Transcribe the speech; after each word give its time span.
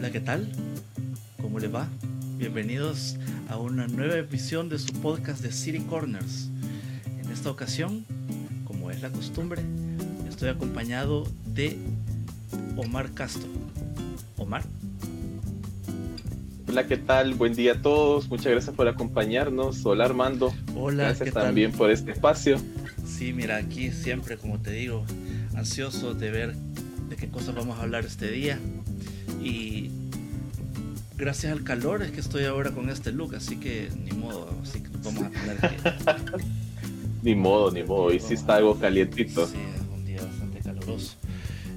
Hola, 0.00 0.10
¿qué 0.10 0.20
tal? 0.20 0.48
¿Cómo 1.42 1.58
le 1.58 1.68
va? 1.68 1.86
Bienvenidos 2.38 3.18
a 3.50 3.58
una 3.58 3.86
nueva 3.86 4.16
emisión 4.16 4.70
de 4.70 4.78
su 4.78 4.94
podcast 4.94 5.42
de 5.42 5.52
City 5.52 5.80
Corners. 5.80 6.48
En 7.22 7.30
esta 7.30 7.50
ocasión, 7.50 8.06
como 8.64 8.90
es 8.90 9.02
la 9.02 9.10
costumbre, 9.10 9.60
estoy 10.26 10.48
acompañado 10.48 11.26
de 11.44 11.76
Omar 12.78 13.12
Castro. 13.12 13.50
Omar. 14.38 14.62
Hola, 16.66 16.86
¿qué 16.86 16.96
tal? 16.96 17.34
Buen 17.34 17.52
día 17.52 17.72
a 17.72 17.82
todos. 17.82 18.26
Muchas 18.30 18.52
gracias 18.52 18.74
por 18.74 18.88
acompañarnos. 18.88 19.84
Hola, 19.84 20.06
Armando. 20.06 20.54
Hola, 20.74 21.08
gracias 21.08 21.28
¿qué 21.28 21.32
también 21.32 21.72
por 21.72 21.90
este 21.90 22.12
espacio. 22.12 22.58
Sí, 23.04 23.34
mira, 23.34 23.58
aquí 23.58 23.90
siempre, 23.90 24.38
como 24.38 24.58
te 24.60 24.70
digo, 24.70 25.04
ansioso 25.54 26.14
de 26.14 26.30
ver 26.30 26.54
de 27.10 27.16
qué 27.16 27.28
cosas 27.28 27.54
vamos 27.54 27.78
a 27.78 27.82
hablar 27.82 28.06
este 28.06 28.30
día. 28.30 28.58
Y 29.42 29.90
gracias 31.16 31.52
al 31.52 31.64
calor 31.64 32.02
es 32.02 32.10
que 32.10 32.20
estoy 32.20 32.44
ahora 32.44 32.70
con 32.70 32.90
este 32.90 33.12
look, 33.12 33.34
así 33.34 33.56
que 33.56 33.88
ni 34.04 34.12
modo, 34.12 34.48
así 34.62 34.80
que 34.80 34.88
vamos 35.02 35.24
a 35.24 35.30
tener 35.30 35.56
que... 35.58 36.42
ni 37.22 37.34
modo, 37.34 37.70
ni 37.70 37.82
modo, 37.82 38.02
hoy 38.04 38.20
sí 38.20 38.34
está 38.34 38.56
algo 38.56 38.78
calientito. 38.78 39.46
Sí, 39.46 39.56
es 39.74 39.82
un 39.92 40.04
día 40.04 40.22
bastante 40.22 40.60
caluroso. 40.60 41.16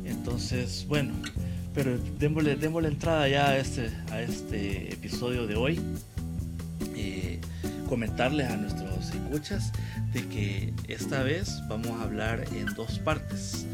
Entonces, 0.05 0.85
bueno, 0.87 1.13
pero 1.73 1.97
démosle, 2.19 2.55
démosle 2.55 2.89
entrada 2.89 3.27
ya 3.27 3.49
a 3.49 3.57
este, 3.57 3.91
a 4.11 4.21
este 4.21 4.93
episodio 4.93 5.47
de 5.47 5.55
hoy. 5.55 5.79
Eh, 6.95 7.39
comentarles 7.89 8.49
a 8.49 8.57
nuestros 8.57 9.09
escuchas 9.09 9.71
de 10.13 10.27
que 10.27 10.73
esta 10.87 11.23
vez 11.23 11.61
vamos 11.67 11.99
a 11.99 12.03
hablar 12.03 12.45
en 12.55 12.65
dos 12.75 12.99
partes. 12.99 13.65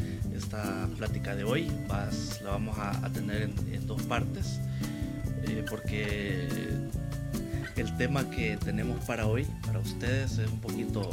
Esta 0.50 0.88
plática 0.98 1.36
de 1.36 1.44
hoy. 1.44 1.70
Vas, 1.86 2.40
la 2.42 2.50
vamos 2.50 2.76
a, 2.76 2.90
a 3.06 3.12
tener 3.12 3.42
en, 3.42 3.54
en, 3.72 3.86
dos 3.86 4.02
partes 4.02 4.58
eh, 5.44 5.64
porque 5.70 6.48
el 7.76 7.96
tema 7.96 8.28
que 8.28 8.56
tenemos 8.56 8.98
para 9.04 9.28
hoy, 9.28 9.46
para 9.64 9.78
ustedes, 9.78 10.38
es 10.38 10.50
un 10.50 10.60
poquito 10.60 11.08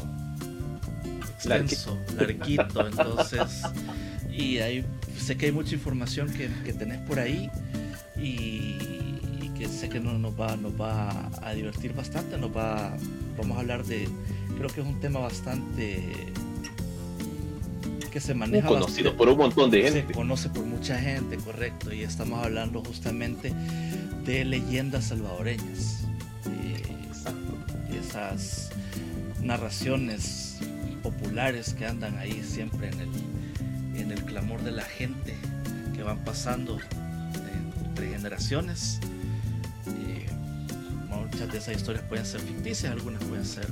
extenso, 1.35 1.99
larguito, 2.17 2.88
entonces, 2.88 3.61
y 4.27 4.58
hay, 4.58 4.83
sé 5.19 5.38
que 5.38 5.45
hay 5.45 5.52
mucha 5.52 5.75
información 5.75 6.33
que, 6.33 6.49
que 6.65 6.73
tenés 6.73 6.97
por 7.02 7.19
ahí 7.19 7.52
y, 8.17 8.75
y 9.39 9.52
que 9.55 9.67
sé 9.67 9.88
que 9.88 9.99
no, 9.99 10.17
nos, 10.17 10.33
va, 10.33 10.58
nos 10.58 10.73
va 10.81 11.30
a 11.43 11.53
divertir 11.53 11.93
bastante, 11.93 12.39
nos 12.39 12.58
va, 12.58 12.97
vamos 13.38 13.55
a 13.55 13.59
hablar 13.59 13.85
de, 13.85 14.09
creo 14.58 14.69
que 14.69 14.81
es 14.81 14.88
un 14.88 14.99
tema 14.99 15.19
bastante 15.19 16.33
que 18.17 18.21
se 18.21 18.33
maneja 18.33 18.67
conocido 18.67 19.11
bastante, 19.11 19.17
por 19.17 19.29
un 19.29 19.37
montón 19.37 19.69
de 19.69 19.83
gente. 19.83 20.07
se 20.07 20.13
conoce 20.13 20.49
por 20.49 20.65
mucha 20.65 20.97
gente 20.97 21.37
correcto 21.37 21.93
y 21.93 22.01
estamos 22.01 22.43
hablando 22.43 22.83
justamente 22.83 23.53
de 24.25 24.43
leyendas 24.43 25.05
salvadoreñas. 25.05 26.07
Eh, 26.47 26.81
esas 28.01 28.71
narraciones 29.43 30.57
populares 31.03 31.75
que 31.75 31.85
andan 31.85 32.17
ahí 32.17 32.43
siempre 32.43 32.89
en 32.89 33.01
el, 33.01 34.01
en 34.01 34.11
el 34.11 34.23
clamor 34.23 34.63
de 34.63 34.71
la 34.71 34.83
gente 34.83 35.35
que 35.95 36.02
van 36.02 36.17
pasando 36.25 36.79
entre 37.85 38.09
generaciones. 38.09 38.99
Muchas 41.07 41.52
de 41.52 41.57
esas 41.59 41.75
historias 41.75 42.03
pueden 42.05 42.25
ser 42.25 42.41
ficticias 42.41 42.91
algunas 42.91 43.23
pueden 43.25 43.45
ser 43.45 43.67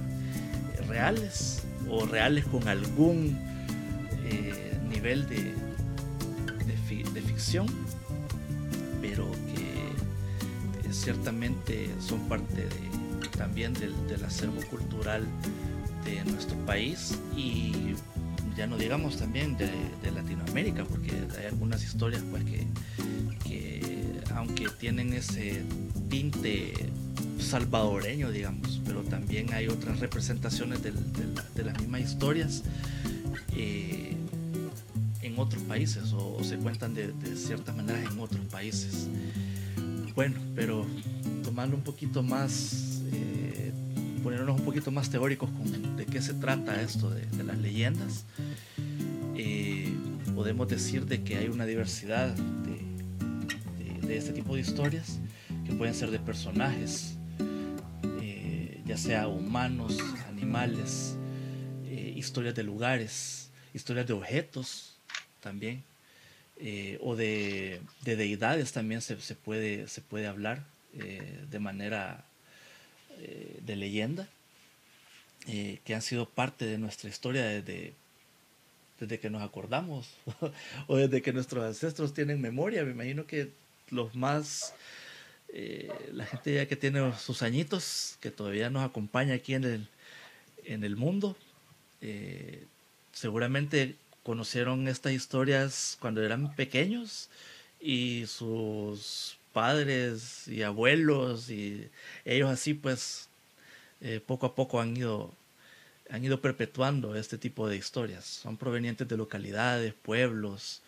reales 0.87 1.63
o 1.89 2.05
reales 2.05 2.45
con 2.45 2.67
algún 2.67 3.55
eh, 4.25 4.77
nivel 4.89 5.27
de, 5.27 5.53
de, 6.65 6.77
fi 6.87 7.03
de, 7.03 7.21
ficción, 7.21 7.67
pero 9.01 9.29
que 9.31 10.87
eh, 10.87 10.93
ciertamente 10.93 11.89
son 11.99 12.27
parte 12.27 12.67
también 13.37 13.73
del, 13.73 13.93
acervo 14.25 14.61
cultural 14.69 15.23
de 16.05 16.23
nuestro 16.31 16.58
país 16.65 17.19
y 17.35 17.93
ya 18.58 18.65
no 18.65 18.77
digamos 18.77 19.17
también 19.17 19.58
de, 19.58 19.69
Latinoamérica, 20.11 20.85
porque 20.85 21.11
hay 21.37 21.45
algunas 21.47 21.83
historias 21.83 22.23
pues 22.31 22.43
que, 22.45 22.65
que 23.43 24.21
aunque 24.33 24.69
tienen 24.80 25.14
ese 25.14 25.64
tinte 26.09 26.73
salvadoreño, 27.39 28.31
digamos, 28.31 28.81
pero 28.85 29.03
también 29.03 29.53
hay 29.53 29.67
otras 29.67 29.99
representaciones 29.99 30.81
de 30.81 31.64
las 31.64 31.80
mismas 31.80 32.02
historias 32.02 32.64
eh, 33.58 34.14
otros 35.37 35.63
países 35.63 36.13
o, 36.13 36.43
se 36.43 36.57
cuentan 36.57 36.93
de, 36.93 37.13
ciertas 37.35 37.75
maneras 37.75 38.11
en 38.11 38.19
otros 38.19 38.45
países. 38.45 39.07
Bueno, 40.15 40.39
pero 40.55 40.85
tomando 41.43 41.75
un 41.75 41.83
poquito 41.83 42.23
más, 42.23 43.01
eh, 43.11 43.71
ponernos 44.23 44.59
un 44.59 44.65
poquito 44.65 44.91
más 44.91 45.09
teóricos 45.09 45.49
con 45.49 45.97
de 45.97 46.05
qué 46.05 46.21
se 46.21 46.33
trata 46.33 46.81
esto 46.81 47.09
de, 47.09 47.43
las 47.43 47.57
leyendas, 47.57 48.25
eh, 49.35 49.93
podemos 50.33 50.67
decir 50.67 51.05
de 51.05 51.23
que 51.23 51.37
hay 51.37 51.47
una 51.47 51.65
diversidad 51.65 52.33
de, 52.35 52.85
este 54.15 54.31
tipo 54.31 54.55
de 54.55 54.61
historias 54.61 55.19
que 55.65 55.73
pueden 55.73 55.93
ser 55.93 56.11
de 56.11 56.19
personajes, 56.19 57.17
ya 58.85 58.97
sea 58.97 59.27
humanos, 59.27 59.97
animales, 60.29 61.17
eh, 61.85 62.13
historias 62.15 62.53
de 62.53 62.63
lugares, 62.63 63.49
historias 63.73 64.05
de 64.05 64.13
objetos 64.13 64.95
también, 65.45 65.83
eh, 66.58 66.98
o 67.02 67.16
de, 67.16 67.80
de, 68.02 68.16
deidades 68.16 68.72
también 68.72 69.02
se, 69.02 69.22
se, 69.22 69.36
puede, 69.36 69.88
se 69.88 70.02
puede 70.02 70.26
hablar 70.28 70.66
eh, 70.98 71.39
de 71.50 71.60
manera 71.60 72.26
de 73.61 73.76
leyenda, 73.78 74.28
que 75.45 75.95
han 75.95 76.02
sido 76.02 76.28
parte 76.28 76.66
de 76.66 76.78
nuestra 76.78 77.10
historia 77.10 77.45
desde, 77.45 77.94
desde 79.00 79.20
que 79.20 79.30
nos 79.30 79.42
acordamos, 79.42 80.10
o 80.88 80.98
desde 80.98 81.22
que 81.22 81.32
nuestros 81.32 81.64
ancestros 81.64 82.14
tienen 82.14 82.42
memoria. 82.42 82.83
Me 82.83 82.92
imagino 82.92 83.26
que 83.26 83.52
los 83.89 84.16
más 84.16 84.73
eh, 85.58 85.89
la 86.12 86.26
gente 86.26 86.54
ya 86.54 86.67
que 86.67 86.76
tiene 86.76 87.14
sus 87.17 87.42
añitos, 87.42 88.17
que 88.20 88.30
todavía 88.30 88.70
nos 88.70 88.83
acompaña 88.83 89.36
aquí 89.36 89.54
en 89.54 89.64
el, 89.64 89.88
en 90.66 90.83
el 90.83 90.98
mundo, 90.98 91.38
eh, 92.02 92.66
seguramente 93.14 93.95
conocieron 94.25 94.87
estas 94.87 95.13
historias 95.13 95.97
cuando 96.02 96.23
eran 96.23 96.55
pequeños 96.55 97.30
y 97.80 98.25
sus 98.25 99.37
padres 99.53 100.47
y 100.47 100.63
abuelos 100.63 101.52
y 101.52 101.89
ellos 102.25 102.49
así 102.49 102.73
pues 102.73 103.30
eh, 104.02 104.19
poco 104.25 104.47
a 104.47 104.55
poco 104.55 104.81
han 104.81 104.97
ido 104.97 105.31
han 106.09 106.23
ido 106.23 106.41
perpetuando 106.41 107.15
este 107.15 107.37
tipo 107.37 107.67
de 107.67 107.77
historias. 107.77 108.25
Son 108.25 108.58
provenientes 108.58 109.08
de 109.08 109.17
localidades 109.17 109.93
pueblos. 109.93 110.81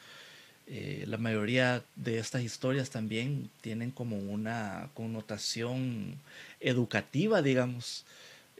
Eh, 0.67 1.05
la 1.07 1.17
mayoría 1.17 1.83
de 1.95 2.19
estas 2.19 2.43
historias 2.43 2.89
también 2.89 3.49
tienen 3.61 3.91
como 3.91 4.17
una 4.17 4.89
connotación 4.93 6.19
educativa, 6.59 7.41
digamos, 7.41 8.05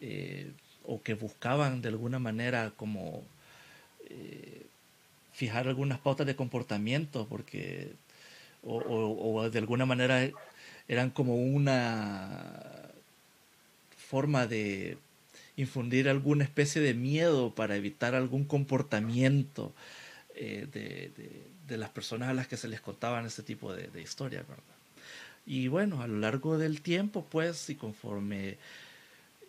eh, 0.01 0.51
o 0.83 1.01
que 1.01 1.13
buscaban 1.15 1.81
de 1.81 1.89
alguna 1.89 2.17
manera 2.19 2.71
como 2.75 3.23
eh, 4.09 4.65
fijar 5.33 5.67
algunas 5.67 5.99
pautas 5.99 6.27
de 6.27 6.35
comportamiento, 6.35 7.27
porque 7.27 7.91
o, 8.63 8.77
o, 8.77 9.35
o, 9.35 9.49
de 9.49 9.59
alguna 9.59 9.85
manera 9.85 10.29
eran 10.87 11.09
como 11.09 11.35
una 11.35 12.61
forma 13.97 14.47
de 14.47 14.97
infundir 15.57 16.07
alguna 16.07 16.43
especie 16.43 16.81
de 16.81 16.93
miedo 16.93 17.53
para 17.53 17.75
evitar 17.75 18.15
algún 18.15 18.45
comportamiento 18.45 19.73
eh, 20.35 20.67
de, 20.71 21.11
de, 21.17 21.43
de, 21.67 21.77
las 21.77 21.89
personas 21.89 22.29
a 22.29 22.33
las 22.33 22.47
que 22.47 22.57
se 22.57 22.67
les 22.67 22.79
contaban 22.79 23.25
este 23.25 23.43
tipo 23.43 23.73
de, 23.73 23.87
de 23.87 24.01
historias. 24.01 24.45
Y 25.45 25.67
bueno, 25.67 26.01
a 26.01 26.07
lo 26.07 26.19
largo 26.19 26.57
del 26.57 26.81
tiempo, 26.81 27.25
pues, 27.29 27.69
y 27.69 27.75
conforme 27.75 28.57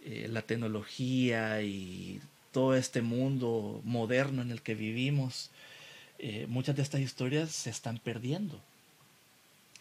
eh, 0.04 0.28
la 0.30 0.42
tecnología 0.42 1.60
y 1.62 2.20
todo 2.58 2.74
este 2.74 3.02
mundo 3.02 3.80
moderno 3.84 4.42
en 4.42 4.50
el 4.50 4.62
que 4.62 4.74
vivimos, 4.74 5.48
eh, 6.18 6.46
muchas 6.48 6.74
de 6.74 6.82
estas 6.82 7.00
historias 7.00 7.52
se 7.52 7.70
están 7.70 7.98
perdiendo. 7.98 8.60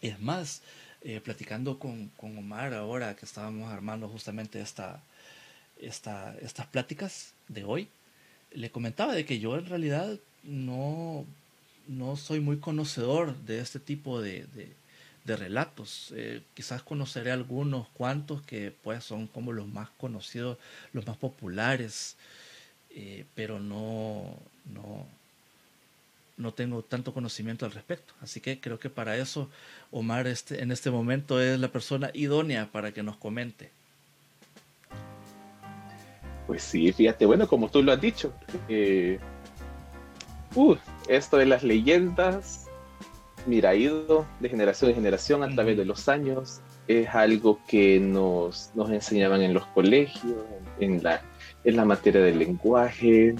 Es 0.00 0.20
más, 0.20 0.62
eh, 1.02 1.20
platicando 1.20 1.80
con, 1.80 2.06
con, 2.16 2.38
Omar 2.38 2.74
ahora 2.74 3.16
que 3.16 3.26
estábamos 3.26 3.72
armando 3.72 4.08
justamente 4.08 4.60
esta, 4.60 5.02
esta, 5.80 6.36
estas 6.40 6.66
pláticas 6.66 7.32
de 7.48 7.64
hoy, 7.64 7.88
le 8.52 8.70
comentaba 8.70 9.12
de 9.12 9.24
que 9.24 9.40
yo 9.40 9.58
en 9.58 9.66
realidad 9.66 10.16
no, 10.44 11.26
no 11.88 12.14
soy 12.14 12.38
muy 12.38 12.58
conocedor 12.58 13.36
de 13.38 13.58
este 13.58 13.80
tipo 13.80 14.22
de, 14.22 14.46
de, 14.54 14.72
de 15.24 15.36
relatos. 15.36 16.12
Eh, 16.14 16.42
quizás 16.54 16.84
conoceré 16.84 17.32
algunos 17.32 17.88
cuantos 17.88 18.40
que 18.42 18.72
pues 18.84 19.02
son 19.02 19.26
como 19.26 19.50
los 19.50 19.66
más 19.66 19.88
conocidos, 19.98 20.58
los 20.92 21.08
más 21.08 21.16
populares, 21.16 22.16
eh, 23.00 23.24
pero 23.36 23.60
no, 23.60 24.24
no, 24.74 25.06
no 26.36 26.52
tengo 26.52 26.82
tanto 26.82 27.14
conocimiento 27.14 27.64
al 27.64 27.70
respecto. 27.70 28.12
Así 28.20 28.40
que 28.40 28.58
creo 28.58 28.80
que 28.80 28.90
para 28.90 29.16
eso 29.16 29.48
Omar 29.92 30.26
este, 30.26 30.64
en 30.64 30.72
este 30.72 30.90
momento 30.90 31.40
es 31.40 31.60
la 31.60 31.68
persona 31.68 32.10
idónea 32.12 32.68
para 32.72 32.90
que 32.90 33.04
nos 33.04 33.16
comente. 33.16 33.70
Pues 36.48 36.64
sí, 36.64 36.92
fíjate, 36.92 37.24
bueno, 37.24 37.46
como 37.46 37.70
tú 37.70 37.84
lo 37.84 37.92
has 37.92 38.00
dicho, 38.00 38.34
eh, 38.68 39.20
uh, 40.56 40.74
esto 41.06 41.36
de 41.36 41.46
las 41.46 41.62
leyendas, 41.62 42.66
mira, 43.46 43.70
ha 43.70 43.74
ido 43.76 44.26
de 44.40 44.48
generación 44.48 44.90
en 44.90 44.96
generación 44.96 45.44
a 45.44 45.54
través 45.54 45.76
de 45.76 45.84
los 45.84 46.08
años, 46.08 46.62
es 46.88 47.08
algo 47.14 47.60
que 47.68 48.00
nos, 48.00 48.72
nos 48.74 48.90
enseñaban 48.90 49.42
en 49.42 49.54
los 49.54 49.66
colegios, 49.66 50.34
en 50.80 51.02
la, 51.02 51.22
en 51.64 51.76
la 51.76 51.84
materia 51.84 52.20
del 52.20 52.38
lenguaje, 52.38 53.34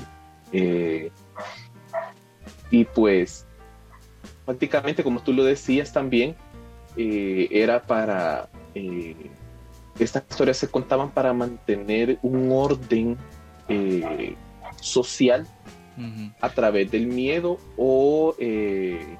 eh, 0.52 1.10
y 2.70 2.84
pues 2.84 3.46
prácticamente 4.44 5.02
como 5.02 5.20
tú 5.20 5.32
lo 5.32 5.44
decías 5.44 5.92
también, 5.92 6.36
eh, 6.96 7.48
era 7.50 7.82
para 7.82 8.48
estas 9.98 10.24
historias 10.30 10.56
se 10.56 10.68
contaban 10.68 11.10
para 11.10 11.32
mantener 11.32 12.18
un 12.22 12.50
orden 12.52 13.16
eh, 13.68 14.34
social 14.80 15.46
a 16.40 16.48
través 16.50 16.90
del 16.92 17.08
miedo 17.08 17.58
o 17.76 18.36
eh, 18.38 19.16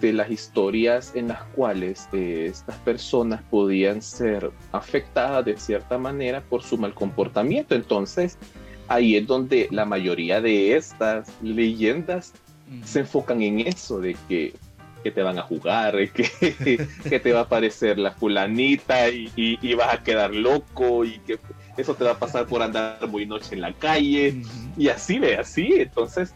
de 0.00 0.12
las 0.12 0.30
historias 0.30 1.12
en 1.14 1.28
las 1.28 1.42
cuales 1.54 2.08
eh, 2.12 2.46
estas 2.50 2.76
personas 2.78 3.42
podían 3.50 4.02
ser 4.02 4.50
afectadas 4.72 5.44
de 5.44 5.56
cierta 5.56 5.98
manera 5.98 6.42
por 6.42 6.62
su 6.62 6.76
mal 6.76 6.94
comportamiento. 6.94 7.74
Entonces, 7.74 8.38
ahí 8.88 9.16
es 9.16 9.26
donde 9.26 9.68
la 9.70 9.84
mayoría 9.84 10.40
de 10.40 10.76
estas 10.76 11.28
leyendas 11.42 12.32
se 12.84 13.00
enfocan 13.00 13.42
en 13.42 13.60
eso, 13.60 14.00
de 14.00 14.16
que 14.28 14.54
que 15.06 15.12
te 15.12 15.22
van 15.22 15.38
a 15.38 15.42
jugar, 15.42 15.94
que, 16.10 16.78
que 17.08 17.20
te 17.20 17.32
va 17.32 17.40
a 17.40 17.42
aparecer 17.42 17.96
la 17.96 18.10
fulanita 18.10 19.08
y, 19.08 19.74
vas 19.76 19.94
a 19.94 20.02
quedar 20.02 20.34
loco 20.34 21.04
y 21.04 21.20
que 21.20 21.38
eso 21.76 21.94
te 21.94 22.02
va 22.02 22.12
a 22.12 22.18
pasar 22.18 22.46
por 22.46 22.60
andar 22.60 23.06
muy 23.06 23.24
noche 23.24 23.54
en 23.54 23.60
la 23.60 23.72
calle 23.72 24.42
y 24.76 24.88
así 24.88 25.20
ve, 25.20 25.36
así. 25.36 25.74
Entonces, 25.76 26.34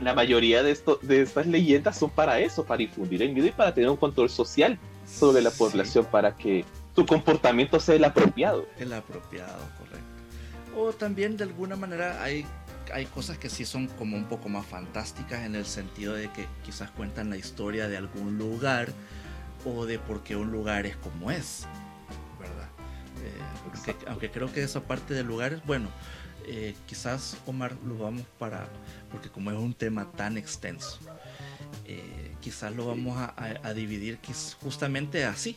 la 0.00 0.14
mayoría 0.14 0.62
de, 0.62 0.70
esto, 0.70 0.98
de 1.02 1.22
estas 1.22 1.46
leyendas 1.46 1.98
son 1.98 2.10
para 2.10 2.40
eso, 2.40 2.64
para 2.64 2.82
infundir 2.82 3.22
el 3.22 3.32
miedo 3.32 3.46
y 3.46 3.52
para 3.52 3.74
tener 3.74 3.90
un 3.90 3.96
control 3.96 4.30
social 4.30 4.78
sobre 5.06 5.42
la 5.42 5.50
población, 5.50 6.06
para 6.10 6.36
que 6.36 6.64
tu 6.94 7.06
comportamiento 7.06 7.78
sea 7.80 7.96
el 7.96 8.04
apropiado. 8.04 8.66
El 8.78 8.92
apropiado, 8.92 9.60
correcto. 9.78 10.00
O 10.76 10.92
también 10.92 11.36
de 11.36 11.44
alguna 11.44 11.76
manera 11.76 12.22
hay 12.22 12.46
hay 12.92 13.06
cosas 13.06 13.38
que 13.38 13.48
sí 13.48 13.64
son 13.64 13.86
como 13.88 14.16
un 14.16 14.24
poco 14.24 14.48
más 14.48 14.66
fantásticas 14.66 15.44
en 15.44 15.54
el 15.54 15.66
sentido 15.66 16.14
de 16.14 16.30
que 16.30 16.46
quizás 16.64 16.90
cuentan 16.90 17.30
la 17.30 17.36
historia 17.36 17.88
de 17.88 17.96
algún 17.96 18.38
lugar 18.38 18.92
o 19.64 19.86
de 19.86 19.98
por 19.98 20.22
qué 20.22 20.36
un 20.36 20.50
lugar 20.50 20.86
es 20.86 20.96
como 20.96 21.30
es, 21.30 21.66
¿verdad? 22.38 22.68
Eh, 23.22 24.04
aunque, 24.08 24.30
creo 24.30 24.52
que 24.52 24.62
esa 24.62 24.82
parte 24.82 25.14
del 25.14 25.26
lugar 25.26 25.52
es 25.52 25.64
bueno. 25.64 25.88
Eh, 26.52 26.74
quizás 26.86 27.36
Omar 27.46 27.76
lo 27.86 27.96
vamos 27.96 28.24
para, 28.38 28.68
porque 29.12 29.28
como 29.28 29.52
es 29.52 29.56
un 29.56 29.72
tema 29.72 30.10
tan 30.10 30.36
extenso, 30.36 30.98
eh, 31.84 32.34
quizás 32.40 32.74
lo 32.74 32.86
vamos 32.86 33.16
a, 33.16 33.34
a 33.62 33.72
dividir 33.72 34.18
justamente 34.60 35.24
así. 35.24 35.56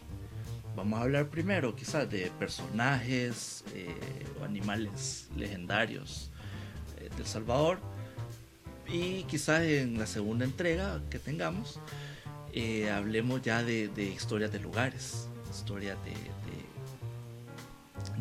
Vamos 0.75 0.99
a 0.99 1.03
hablar 1.03 1.29
primero 1.29 1.75
quizás 1.75 2.09
de 2.09 2.31
personajes 2.37 3.63
o 4.39 4.43
animales 4.43 5.29
legendarios 5.35 6.31
del 7.15 7.25
Salvador. 7.25 7.79
Y 8.87 9.23
quizás 9.23 9.61
en 9.61 9.97
la 9.97 10.07
segunda 10.07 10.45
entrega 10.45 11.01
que 11.09 11.19
tengamos, 11.19 11.79
eh, 12.55 12.91
hablemos 12.91 13.41
ya 13.41 13.63
de, 13.63 13.89
historias 14.15 14.51
de 14.51 14.59
lugares, 14.59 15.27
historias 15.51 15.97
de, 16.05 16.13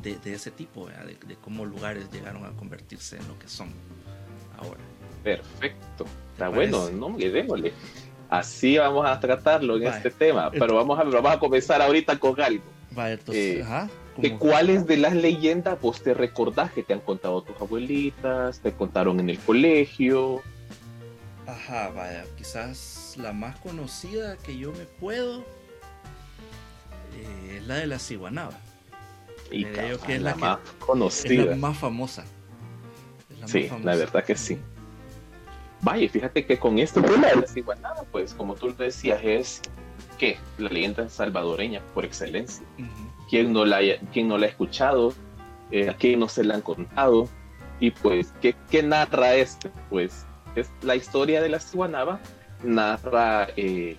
de, 0.03 0.19
ese 0.33 0.51
tipo, 0.51 0.89
de, 0.89 1.37
cómo 1.37 1.65
lugares 1.65 2.11
llegaron 2.13 2.45
a 2.45 2.51
convertirse 2.53 3.17
en 3.17 3.29
lo 3.29 3.39
que 3.39 3.49
son 3.49 3.71
ahora. 4.59 4.81
Perfecto, 5.23 6.05
está 6.33 6.49
bueno, 6.49 6.91
no, 6.91 7.17
démosle. 7.17 7.73
Así 8.29 8.79
vamos 8.79 9.07
a 9.07 9.21
tratarlo 9.21 9.77
en 9.77 9.85
este 9.85 10.11
tema, 10.11 10.51
pero 10.51 10.75
vamos 10.75 10.99
a, 10.99 11.05
vamos 11.05 11.33
a 11.33 11.39
comenzar 11.39 11.83
ahorita 11.83 12.19
con 12.19 12.41
algo. 12.41 12.65
entonces, 12.97 13.59
eh, 13.59 13.63
ajá 13.63 13.89
de 14.17 14.37
cuáles 14.37 14.87
de 14.87 14.97
las 14.99 15.15
leyendas 15.15 15.81
vos 15.81 16.03
te 16.03 16.15
recordás 16.15 16.73
que 16.73 16.83
te 16.83 16.93
han 16.93 17.01
contado 17.01 17.43
tus 17.43 17.59
abuelitas, 17.61 18.61
te 18.61 18.73
contaron 18.73 19.21
en 19.21 19.31
el 19.31 19.39
colegio. 19.39 20.43
Ajá, 21.47 21.91
vaya, 21.91 22.25
quizás 22.37 23.15
la 23.19 23.33
más 23.33 23.59
conocida 23.61 24.37
que 24.37 24.57
yo 24.59 24.73
me 24.73 24.85
puedo 24.85 25.41
eh, 27.15 27.57
es 27.57 27.67
la 27.67 27.77
de 27.77 27.87
la 27.87 27.99
ciguanaba. 27.99 28.59
Y 29.53 29.65
que 29.65 29.93
es 30.09 30.23
la, 30.23 30.35
más 30.35 30.59
conocida. 30.79 31.43
Es 31.43 31.49
la 31.51 31.57
más 31.57 31.79
famosa. 31.79 32.25
sí, 33.47 33.69
la 33.83 33.97
verdad 33.97 34.25
que 34.25 34.37
sí. 34.37 34.59
Vaya, 35.81 36.09
fíjate 36.09 36.47
que 36.47 36.59
con 36.59 36.79
esto 36.79 37.01
de 37.01 37.19
la 37.19 37.47
ciguanaba, 37.47 38.05
pues 38.13 38.35
como 38.35 38.55
tú 38.55 38.75
decías, 38.77 39.21
es 39.23 39.61
que 40.19 40.39
la 40.59 40.69
leyenda 40.69 41.09
salvadoreña 41.09 41.81
por 41.93 42.05
excelencia 42.05 42.65
quién 43.33 43.55
no 43.55 43.65
la, 43.65 43.79
quién 44.13 44.29
no 44.29 44.37
la 44.37 44.45
ha 44.45 44.51
escuchado, 44.51 45.15
eh, 45.71 45.89
a 45.89 45.95
quién 45.95 46.21
no 46.21 46.29
se 46.29 46.45
la 46.45 46.57
han 46.57 46.61
contado, 46.61 47.31
y 47.81 47.91
pues, 47.91 48.31
¿qué, 48.43 48.55
qué 48.71 48.83
narra 48.83 49.35
este? 49.37 49.71
Pues 49.89 50.27
es 50.55 50.71
la 50.83 50.97
historia 50.97 51.41
de 51.41 51.49
la 51.49 51.59
Ciguanaba, 51.59 52.21
narra 52.63 53.49
eh, 53.57 53.97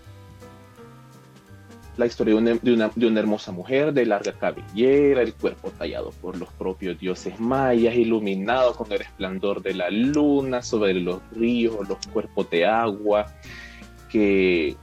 la 1.97 2.05
historia 2.05 2.33
de 2.33 2.39
una, 2.39 2.53
de, 2.53 2.73
una, 2.73 2.91
de 2.95 3.07
una, 3.07 3.19
hermosa 3.19 3.51
mujer 3.51 3.93
de 3.93 4.05
larga 4.05 4.33
cabellera, 4.33 5.21
el 5.21 5.33
cuerpo 5.33 5.69
tallado 5.69 6.11
por 6.21 6.37
los 6.37 6.49
propios 6.49 6.99
dioses 6.99 7.39
mayas, 7.39 7.95
iluminado 7.95 8.75
con 8.75 8.91
el 8.91 8.99
resplandor 8.99 9.61
de 9.61 9.75
la 9.75 9.89
luna 9.89 10.61
sobre 10.61 10.93
los 10.95 11.21
ríos, 11.31 11.87
los 11.87 11.99
cuerpos 12.07 12.49
de 12.49 12.65
agua, 12.65 13.27
que 14.09 14.75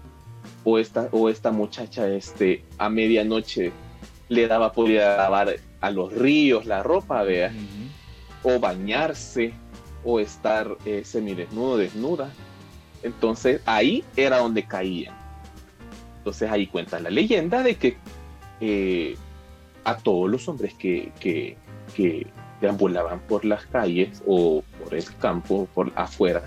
o 0.62 0.79
esta, 0.79 1.09
o 1.11 1.29
esta 1.29 1.51
muchacha 1.51 2.09
este, 2.09 2.65
a 2.79 2.89
medianoche 2.89 3.73
le 4.29 4.47
daba 4.47 4.73
podía 4.73 5.17
lavar 5.17 5.57
a 5.81 5.91
los 5.91 6.12
ríos 6.12 6.67
la 6.67 6.83
ropa, 6.83 7.23
vea, 7.25 7.53
o 8.43 8.61
bañarse, 8.61 9.53
o 10.05 10.21
estar 10.21 10.77
eh, 10.85 11.03
semidesnudo, 11.05 11.77
desnuda. 11.77 12.31
Entonces 13.03 13.61
ahí 13.67 14.05
era 14.17 14.39
donde 14.39 14.65
caían. 14.65 15.20
Entonces 16.21 16.50
ahí 16.50 16.67
cuenta 16.67 17.00
la 17.00 17.09
leyenda 17.09 17.62
de 17.62 17.77
que 17.77 17.97
eh, 18.61 19.17
a 19.85 19.97
todos 19.97 20.31
los 20.31 20.47
hombres 20.49 20.75
que, 20.75 21.12
que, 21.19 21.57
que 21.97 22.27
deambulaban 22.61 23.21
por 23.21 23.47
las 23.47 23.65
calles 23.67 24.23
o 24.27 24.62
por 24.83 24.95
el 24.95 25.05
campo, 25.17 25.67
por 25.75 25.91
afuera, 25.97 26.43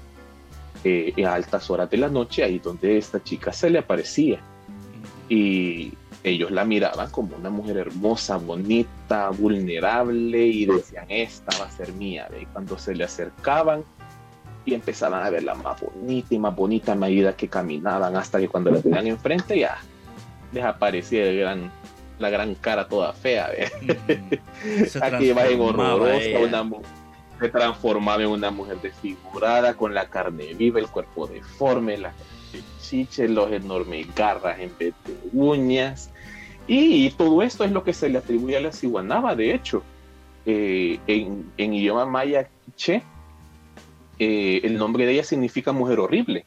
eh, 0.84 1.14
a 1.26 1.34
altas 1.34 1.72
horas 1.72 1.90
de 1.90 1.98
la 1.98 2.08
noche, 2.08 2.44
ahí 2.44 2.60
donde 2.60 2.98
esta 2.98 3.24
chica 3.24 3.52
se 3.52 3.72
le 3.72 3.80
aparecía. 3.80 4.40
Y 5.28 5.94
ellos 6.24 6.52
la 6.52 6.66
miraban 6.66 7.10
como 7.10 7.36
una 7.36 7.50
mujer 7.50 7.78
hermosa, 7.78 8.38
bonita, 8.38 9.30
vulnerable 9.32 10.46
y 10.46 10.66
decían, 10.68 11.06
esta 11.10 11.58
va 11.60 11.66
a 11.66 11.72
ser 11.72 11.94
mía. 11.94 12.30
Y 12.40 12.46
cuando 12.46 12.78
se 12.78 12.94
le 12.94 13.06
acercaban 13.06 13.84
y 14.66 14.74
empezaban 14.74 15.26
a 15.26 15.30
verla 15.30 15.56
más 15.56 15.80
bonita 15.82 16.34
y 16.34 16.40
más 16.40 16.56
bonita 16.56 16.94
a 16.94 16.96
medida 16.96 17.36
que 17.36 17.48
caminaban, 17.48 18.16
hasta 18.16 18.40
que 18.40 18.48
cuando 18.48 18.72
la 18.72 18.82
tenían 18.82 19.08
enfrente 19.08 19.60
ya 19.60 19.78
les 20.52 20.64
aparecía 20.64 21.32
gran, 21.34 21.72
la 22.20 22.30
gran 22.30 22.56
cara 22.56 22.88
toda 22.88 23.14
fea. 23.14 23.50
Aquí 25.02 25.32
va 25.32 25.48
en 25.48 25.60
horrorosa, 25.62 26.40
una 26.40 26.70
se 27.40 27.50
transformaba 27.50 28.22
en 28.22 28.30
una 28.30 28.52
mujer 28.52 28.80
desfigurada, 28.82 29.74
con 29.74 29.94
la 29.94 30.08
carne 30.08 30.54
viva, 30.54 30.80
el 30.80 30.88
cuerpo 30.88 31.28
deforme, 31.28 31.98
las 31.98 32.14
chiches, 32.82 33.30
los 33.30 33.52
enormes 33.52 34.14
garras 34.16 34.60
en 34.60 34.72
vez 34.78 34.94
de 35.06 35.18
uñas, 35.34 36.10
y 36.68 37.10
todo 37.12 37.42
esto 37.42 37.64
es 37.64 37.72
lo 37.72 37.84
que 37.84 37.94
se 37.94 38.08
le 38.10 38.20
atribuye 38.20 38.56
a 38.56 38.62
la 38.62 38.72
ciguanaba, 38.72 39.36
de 39.36 39.54
hecho. 39.54 39.84
Eh, 40.46 41.00
en, 41.08 41.74
idioma 41.74 42.06
maya 42.06 42.50
che, 42.76 43.02
eh, 44.20 44.62
el 44.64 44.78
nombre 44.78 45.06
de 45.06 45.14
ella 45.14 45.24
significa 45.24 45.72
mujer 45.72 46.00
horrible. 46.00 46.46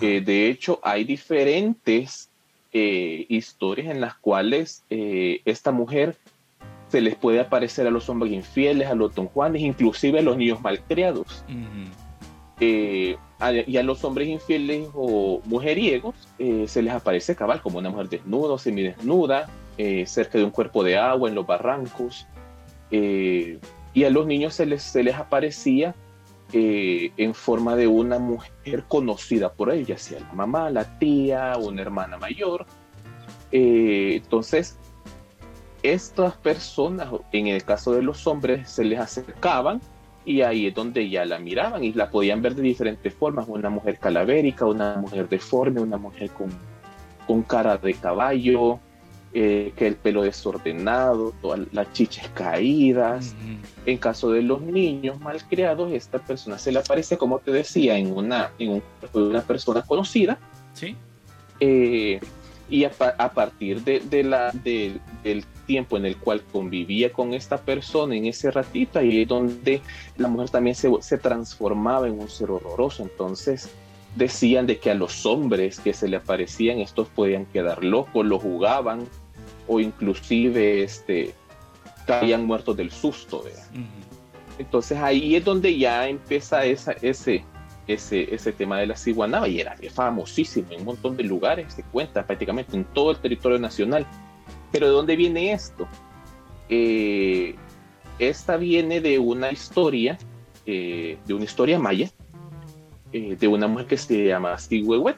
Eh, 0.00 0.20
de 0.20 0.48
hecho, 0.48 0.80
hay 0.82 1.04
diferentes 1.04 2.28
historias 2.70 3.88
en 3.88 4.00
las 4.00 4.14
cuales 4.14 4.84
esta 4.90 5.72
mujer 5.72 6.16
se 6.88 7.00
les 7.00 7.16
puede 7.16 7.40
aparecer 7.40 7.86
a 7.86 7.90
los 7.90 8.08
hombres 8.08 8.30
infieles, 8.30 8.88
a 8.88 8.94
los 8.94 9.14
don 9.14 9.26
Juanes, 9.26 9.62
inclusive 9.62 10.20
a 10.20 10.22
los 10.22 10.36
niños 10.36 10.60
malcriados 10.60 11.42
y 13.40 13.76
a 13.76 13.82
los 13.82 14.02
hombres 14.04 14.28
infieles 14.28 14.88
o 14.94 15.40
mujeriegos 15.44 16.14
eh, 16.38 16.64
se 16.66 16.82
les 16.82 16.92
aparece 16.92 17.36
cabal 17.36 17.62
como 17.62 17.78
una 17.78 17.90
mujer 17.90 18.08
desnuda 18.08 18.54
o 18.54 18.58
semidesnuda, 18.58 19.48
eh, 19.76 20.06
cerca 20.06 20.38
de 20.38 20.44
un 20.44 20.50
cuerpo 20.50 20.82
de 20.82 20.98
agua 20.98 21.28
en 21.28 21.34
los 21.34 21.46
barrancos. 21.46 22.26
Eh, 22.90 23.58
y 23.94 24.04
a 24.04 24.10
los 24.10 24.26
niños 24.26 24.54
se 24.54 24.66
les, 24.66 24.82
se 24.82 25.02
les 25.02 25.14
aparecía 25.14 25.94
eh, 26.52 27.12
en 27.16 27.34
forma 27.34 27.76
de 27.76 27.86
una 27.86 28.18
mujer 28.18 28.84
conocida 28.88 29.52
por 29.52 29.70
ella, 29.70 29.98
sea 29.98 30.20
la 30.20 30.32
mamá, 30.32 30.70
la 30.70 30.98
tía, 30.98 31.56
una 31.58 31.82
hermana 31.82 32.16
mayor. 32.16 32.64
Eh, 33.52 34.20
entonces, 34.22 34.78
estas 35.82 36.34
personas, 36.36 37.08
en 37.32 37.48
el 37.48 37.64
caso 37.64 37.92
de 37.92 38.02
los 38.02 38.26
hombres, 38.26 38.70
se 38.70 38.84
les 38.84 38.98
acercaban 38.98 39.80
y 40.24 40.42
ahí 40.42 40.66
es 40.66 40.74
donde 40.74 41.08
ya 41.08 41.24
la 41.24 41.38
miraban 41.38 41.84
y 41.84 41.92
la 41.92 42.10
podían 42.10 42.42
ver 42.42 42.54
de 42.54 42.62
diferentes 42.62 43.14
formas, 43.14 43.46
una 43.48 43.70
mujer 43.70 43.98
calavérica, 43.98 44.66
una 44.66 44.96
mujer 44.96 45.28
deforme, 45.28 45.80
una 45.80 45.96
mujer 45.96 46.30
con, 46.30 46.48
con 47.26 47.42
cara 47.42 47.76
de 47.76 47.94
caballo, 47.94 48.80
eh, 49.40 49.72
que 49.76 49.86
el 49.86 49.94
pelo 49.94 50.22
desordenado, 50.22 51.32
todas 51.40 51.60
las 51.70 51.92
chiches 51.92 52.28
caídas. 52.34 53.36
En 53.86 53.96
caso 53.96 54.32
de 54.32 54.42
los 54.42 54.60
niños 54.60 55.20
mal 55.20 55.40
criados, 55.44 55.92
esta 55.92 56.18
persona 56.18 56.58
se 56.58 56.72
le 56.72 56.80
aparece, 56.80 57.16
como 57.16 57.38
te 57.38 57.52
decía, 57.52 57.96
en 57.96 58.10
una, 58.10 58.50
en 58.58 58.82
una 59.12 59.42
persona 59.42 59.82
conocida. 59.82 60.40
Sí. 60.72 60.96
Eh, 61.60 62.18
y 62.68 62.82
a, 62.82 62.90
partir 62.90 63.84
de, 63.84 64.24
la, 64.24 64.50
del 64.50 65.44
tiempo 65.68 65.96
en 65.96 66.06
el 66.06 66.16
cual 66.16 66.42
convivía 66.50 67.12
con 67.12 67.32
esta 67.32 67.58
persona 67.58 68.16
en 68.16 68.26
ese 68.26 68.50
ratito, 68.50 68.98
ahí 68.98 69.22
es 69.22 69.28
donde 69.28 69.82
la 70.16 70.26
mujer 70.26 70.50
también 70.50 70.74
se, 70.74 70.90
se 71.00 71.16
transformaba 71.16 72.08
en 72.08 72.18
un 72.18 72.28
ser 72.28 72.50
horroroso. 72.50 73.04
Entonces, 73.04 73.70
decían 74.16 74.66
de 74.66 74.78
que 74.80 74.90
a 74.90 74.94
los 74.94 75.24
hombres 75.26 75.78
que 75.78 75.94
se 75.94 76.08
le 76.08 76.16
aparecían 76.16 76.80
estos 76.80 77.06
podían 77.06 77.46
quedar 77.46 77.84
locos, 77.84 78.26
lo 78.26 78.40
jugaban 78.40 79.06
o 79.68 79.78
inclusive 79.78 80.82
este, 80.82 81.34
caían 82.06 82.46
muertos 82.46 82.76
del 82.76 82.90
susto. 82.90 83.44
Entonces 84.58 84.98
ahí 84.98 85.36
es 85.36 85.44
donde 85.44 85.78
ya 85.78 86.08
empieza 86.08 86.64
esa, 86.64 86.92
ese, 87.02 87.44
ese, 87.86 88.34
ese 88.34 88.52
tema 88.52 88.78
de 88.78 88.86
la 88.86 88.96
ciguanaba 88.96 89.46
y 89.46 89.60
era 89.60 89.76
famosísimo 89.92 90.72
en 90.72 90.80
un 90.80 90.86
montón 90.86 91.16
de 91.16 91.24
lugares, 91.24 91.74
se 91.74 91.82
cuenta 91.84 92.26
prácticamente 92.26 92.76
en 92.76 92.84
todo 92.84 93.12
el 93.12 93.18
territorio 93.18 93.58
nacional. 93.58 94.06
Pero 94.72 94.86
¿de 94.86 94.92
dónde 94.92 95.16
viene 95.16 95.52
esto? 95.52 95.86
Eh, 96.68 97.54
esta 98.18 98.56
viene 98.56 99.00
de 99.00 99.18
una 99.18 99.52
historia, 99.52 100.18
eh, 100.66 101.18
de 101.26 101.34
una 101.34 101.44
historia 101.44 101.78
maya, 101.78 102.10
eh, 103.12 103.36
de 103.38 103.48
una 103.48 103.68
mujer 103.68 103.86
que 103.86 103.96
se 103.96 104.26
llama 104.26 104.58
Sigüehuet. 104.58 105.16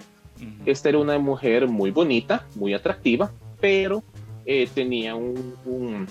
Esta 0.64 0.88
era 0.88 0.98
una 0.98 1.18
mujer 1.18 1.68
muy 1.68 1.90
bonita, 1.90 2.46
muy 2.54 2.72
atractiva, 2.72 3.30
pero 3.60 4.02
eh, 4.46 4.68
tenía 4.74 5.14
un, 5.14 6.06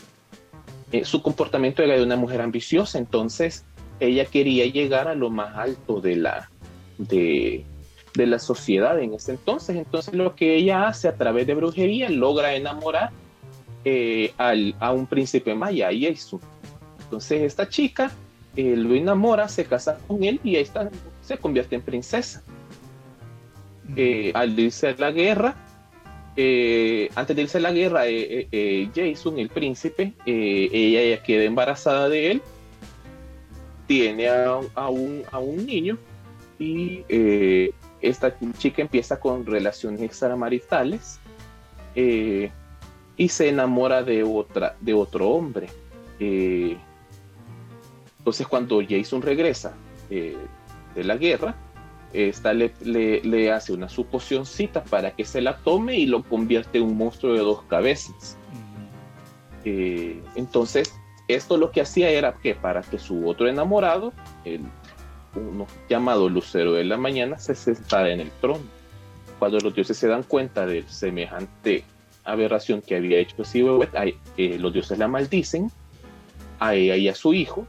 eh, 0.91 1.05
su 1.05 1.21
comportamiento 1.21 1.83
era 1.83 1.95
de 1.95 2.03
una 2.03 2.15
mujer 2.15 2.41
ambiciosa, 2.41 2.97
entonces 2.97 3.65
ella 3.99 4.25
quería 4.25 4.65
llegar 4.65 5.07
a 5.07 5.15
lo 5.15 5.29
más 5.29 5.55
alto 5.55 6.01
de 6.01 6.15
la, 6.15 6.49
de, 6.97 7.65
de 8.13 8.27
la 8.27 8.39
sociedad 8.39 8.99
en 8.99 9.13
ese 9.13 9.31
entonces. 9.31 9.75
Entonces 9.75 10.13
lo 10.13 10.35
que 10.35 10.55
ella 10.55 10.87
hace 10.87 11.07
a 11.07 11.15
través 11.15 11.47
de 11.47 11.55
brujería 11.55 12.09
logra 12.09 12.55
enamorar 12.55 13.11
al, 14.37 14.75
a 14.79 14.91
un 14.91 15.07
príncipe 15.07 15.53
maya, 15.55 15.91
Yesu. 15.91 16.39
Entonces 17.03 17.41
esta 17.41 17.67
chica 17.67 18.11
lo 18.55 18.95
enamora, 18.95 19.47
se 19.47 19.65
casa 19.65 19.97
con 20.07 20.23
él 20.23 20.39
y 20.43 20.55
ahí 20.55 20.61
está 20.61 20.89
se 21.29 21.37
convierte 21.37 21.75
en 21.75 21.83
princesa. 21.83 22.41
Eh, 23.95 24.31
al 24.33 24.59
irse 24.59 24.89
a 24.89 24.95
la 24.97 25.11
guerra, 25.11 25.55
eh, 26.35 27.09
antes 27.15 27.35
de 27.35 27.41
irse 27.41 27.57
a 27.57 27.61
la 27.61 27.71
guerra, 27.71 28.03
eh, 28.05 28.89
Jason, 28.95 29.39
el 29.39 29.49
príncipe, 29.49 30.13
ella 30.25 31.15
ya 31.15 31.23
queda 31.23 31.43
embarazada 31.43 32.09
de 32.09 32.31
él, 32.31 32.41
tiene 33.87 34.27
a, 34.27 34.89
un, 34.89 35.65
niño 35.65 35.97
y 36.59 37.03
esta 38.01 38.35
chica 38.57 38.81
empieza 38.81 39.19
con 39.19 39.45
relaciones 39.45 40.01
extramaritales 40.01 41.19
y 41.95 43.29
se 43.29 43.49
enamora 43.49 44.03
de, 44.03 44.23
de 44.79 44.93
otro 44.93 45.29
hombre. 45.29 45.67
entonces 48.19 48.47
cuando 48.47 48.81
Jason 48.87 49.21
regresa 49.21 49.73
de 50.09 51.03
la 51.03 51.17
guerra, 51.17 51.55
esta 52.13 52.53
le, 52.53 52.73
le, 52.81 53.51
hace 53.51 53.73
una 53.73 53.87
suposicióncita 53.87 54.83
para 54.83 55.11
que 55.11 55.25
se 55.25 55.41
la 55.41 55.57
tome 55.57 55.95
y 55.95 56.05
lo 56.05 56.23
convierte 56.23 56.79
en 56.79 56.85
un 56.85 56.97
monstruo 56.97 57.33
de 57.33 57.39
dos 57.39 57.61
cabezas. 57.63 58.37
Eh, 59.65 60.21
entonces, 60.35 60.93
esto 61.27 61.57
lo 61.57 61.71
que 61.71 61.81
hacía 61.81 62.09
era 62.09 62.33
que 62.33 62.55
para 62.55 62.81
que 62.81 62.97
su 62.97 63.27
otro 63.27 63.47
enamorado, 63.47 64.13
el 64.45 64.61
uno 65.35 65.67
llamado 65.87 66.29
Lucero 66.29 66.73
de 66.73 66.83
la 66.83 66.97
Mañana, 66.97 67.37
se 67.37 67.53
sentara 67.53 68.09
en 68.11 68.21
el 68.21 68.31
trono. 68.41 68.63
Cuando 69.37 69.59
los 69.59 69.73
dioses 69.73 69.97
se 69.97 70.07
dan 70.07 70.23
cuenta 70.23 70.65
de 70.65 70.83
semejante 70.87 71.83
aberración 72.23 72.81
que 72.81 72.95
había 72.95 73.19
hecho 73.19 73.35
eh, 73.53 74.57
los 74.59 74.73
dioses 74.73 74.97
la 74.97 75.07
maldicen 75.07 75.71
a 76.59 76.73
ella 76.75 76.95
y 76.95 77.07
a 77.07 77.15
su 77.15 77.33
hijo, 77.33 77.65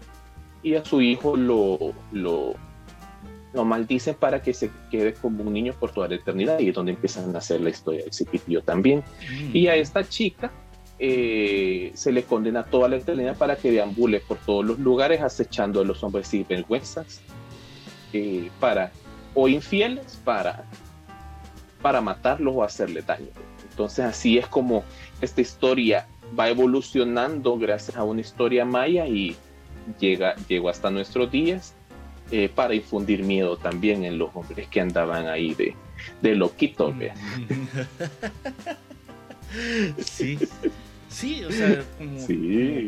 y 0.62 0.74
a 0.74 0.84
su 0.84 1.00
hijo 1.00 1.36
lo, 1.36 1.78
lo 2.12 2.54
lo 3.52 3.64
maldicen 3.64 4.14
para 4.14 4.42
que 4.42 4.54
se 4.54 4.70
quede 4.90 5.14
como 5.14 5.42
un 5.42 5.52
niño 5.52 5.74
por 5.78 5.92
toda 5.92 6.08
la 6.08 6.14
eternidad 6.14 6.58
y 6.60 6.68
es 6.68 6.74
donde 6.74 6.92
empiezan 6.92 7.34
a 7.34 7.38
hacer 7.38 7.60
la 7.60 7.70
historia 7.70 8.04
de 8.04 8.12
Cipitío 8.12 8.62
también. 8.62 9.00
Mm. 9.00 9.56
Y 9.56 9.66
a 9.66 9.74
esta 9.74 10.08
chica 10.08 10.50
eh, 10.98 11.90
se 11.94 12.12
le 12.12 12.22
condena 12.24 12.64
toda 12.64 12.88
la 12.88 12.96
eternidad 12.96 13.36
para 13.36 13.56
que 13.56 13.72
deambule 13.72 14.20
por 14.20 14.38
todos 14.38 14.64
los 14.64 14.78
lugares 14.78 15.20
acechando 15.20 15.80
a 15.80 15.84
los 15.84 16.02
hombres 16.04 16.28
sin 16.28 16.46
vergüenzas 16.46 17.20
eh, 18.12 18.50
para, 18.60 18.92
o 19.34 19.48
infieles 19.48 20.20
para, 20.24 20.64
para 21.82 22.00
matarlos 22.00 22.54
o 22.56 22.62
hacerle 22.62 23.02
daño. 23.02 23.28
Entonces 23.68 24.04
así 24.04 24.38
es 24.38 24.46
como 24.46 24.84
esta 25.20 25.40
historia 25.40 26.06
va 26.38 26.48
evolucionando 26.48 27.58
gracias 27.58 27.96
a 27.96 28.04
una 28.04 28.20
historia 28.20 28.64
maya 28.64 29.06
y 29.06 29.36
llega, 29.98 30.36
llegó 30.48 30.68
hasta 30.68 30.90
nuestros 30.90 31.30
días 31.32 31.74
eh, 32.30 32.48
para 32.48 32.74
infundir 32.74 33.22
miedo 33.22 33.56
también 33.56 34.04
en 34.04 34.18
los 34.18 34.30
hombres 34.34 34.68
que 34.68 34.80
andaban 34.80 35.28
ahí 35.28 35.54
de, 35.54 35.74
de 36.22 36.34
loquitos. 36.34 36.94
sí, 40.04 40.38
sí, 41.08 41.44
o 41.44 41.50
sea, 41.50 41.84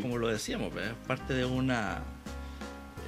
como, 0.01 0.19
lo 0.19 0.29
decíamos, 0.29 0.73
parte 1.07 1.35
de 1.35 1.45
una 1.45 2.03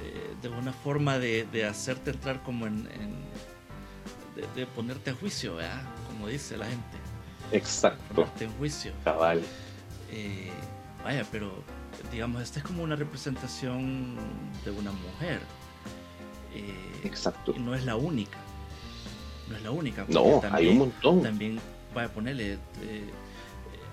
eh, 0.03 0.35
de 0.41 0.49
una 0.49 0.73
forma 0.73 1.19
de, 1.19 1.65
hacerte 1.65 2.11
entrar 2.11 2.43
como 2.43 2.67
en, 2.67 2.87
de, 4.55 4.65
ponerte 4.67 5.11
a 5.11 5.13
juicio, 5.13 5.55
¿verdad? 5.55 5.81
como 6.07 6.27
dice 6.27 6.57
la 6.57 6.65
gente. 6.65 6.97
Exacto. 7.51 8.13
Ponerte 8.13 8.45
en 8.45 8.51
juicio. 8.57 8.91
Cabal. 9.03 9.41
Eh, 10.11 10.51
vaya, 11.03 11.25
pero 11.31 11.51
digamos, 12.11 12.41
esta 12.41 12.59
es 12.59 12.65
como 12.65 12.83
una 12.83 12.95
representación 12.95 14.15
de 14.63 14.71
una 14.71 14.91
mujer. 14.91 15.39
Eh, 16.55 17.01
Exacto. 17.03 17.53
No 17.57 17.75
es 17.75 17.85
la 17.85 17.95
única. 17.95 18.37
No 19.49 19.55
es 19.55 19.63
la 19.63 19.71
única. 19.71 20.05
No, 20.07 20.41
hay 20.51 20.67
un 20.67 20.77
montón. 20.79 21.21
También, 21.21 21.59
voy 21.93 22.03
a 22.03 22.13
ponerle, 22.13 22.53
eh, 22.53 23.09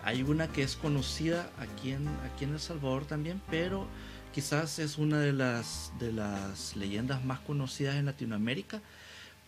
hay 0.04 0.22
una 0.22 0.48
que 0.48 0.62
es 0.62 0.76
conocida 0.76 1.50
aquí 1.58 1.92
en, 1.92 2.08
aquí 2.24 2.44
en 2.44 2.54
El 2.54 2.60
Salvador 2.60 3.04
también, 3.04 3.40
pero 3.50 3.86
quizás 4.32 4.78
es 4.78 4.96
una 4.96 5.20
de 5.20 5.32
las, 5.32 5.92
de 5.98 6.12
las 6.12 6.74
leyendas 6.76 7.24
más 7.24 7.40
conocidas 7.40 7.96
en 7.96 8.06
Latinoamérica 8.06 8.80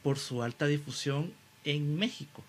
por 0.02 0.18
su 0.18 0.42
alta 0.42 0.66
difusión 0.66 1.32
en 1.64 1.96
México. 1.96 2.42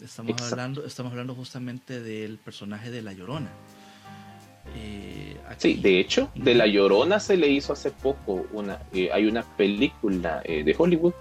Estamos 0.00 0.40
hablando, 0.40 0.86
estamos 0.86 1.12
hablando 1.12 1.34
justamente 1.34 2.00
del 2.00 2.38
personaje 2.38 2.90
de 2.90 3.02
La 3.02 3.12
Llorona. 3.12 3.50
Eh, 4.76 5.36
sí, 5.56 5.74
de 5.74 6.00
hecho, 6.00 6.30
de 6.34 6.54
La 6.54 6.66
Llorona 6.66 7.20
se 7.20 7.36
le 7.36 7.48
hizo 7.48 7.72
hace 7.72 7.90
poco 7.90 8.46
una, 8.52 8.80
eh, 8.92 9.10
hay 9.12 9.26
una 9.26 9.42
película 9.42 10.42
eh, 10.44 10.62
de 10.64 10.74
Hollywood 10.76 11.14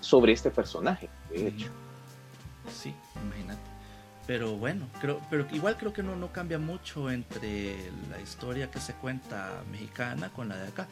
sobre 0.00 0.32
este 0.32 0.50
personaje, 0.50 1.08
de 1.30 1.48
hecho. 1.48 1.68
Sí, 2.72 2.94
imagínate. 3.22 3.60
Pero 4.26 4.56
bueno, 4.56 4.88
creo, 5.00 5.20
pero 5.30 5.46
igual 5.52 5.76
creo 5.76 5.92
que 5.92 6.02
no, 6.02 6.16
no 6.16 6.32
cambia 6.32 6.58
mucho 6.58 7.10
entre 7.10 7.76
la 8.10 8.20
historia 8.20 8.70
que 8.70 8.80
se 8.80 8.94
cuenta 8.94 9.62
mexicana 9.70 10.30
con 10.30 10.48
la 10.48 10.56
de 10.56 10.68
acá. 10.68 10.88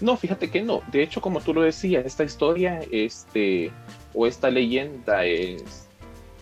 No, 0.00 0.16
fíjate 0.16 0.50
que 0.50 0.62
no. 0.62 0.82
De 0.92 1.02
hecho, 1.02 1.20
como 1.20 1.40
tú 1.40 1.52
lo 1.52 1.62
decías, 1.62 2.06
esta 2.06 2.22
historia, 2.22 2.80
este, 2.92 3.72
o 4.14 4.26
esta 4.26 4.48
leyenda 4.48 5.24
es 5.24 5.88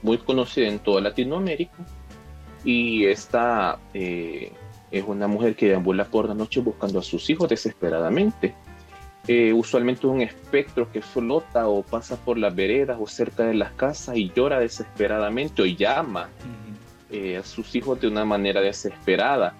muy 0.03 0.19
conocida 0.19 0.69
en 0.69 0.79
toda 0.79 1.01
Latinoamérica 1.01 1.73
y 2.67 3.07
esta 3.07 3.79
eh, 3.95 4.53
es 4.91 5.05
una 5.07 5.29
mujer 5.29 5.55
que 5.55 5.69
deambula 5.69 6.05
por 6.05 6.29
la 6.29 6.35
noche 6.35 6.61
buscando 6.61 6.99
a 6.99 7.03
sus 7.03 7.31
hijos 7.31 7.49
desesperadamente. 7.49 8.55
Eh, 9.29 9.53
usualmente 9.53 10.07
un 10.07 10.21
espectro 10.21 10.91
que 10.91 11.01
flota 11.01 11.69
o 11.69 11.83
pasa 11.83 12.17
por 12.17 12.39
las 12.39 12.55
veredas 12.55 12.99
o 13.01 13.07
cerca 13.07 13.45
de 13.45 13.55
las 13.55 13.73
casas 13.73 14.17
y 14.17 14.33
llora 14.35 14.59
desesperadamente 14.59 15.63
o 15.63 15.67
llama 15.67 16.29
eh, 17.11 17.37
a 17.37 17.45
sus 17.45 17.75
hijos 17.77 18.01
de 18.01 18.09
una 18.09 18.25
manera 18.25 18.61
desesperada. 18.61 19.55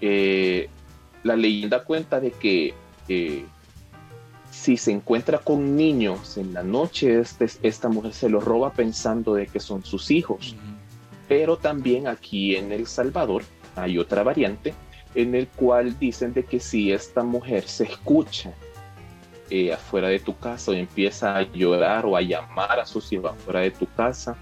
la 0.00 1.36
leyenda 1.36 1.84
cuenta 1.84 2.20
de 2.20 2.30
que 2.30 2.74
eh, 3.08 3.44
si 4.50 4.78
se 4.78 4.92
encuentra 4.92 5.38
con 5.38 5.76
niños 5.76 6.38
en 6.38 6.54
la 6.54 6.62
noche, 6.62 7.20
este, 7.20 7.48
esta 7.62 7.90
mujer 7.90 8.14
se 8.14 8.30
los 8.30 8.42
roba 8.42 8.72
pensando 8.72 9.34
de 9.34 9.46
que 9.46 9.60
son 9.60 9.84
sus 9.84 10.10
hijos. 10.10 10.56
Pero 11.30 11.56
también 11.56 12.08
aquí 12.08 12.56
en 12.56 12.72
El 12.72 12.88
Salvador 12.88 13.44
hay 13.76 13.98
otra 13.98 14.24
variante 14.24 14.74
en 15.14 15.36
el 15.36 15.46
cual 15.46 15.96
dicen 15.96 16.32
de 16.32 16.44
que 16.44 16.58
si 16.58 16.90
esta 16.90 17.22
mujer 17.22 17.68
se 17.68 17.84
escucha 17.84 18.52
eh, 19.48 19.72
afuera 19.72 20.08
de 20.08 20.18
tu 20.18 20.36
casa 20.36 20.72
o 20.72 20.74
empieza 20.74 21.36
a 21.36 21.42
llorar 21.42 22.04
o 22.04 22.16
a 22.16 22.20
llamar 22.20 22.80
a 22.80 22.84
sus 22.84 23.12
hijos 23.12 23.30
afuera 23.30 23.60
de 23.60 23.70
tu 23.70 23.86
casa, 23.86 24.36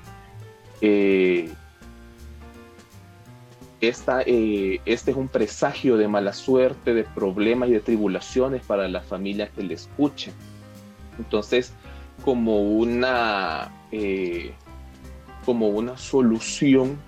eh, 0.80 1.50
esta, 3.83 4.23
eh, 4.23 4.80
este 4.87 5.11
es 5.11 5.16
un 5.18 5.28
presagio 5.28 5.99
de 5.99 6.09
mala 6.09 6.33
suerte, 6.33 6.95
de 6.95 7.04
problemas 7.04 7.68
y 7.68 7.73
de 7.73 7.80
tribulaciones 7.80 8.64
para 8.64 8.88
la 8.88 9.02
familia 9.02 9.50
que 9.50 9.62
le 9.62 9.75
escucha. 9.75 10.33
Entonces, 11.18 11.75
como 12.25 12.62
una, 12.62 13.75
como 15.45 15.68
una 15.68 15.97
solución 15.97 16.99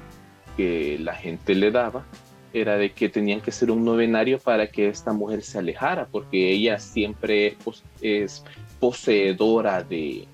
que 0.57 0.99
la 0.99 1.15
gente 1.15 1.55
le 1.55 1.71
daba, 1.71 2.05
era 2.53 2.77
de 2.77 2.93
que 2.93 3.09
tenían 3.09 3.41
que 3.41 3.53
ser 3.53 3.71
un 3.71 3.85
novenario 3.85 4.39
para 4.39 4.67
que 4.69 4.89
esta 4.89 5.13
mujer 5.13 5.43
se 5.43 5.59
alejara, 5.59 6.07
porque 6.11 6.51
ella 6.51 6.79
siempre 6.79 7.57
es 8.01 8.45
poseedora 8.81 9.83
de, 9.83 10.27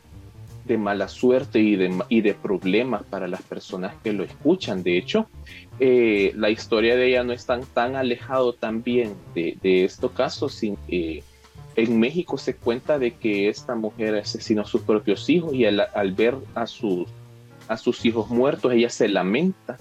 de 0.64 0.78
mala 0.78 1.08
suerte 1.08 1.60
y 1.60 1.76
de, 1.76 1.92
y 2.08 2.20
de 2.22 2.34
problemas 2.34 3.04
para 3.04 3.28
las 3.28 3.42
personas 3.42 3.94
que 4.02 4.12
lo 4.12 4.24
escuchan. 4.24 4.82
De 4.82 4.96
hecho, 4.96 5.28
eh, 5.78 6.32
la 6.34 6.50
historia 6.50 6.96
de 6.96 7.08
ella 7.08 7.24
no 7.24 7.32
es 7.32 7.46
tan, 7.46 7.64
tan 7.64 7.96
alejado 7.96 8.52
también 8.54 9.14
de, 9.34 9.56
de 9.62 9.84
estos 9.84 10.12
casos. 10.12 10.60
Eh, 10.88 11.22
en 11.76 12.00
México 12.00 12.38
se 12.38 12.56
cuenta 12.56 12.98
de 12.98 13.12
que 13.14 13.48
esta 13.48 13.74
mujer 13.74 14.16
asesinó 14.16 14.62
a 14.62 14.64
sus 14.64 14.80
propios 14.80 15.28
hijos 15.28 15.54
y 15.54 15.66
al, 15.66 16.12
ver 16.16 16.34
a 16.54 16.66
sus, 16.66 17.06
a 17.68 17.76
sus 17.76 18.04
hijos 18.04 18.30
muertos, 18.30 18.72
ella 18.72 18.90
se 18.90 19.08
lamenta 19.08 19.76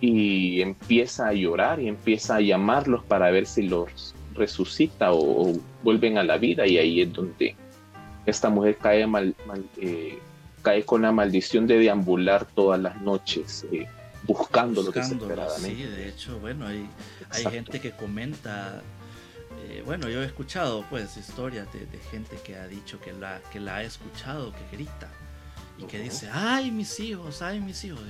y 0.00 0.60
empieza 0.60 1.28
a 1.28 1.32
llorar 1.32 1.80
y 1.80 1.88
empieza 1.88 2.36
a 2.36 2.40
llamarlos 2.40 3.04
para 3.04 3.30
ver 3.30 3.46
si 3.46 3.62
los 3.62 4.14
resucita 4.34 5.12
o, 5.12 5.50
o 5.50 5.52
vuelven 5.82 6.18
a 6.18 6.24
la 6.24 6.38
vida 6.38 6.66
y 6.66 6.78
ahí 6.78 7.00
es 7.00 7.12
donde 7.12 7.56
esta 8.26 8.48
mujer 8.50 8.76
cae, 8.76 9.06
mal, 9.06 9.34
eh, 9.76 10.18
cae 10.62 10.84
con 10.84 11.02
la 11.02 11.12
maldición 11.12 11.66
de 11.66 11.78
deambular 11.78 12.46
todas 12.46 12.80
las 12.80 13.00
noches 13.00 13.66
eh, 13.70 13.86
buscando 14.22 14.82
lo 14.82 14.90
desesperadamente. 14.90 15.76
Sí, 15.76 15.82
de 15.82 16.08
hecho, 16.08 16.38
bueno, 16.38 16.66
hay, 16.66 16.88
hay 17.30 17.44
gente 17.44 17.80
que 17.80 17.90
comenta, 17.90 18.82
eh, 19.68 19.82
bueno, 19.84 20.08
yo 20.08 20.22
he 20.22 20.26
escuchado 20.26 20.84
pues 20.88 21.16
historias 21.16 21.68
de, 21.72 21.98
gente 22.10 22.36
que 22.44 22.56
ha 22.56 22.66
dicho 22.66 23.00
que 23.00 23.12
la, 23.12 23.40
que 23.52 23.60
la 23.60 23.76
ha 23.76 23.82
escuchado, 23.82 24.52
que 24.52 24.76
grita. 24.76 25.10
Y 25.76 25.84
que 25.84 25.98
dice, 25.98 26.30
ay, 26.32 26.70
mis 26.70 27.00
hijos, 27.00 27.42
ay, 27.42 27.60
mis 27.60 27.82
hijos. 27.84 28.00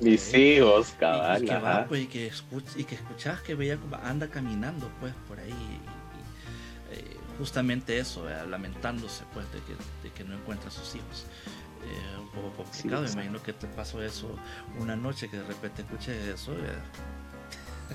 mis 0.00 0.32
hijos, 0.32 0.94
cabal. 0.98 1.42
Y, 1.42 1.46
que 1.46 1.58
va, 1.58 1.84
pues, 1.86 2.02
y 2.02 2.06
que, 2.06 2.26
escuch, 2.28 2.64
y 2.76 2.84
que 2.84 2.94
escuchas 2.94 3.40
que 3.40 3.54
veía, 3.56 3.78
anda 4.04 4.28
caminando, 4.28 4.88
pues, 5.00 5.12
por 5.26 5.40
ahí 5.40 5.80
justamente 7.40 7.98
eso, 7.98 8.26
lamentándose 8.50 9.24
pues 9.32 9.50
de 9.50 9.60
que, 9.60 9.72
de 10.02 10.14
que, 10.14 10.24
no 10.24 10.34
encuentra 10.34 10.68
a 10.68 10.70
sus 10.70 10.94
hijos. 10.94 11.24
Eh, 11.82 12.18
un 12.20 12.28
poco 12.28 12.50
complicado, 12.50 13.02
me 13.02 13.10
imagino 13.10 13.42
que 13.42 13.54
te 13.54 13.66
pasó 13.66 14.02
eso 14.02 14.36
una 14.78 14.94
noche 14.94 15.30
que 15.30 15.38
de 15.38 15.44
repente 15.44 15.80
escuché 15.80 16.32
eso. 16.32 16.52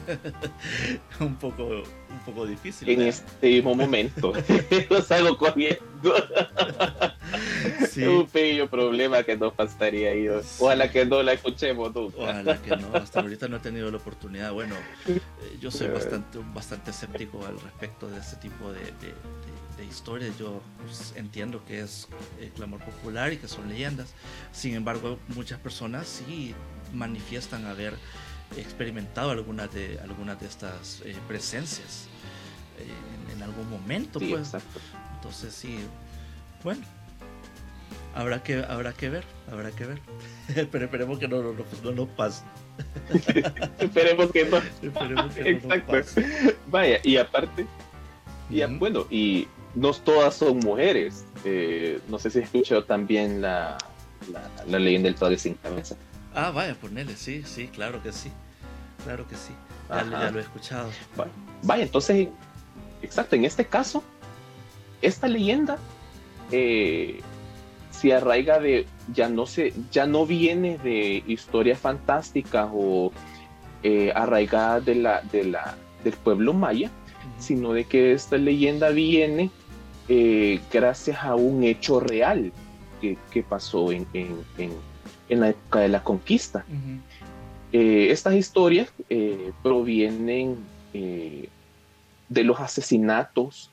un 1.19 1.35
poco 1.35 1.83
un 2.15 2.19
poco 2.25 2.45
difícil. 2.45 2.89
En 2.89 3.01
este 3.01 3.47
mismo 3.47 3.75
momento 3.75 4.33
lo 4.89 5.01
salgo 5.01 5.37
corriendo. 5.37 5.83
Un 7.97 8.27
pequeño 8.27 8.69
problema 8.69 9.23
que 9.23 9.35
no 9.37 9.53
pasaría 9.53 10.11
ahí. 10.11 10.27
Ojalá 10.59 10.91
que 10.91 11.05
no 11.05 11.23
la 11.23 11.33
escuchemos 11.33 11.93
nunca. 11.93 12.17
Ojalá 12.19 12.61
que 12.61 12.75
no. 12.77 12.95
Hasta 12.95 13.21
ahorita 13.21 13.47
no 13.47 13.57
he 13.57 13.59
tenido 13.59 13.91
la 13.91 13.97
oportunidad. 13.97 14.53
Bueno, 14.53 14.75
eh, 15.07 15.19
yo 15.59 15.71
soy 15.71 15.87
bastante, 15.87 16.39
bastante 16.53 16.91
escéptico 16.91 17.45
al 17.45 17.59
respecto 17.59 18.07
de 18.07 18.19
este 18.19 18.37
tipo 18.37 18.71
de, 18.71 18.79
de, 18.79 19.85
historias. 19.89 20.37
Yo 20.39 20.61
pues, 20.83 21.13
entiendo 21.15 21.63
que 21.65 21.81
es 21.81 22.07
el 22.41 22.49
clamor 22.49 22.79
popular 22.81 23.33
y 23.33 23.37
que 23.37 23.47
son 23.47 23.69
leyendas. 23.69 24.13
Sin 24.51 24.73
embargo, 24.73 25.19
muchas 25.29 25.59
personas 25.59 26.07
sí 26.07 26.55
manifiestan 26.93 27.65
haber 27.65 27.93
experimentado 28.57 29.31
algunas 29.31 29.73
de, 29.73 29.99
algunas 30.01 30.39
de 30.39 30.47
estas 30.47 31.01
eh, 31.05 31.15
presencias 31.27 32.07
eh, 32.79 33.33
en, 33.33 33.43
algún 33.43 33.69
momento. 33.69 34.19
pues. 34.19 34.53
Entonces 35.15 35.53
sí, 35.53 35.79
bueno, 36.63 36.81
habrá 38.13 38.41
que, 38.43 38.63
habrá 38.63 38.93
que 38.93 39.09
ver, 39.09 39.23
habrá 39.51 39.71
que 39.71 39.85
ver. 39.85 39.99
Pero 40.71 40.85
esperemos 40.85 41.19
que 41.19 41.27
no, 41.27 41.41
no, 41.41 41.53
no, 41.83 41.91
nos 41.91 42.09
pase. 42.09 42.43
esperemos 43.79 44.31
que 44.31 44.45
no. 44.45 44.57
Esperemos 44.81 45.33
que 45.33 45.49
Exacto. 45.49 45.91
pase. 45.91 46.55
Vaya, 46.67 46.99
y 47.03 47.17
aparte, 47.17 47.65
y, 48.49 48.63
bueno, 48.63 49.05
y 49.09 49.47
no 49.73 49.91
todas 49.93 50.35
son 50.35 50.59
mujeres. 50.59 51.25
Eh, 51.43 51.99
no 52.07 52.17
sé 52.19 52.29
si 52.29 52.39
has 52.39 52.45
escuchado 52.45 52.83
también 52.83 53.41
la, 53.41 53.77
la, 54.31 54.49
la 54.67 54.79
leyenda 54.79 55.07
del 55.07 55.15
padre 55.15 55.37
sin 55.37 55.55
cabeza. 55.55 55.95
Ah, 56.35 56.51
vaya, 56.51 56.75
ponele, 56.75 57.15
sí, 57.15 57.43
sí, 57.43 57.67
claro 57.67 58.03
que 58.03 58.11
sí. 58.11 58.29
Claro 59.03 59.25
que 59.27 59.35
sí. 59.35 59.53
Ya, 59.89 60.31
lo 60.31 60.39
he 60.39 60.41
escuchado. 60.41 60.89
Vaya, 61.63 61.83
entonces, 61.83 62.27
exacto, 63.01 63.35
en 63.35 63.45
este 63.45 63.65
caso, 63.65 64.03
esta 65.01 65.27
leyenda 65.27 65.77
eh, 66.51 67.21
se 67.91 68.13
arraiga 68.13 68.59
de, 68.59 68.85
ya 69.13 69.29
no 69.29 69.45
se, 69.45 69.73
ya 69.91 70.05
no 70.05 70.25
viene 70.25 70.77
de 70.79 71.23
historia 71.27 71.75
fantástica 71.75 72.69
o 72.73 73.11
eh, 73.83 74.11
arraigada 74.13 74.81
de 74.81 74.95
la, 74.95 75.21
de 75.21 75.45
la, 75.45 75.75
del 76.03 76.13
pueblo 76.13 76.53
maya, 76.53 76.89
sino 77.39 77.73
de 77.73 77.85
que 77.85 78.13
esta 78.13 78.37
leyenda 78.37 78.89
viene 78.89 79.51
eh, 80.07 80.59
gracias 80.71 81.23
a 81.23 81.35
un 81.35 81.63
hecho 81.63 81.99
real 81.99 82.51
que, 83.01 83.43
pasó 83.43 83.91
en, 83.91 84.07
en, 84.13 84.71
la 85.29 85.49
época 85.49 85.79
de 85.79 85.89
la 85.89 86.03
conquista. 86.03 86.65
Eh, 87.71 88.07
estas 88.11 88.35
historias 88.35 88.89
eh, 89.09 89.51
provienen 89.63 90.57
eh, 90.93 91.49
de 92.29 92.43
los 92.43 92.59
asesinatos 92.59 93.71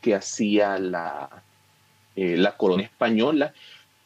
que 0.00 0.12
hacía 0.16 0.76
la, 0.76 1.28
la 2.16 2.56
corona 2.56 2.82
española 2.82 3.52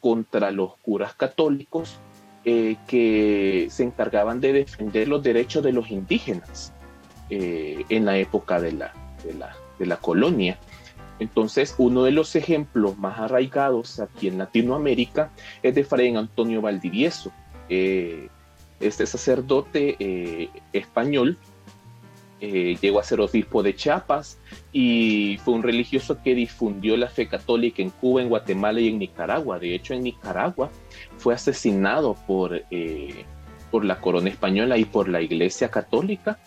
contra 0.00 0.50
los 0.50 0.76
curas 0.82 1.14
católicos 1.14 1.96
que 2.44 3.66
se 3.70 3.82
encargaban 3.82 4.42
de 4.42 4.52
defender 4.52 5.08
los 5.08 5.22
derechos 5.22 5.64
de 5.64 5.72
los 5.72 5.90
indígenas 5.90 6.74
en 7.30 8.04
la 8.04 8.18
época 8.18 8.60
de 8.60 8.72
la, 8.72 8.92
de 9.24 9.32
la, 9.32 9.56
de 9.78 9.86
la 9.86 9.96
colonia. 9.96 10.58
Entonces, 11.18 11.74
uno 11.78 12.04
de 12.04 12.10
los 12.10 12.36
ejemplos 12.36 12.98
más 12.98 13.18
arraigados 13.18 14.00
aquí 14.00 14.28
en 14.28 14.38
Latinoamérica 14.38 15.30
es 15.62 15.74
de 15.74 15.84
Fray 15.84 16.14
Antonio 16.14 16.60
Valdivieso. 16.60 17.32
Este 18.80 19.06
sacerdote 19.06 19.96
eh, 19.98 20.50
español 20.72 21.38
eh, 22.40 22.76
llegó 22.80 23.00
a 23.00 23.04
ser 23.04 23.20
obispo 23.20 23.62
de 23.62 23.74
Chiapas 23.74 24.38
y 24.70 25.38
fue 25.42 25.54
un 25.54 25.62
religioso 25.62 26.18
que 26.22 26.34
difundió 26.34 26.96
la 26.98 27.08
fe 27.08 27.26
católica 27.26 27.80
en 27.80 27.88
Cuba, 27.88 28.20
en 28.20 28.28
Guatemala 28.28 28.80
y 28.80 28.88
en 28.88 28.98
Nicaragua. 28.98 29.58
De 29.58 29.74
hecho, 29.74 29.94
en 29.94 30.02
Nicaragua 30.02 30.70
fue 31.16 31.32
asesinado 31.32 32.14
por, 32.26 32.62
eh, 32.70 33.24
por 33.70 33.86
la 33.86 33.98
corona 33.98 34.28
española 34.28 34.76
y 34.76 34.84
por 34.84 35.08
la 35.08 35.22
iglesia 35.22 35.70
católica 35.70 36.38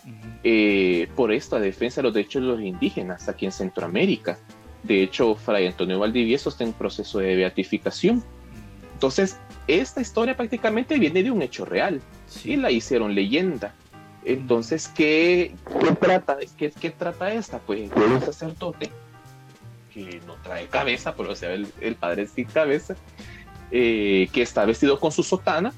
por 1.16 1.32
esta 1.32 1.58
defensa 1.58 2.00
de 2.00 2.04
los 2.04 2.14
derechos 2.14 2.42
de 2.42 2.48
los 2.48 2.60
indígenas 2.60 3.28
aquí 3.28 3.46
en 3.46 3.52
Centroamérica. 3.52 4.38
De 4.82 5.02
hecho, 5.02 5.34
Fray 5.34 5.66
Antonio 5.66 5.98
Valdivieso 5.98 6.48
está 6.48 6.64
en 6.64 6.72
proceso 6.72 7.18
de 7.18 7.36
beatificación. 7.36 8.24
Entonces, 8.94 9.38
esta 9.66 10.00
historia 10.00 10.36
prácticamente 10.36 10.98
viene 10.98 11.22
de 11.22 11.30
un 11.30 11.42
hecho 11.42 11.64
real 11.64 12.00
y 12.44 12.56
la 12.56 12.70
hicieron 12.70 13.14
leyenda. 13.14 13.74
Entonces, 14.24 14.88
¿qué, 14.88 15.54
trata, 16.00 16.38
qué, 16.56 16.70
qué 16.70 16.90
trata 16.90 17.32
esta? 17.32 17.58
Pues 17.58 17.90
de 17.90 18.04
un 18.04 18.20
sacerdote 18.20 18.90
que 19.92 20.20
no 20.26 20.34
trae 20.42 20.66
cabeza, 20.66 21.14
pero 21.14 21.32
o 21.32 21.34
sea, 21.34 21.52
el, 21.52 21.96
padre 21.98 22.26
sin 22.26 22.46
cabeza, 22.46 22.94
eh, 23.70 24.28
que 24.32 24.42
está 24.42 24.64
vestido 24.64 24.98
con 25.00 25.12
su 25.12 25.22
sotana 25.22 25.72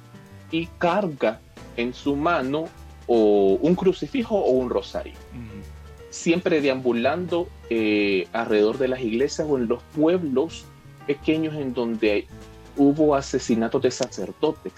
y 0.51 0.67
carga 0.79 1.41
en 1.77 1.95
su 1.95 2.17
mano 2.17 2.69
o 3.07 3.59
un 3.61 3.75
crucifijo 3.75 4.37
o 4.37 4.51
un 4.51 4.71
rosario. 4.71 5.15
Siempre 6.12 6.61
deambulando 6.61 7.48
eh, 7.70 8.29
alrededor 8.33 8.77
de 8.77 8.88
las 8.88 9.01
iglesias 9.01 9.48
o 9.51 9.57
en 9.57 9.66
los 9.66 9.83
pueblos 9.96 10.66
pequeños 11.07 11.55
en 11.55 11.72
donde 11.72 12.27
hubo 12.77 13.14
asesinatos 13.16 13.81
de 13.81 13.90
sacerdotes. 13.90 14.75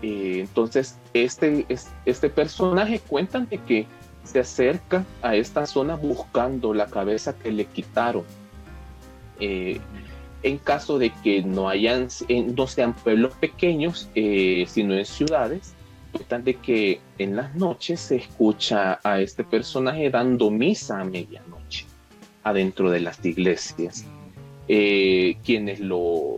Eh, 0.00 0.38
entonces, 0.40 0.96
este, 1.12 1.66
este 2.06 2.30
personaje 2.30 3.00
cuentan 3.00 3.48
de 3.48 3.58
que 3.58 3.86
se 4.22 4.38
acerca 4.38 5.04
a 5.22 5.34
esta 5.34 5.66
zona 5.66 5.96
buscando 5.96 6.72
la 6.72 6.86
cabeza 6.86 7.36
que 7.36 7.50
le 7.50 7.64
quitaron. 7.64 8.24
Eh, 9.40 9.80
en 10.44 10.58
caso 10.58 10.98
de 10.98 11.10
que 11.22 11.42
no 11.42 11.68
hayan, 11.68 12.08
no 12.56 12.66
sean 12.68 12.94
pueblos 12.94 13.32
pequeños, 13.34 14.08
eh, 14.14 14.66
sino 14.68 14.94
en 14.94 15.04
ciudades, 15.04 15.74
que 16.62 17.00
en 17.18 17.36
las 17.36 17.54
noches 17.54 18.00
se 18.00 18.16
escucha 18.16 19.00
a 19.02 19.20
este 19.20 19.44
personaje 19.44 20.10
dando 20.10 20.50
misa 20.50 21.00
a 21.00 21.04
medianoche 21.04 21.86
adentro 22.42 22.90
de 22.90 23.00
las 23.00 23.24
iglesias. 23.24 24.04
Eh, 24.68 25.36
quienes 25.44 25.80
lo 25.80 26.36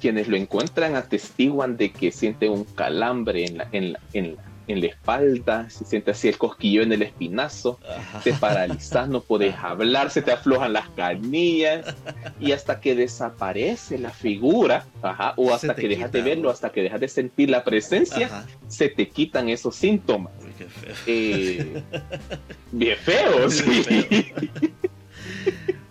quienes 0.00 0.28
lo 0.28 0.36
encuentran 0.36 0.94
atestiguan 0.94 1.76
de 1.76 1.90
que 1.90 2.12
siente 2.12 2.48
un 2.48 2.64
calambre 2.64 3.46
en 3.46 3.58
la, 3.58 3.68
en 3.72 3.92
la, 3.94 4.00
en 4.12 4.36
la, 4.36 4.42
en 4.68 4.80
la 4.80 4.86
espalda, 4.88 5.70
se 5.70 5.84
siente 5.84 6.10
así 6.10 6.28
el 6.28 6.38
cosquillo 6.38 6.82
en 6.82 6.92
el 6.92 7.02
espinazo, 7.02 7.78
te 8.24 8.32
paralizas, 8.32 9.08
no 9.08 9.20
puedes 9.20 9.54
hablar, 9.56 10.10
se 10.10 10.22
te 10.22 10.32
aflojan 10.32 10.72
las 10.72 10.88
canillas 10.90 11.94
y 12.40 12.52
hasta 12.52 12.80
que 12.80 12.94
desaparece 12.94 13.98
la 13.98 14.10
figura, 14.10 14.86
o 15.36 15.52
hasta 15.52 15.74
que 15.74 15.88
dejas 15.88 16.10
de 16.12 16.22
verlo, 16.22 16.50
hasta 16.50 16.70
que 16.70 16.82
dejas 16.82 17.00
de 17.00 17.08
sentir 17.08 17.50
la 17.50 17.64
presencia, 17.64 18.44
se 18.68 18.88
te 18.88 19.08
quitan 19.08 19.48
esos 19.48 19.76
síntomas. 19.76 20.32
Eh, 21.06 21.82
bien 22.72 22.96
feos. 22.98 23.54
sí. 23.54 24.32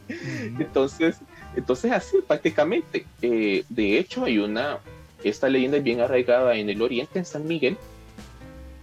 entonces, 0.60 1.18
entonces 1.56 1.92
así 1.92 2.18
prácticamente. 2.28 3.06
Eh, 3.22 3.64
de 3.70 4.00
hecho, 4.00 4.26
hay 4.26 4.38
una, 4.38 4.80
esta 5.24 5.50
leyenda 5.50 5.78
es 5.78 5.84
bien 5.84 6.02
arraigada 6.02 6.56
en 6.56 6.70
el 6.70 6.82
oriente, 6.82 7.20
en 7.20 7.26
San 7.26 7.48
Miguel, 7.48 7.78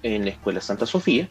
en 0.03 0.25
la 0.25 0.31
Escuela 0.31 0.61
Santa 0.61 0.87
Sofía, 0.87 1.29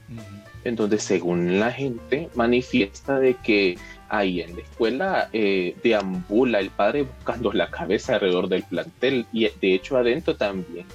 en 0.63 0.75
donde 0.75 0.99
según 0.99 1.59
la 1.59 1.71
gente 1.71 2.29
manifiesta 2.35 3.19
de 3.19 3.35
que 3.35 3.77
ahí 4.09 4.41
en 4.41 4.55
la 4.55 4.61
escuela 4.61 5.29
eh, 5.31 5.75
deambula 5.83 6.59
el 6.59 6.69
padre 6.69 7.03
buscando 7.03 7.51
la 7.53 7.69
cabeza 7.69 8.15
alrededor 8.15 8.49
del 8.49 8.63
plantel 8.63 9.25
y 9.31 9.47
de 9.47 9.73
hecho 9.73 9.97
adentro 9.97 10.35
también 10.35 10.85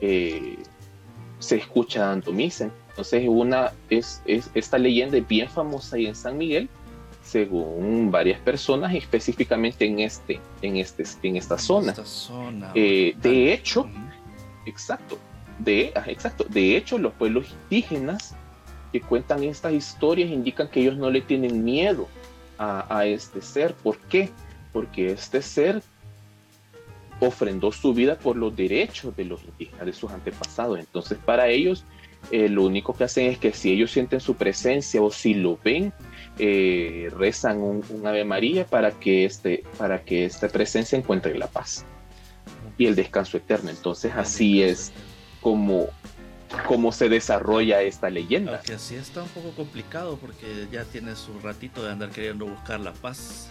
eh, 0.00 0.56
se 1.38 1.56
escucha 1.56 2.06
dando 2.06 2.32
misa. 2.32 2.70
Entonces 2.90 3.24
una 3.28 3.72
es, 3.88 4.22
es, 4.26 4.50
esta 4.54 4.76
leyenda 4.76 5.18
es 5.18 5.28
bien 5.28 5.48
famosa 5.48 5.96
ahí 5.96 6.06
en 6.06 6.16
San 6.16 6.36
Miguel 6.36 6.68
según 7.22 8.10
varias 8.10 8.40
personas 8.40 8.94
específicamente 8.94 9.84
en 9.84 10.00
este 10.00 10.40
en 10.62 10.78
este 10.78 11.04
en 11.22 11.36
esta 11.36 11.58
zona, 11.58 11.94
eh, 12.74 13.14
de 13.20 13.52
hecho 13.52 13.88
exacto 14.64 15.18
de, 15.58 15.92
exacto. 16.06 16.44
De 16.48 16.76
hecho, 16.76 16.98
los 16.98 17.12
pueblos 17.14 17.54
indígenas 17.64 18.34
que 18.92 19.00
cuentan 19.00 19.42
estas 19.42 19.72
historias 19.72 20.30
indican 20.30 20.68
que 20.68 20.80
ellos 20.80 20.96
no 20.96 21.10
le 21.10 21.20
tienen 21.20 21.64
miedo 21.64 22.08
a, 22.58 23.06
este 23.06 23.40
ser. 23.40 23.74
¿Por 23.74 23.98
qué? 23.98 24.30
Porque 24.72 25.12
este 25.12 25.42
ser 25.42 25.82
ofrendó 27.20 27.70
su 27.70 27.94
vida 27.94 28.18
por 28.18 28.36
los 28.36 28.54
derechos 28.54 29.16
de 29.16 29.24
los 29.24 29.44
indígenas, 29.44 29.86
de 29.86 29.92
sus 29.92 30.10
antepasados. 30.10 30.78
Entonces, 30.78 31.18
para 31.24 31.48
ellos, 31.48 31.84
eh, 32.32 32.48
lo 32.48 32.64
único 32.64 32.94
que 32.94 33.04
hacen 33.04 33.26
es 33.26 33.38
que 33.38 33.52
si 33.52 33.72
ellos 33.72 33.92
sienten 33.92 34.20
su 34.20 34.34
presencia 34.34 35.00
o 35.00 35.10
si 35.10 35.34
lo 35.34 35.58
ven, 35.62 35.92
eh, 36.38 37.10
rezan 37.16 37.60
un, 37.60 37.84
Ave 38.04 38.24
María 38.24 38.64
para 38.64 38.90
que, 38.92 39.24
este, 39.24 39.64
para 39.76 40.02
que 40.02 40.24
esta 40.24 40.48
presencia 40.48 40.98
encuentre 40.98 41.36
la 41.38 41.46
paz 41.46 41.84
y 42.76 42.86
el 42.86 42.96
descanso 42.96 43.36
eterno. 43.36 43.70
Entonces, 43.70 44.12
así 44.16 44.62
es 44.62 44.92
cómo, 45.40 45.88
cómo 46.66 46.92
se 46.92 47.08
desarrolla 47.08 47.82
esta 47.82 48.10
leyenda. 48.10 48.56
Aunque 48.56 48.74
así 48.74 48.94
está 48.94 49.22
un 49.22 49.28
poco 49.28 49.50
complicado 49.52 50.16
porque 50.18 50.66
ya 50.70 50.84
tiene 50.84 51.16
su 51.16 51.38
ratito 51.40 51.82
de 51.82 51.92
andar 51.92 52.10
queriendo 52.10 52.46
buscar 52.46 52.80
la 52.80 52.92
paz. 52.92 53.48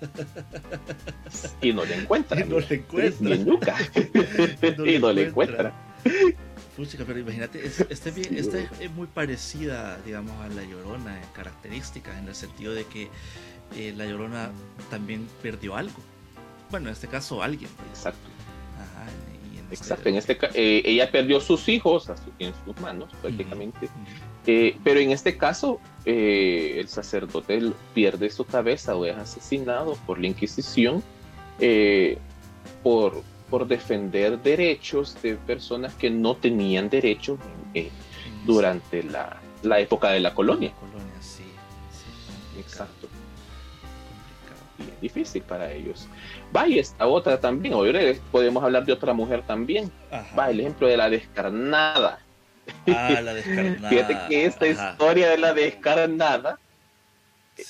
Y 1.60 1.72
no 1.72 1.84
le 1.84 1.96
encuentra. 1.96 2.40
Y 2.44 2.44
no 2.44 2.60
le 2.60 2.74
encuentra. 2.74 3.36
Ni 3.36 3.38
nunca. 3.44 3.76
y 4.86 4.98
no 4.98 5.12
le 5.12 5.28
encuentra. 5.28 5.72
Puchica, 6.76 7.04
pero 7.04 7.18
imagínate, 7.18 7.66
este, 7.66 8.10
bien, 8.12 8.36
esta 8.36 8.58
es 8.58 8.90
muy 8.92 9.08
parecida, 9.08 9.98
digamos, 10.06 10.32
a 10.40 10.48
La 10.48 10.62
Llorona 10.62 11.20
en 11.20 11.28
características, 11.32 12.16
en 12.18 12.28
el 12.28 12.36
sentido 12.36 12.72
de 12.72 12.84
que 12.84 13.10
eh, 13.76 13.92
La 13.96 14.06
Llorona 14.06 14.52
también 14.88 15.26
perdió 15.42 15.74
algo. 15.74 15.96
Bueno, 16.70 16.86
en 16.88 16.92
este 16.92 17.08
caso, 17.08 17.42
alguien. 17.42 17.70
Exacto. 17.90 18.28
Exacto, 19.70 20.08
en 20.08 20.16
este 20.16 20.38
eh, 20.54 20.82
ella 20.84 21.10
perdió 21.10 21.40
sus 21.40 21.68
hijos 21.68 22.10
en 22.38 22.52
sus 22.64 22.80
manos 22.80 23.10
prácticamente, 23.20 23.88
eh, 24.46 24.76
pero 24.82 24.98
en 25.00 25.10
este 25.10 25.36
caso 25.36 25.78
eh, 26.04 26.76
el 26.78 26.88
sacerdote 26.88 27.72
pierde 27.94 28.30
su 28.30 28.44
cabeza 28.44 28.96
o 28.96 29.04
es 29.04 29.16
asesinado 29.16 29.96
por 30.06 30.18
la 30.18 30.28
Inquisición 30.28 31.02
por, 32.82 33.22
por 33.50 33.66
defender 33.66 34.40
derechos 34.40 35.20
de 35.22 35.34
personas 35.34 35.94
que 35.94 36.08
no 36.08 36.36
tenían 36.36 36.88
derechos 36.88 37.38
durante 38.46 39.02
la, 39.02 39.38
la, 39.62 39.80
época 39.80 40.10
de 40.10 40.20
la 40.20 40.32
colonia. 40.34 40.72
colonia 40.72 41.14
sí, 41.20 41.42
Exacto 42.58 42.97
difícil 45.00 45.42
para 45.42 45.72
ellos. 45.72 46.08
Vaya, 46.52 46.80
esta 46.80 47.06
otra 47.06 47.38
también, 47.38 47.74
hoy 47.74 47.92
podemos 48.30 48.62
hablar 48.62 48.84
de 48.84 48.92
otra 48.92 49.12
mujer 49.12 49.42
también. 49.46 49.90
Va, 50.38 50.50
el 50.50 50.60
ejemplo 50.60 50.86
de 50.86 50.96
la 50.96 51.10
descarnada. 51.10 52.20
Ah, 52.86 53.20
la 53.22 53.34
descarnada. 53.34 53.88
Fíjate 53.88 54.18
que 54.28 54.44
esta 54.44 54.66
historia 54.66 55.30
de 55.30 55.38
la 55.38 55.54
descarnada 55.54 56.58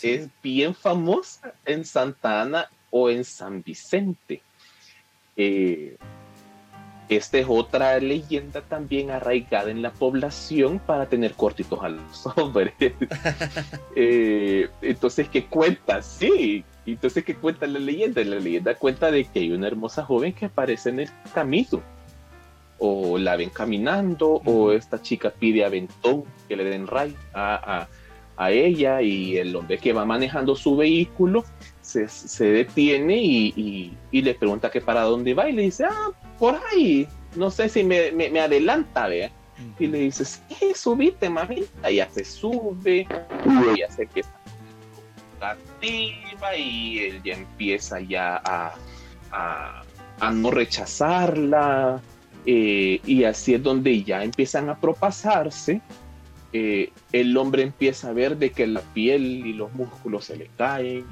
es 0.02 0.28
bien 0.42 0.74
famosa 0.74 1.54
en 1.64 1.84
Santa 1.84 2.42
Ana 2.42 2.70
o 2.90 3.10
en 3.10 3.24
San 3.24 3.62
Vicente. 3.62 4.42
Eh, 5.36 5.96
esta 7.08 7.38
es 7.38 7.46
otra 7.48 7.98
leyenda 8.00 8.60
también 8.60 9.10
arraigada 9.10 9.70
en 9.70 9.80
la 9.80 9.90
población 9.92 10.78
para 10.78 11.06
tener 11.06 11.32
cortitos 11.34 11.82
a 11.82 11.88
los 11.88 12.26
hombres. 12.36 12.74
Eh, 14.00 14.68
entonces, 14.80 15.28
¿qué 15.28 15.46
cuenta? 15.46 16.02
Sí, 16.02 16.64
entonces, 16.86 17.24
¿qué 17.24 17.34
cuenta 17.34 17.66
la 17.66 17.80
leyenda? 17.80 18.22
La 18.22 18.38
leyenda 18.38 18.74
cuenta 18.76 19.10
de 19.10 19.24
que 19.24 19.40
hay 19.40 19.50
una 19.50 19.66
hermosa 19.66 20.04
joven 20.04 20.32
que 20.32 20.46
aparece 20.46 20.90
en 20.90 21.00
el 21.00 21.10
camino. 21.34 21.82
O 22.78 23.18
la 23.18 23.34
ven 23.34 23.50
caminando, 23.50 24.40
o 24.44 24.70
esta 24.70 25.02
chica 25.02 25.30
pide 25.30 25.64
aventón 25.64 26.24
que 26.48 26.56
le 26.56 26.64
den 26.64 26.86
ray 26.86 27.16
a, 27.34 27.88
ella, 28.50 29.02
y 29.02 29.36
el 29.36 29.56
hombre 29.56 29.78
que 29.78 29.92
va 29.92 30.04
manejando 30.04 30.54
su 30.54 30.76
vehículo 30.76 31.44
se, 31.88 32.44
detiene 32.44 33.16
y, 33.16 33.96
le 34.12 34.34
pregunta 34.34 34.70
que 34.70 34.80
para 34.80 35.02
dónde 35.02 35.34
va, 35.34 35.48
y 35.48 35.52
le 35.52 35.62
dice, 35.62 35.84
ah, 35.84 36.10
por 36.38 36.60
ahí, 36.72 37.08
no 37.34 37.50
sé 37.50 37.68
si 37.68 37.82
me, 37.84 38.40
adelanta, 38.40 39.08
vea. 39.08 39.30
Y 39.78 39.88
le 39.88 39.98
dice, 39.98 40.24
sí, 40.24 40.72
subite, 40.74 41.28
mamita. 41.28 41.88
Ella 41.88 42.08
se 42.12 42.24
sube, 42.24 43.08
y 43.46 43.92
se 43.92 44.02
empieza 44.02 44.30
activa 45.40 46.56
y 46.56 46.98
él 46.98 47.22
ya 47.22 47.34
empieza 47.34 48.00
ya 48.00 48.40
a, 48.44 49.84
no 50.32 50.50
rechazarla 50.50 52.00
eh, 52.44 53.00
y 53.04 53.24
así 53.24 53.54
es 53.54 53.62
donde 53.62 54.02
ya 54.02 54.22
empiezan 54.22 54.68
a 54.68 54.78
propasarse. 54.78 55.80
Eh, 56.52 56.92
el 57.12 57.36
hombre 57.36 57.62
empieza 57.62 58.08
a 58.08 58.12
ver 58.12 58.38
de 58.38 58.50
que 58.50 58.66
la 58.66 58.80
piel 58.80 59.46
y 59.46 59.52
los 59.52 59.72
músculos 59.74 60.24
se 60.24 60.36
le 60.36 60.48
caen, 60.56 61.04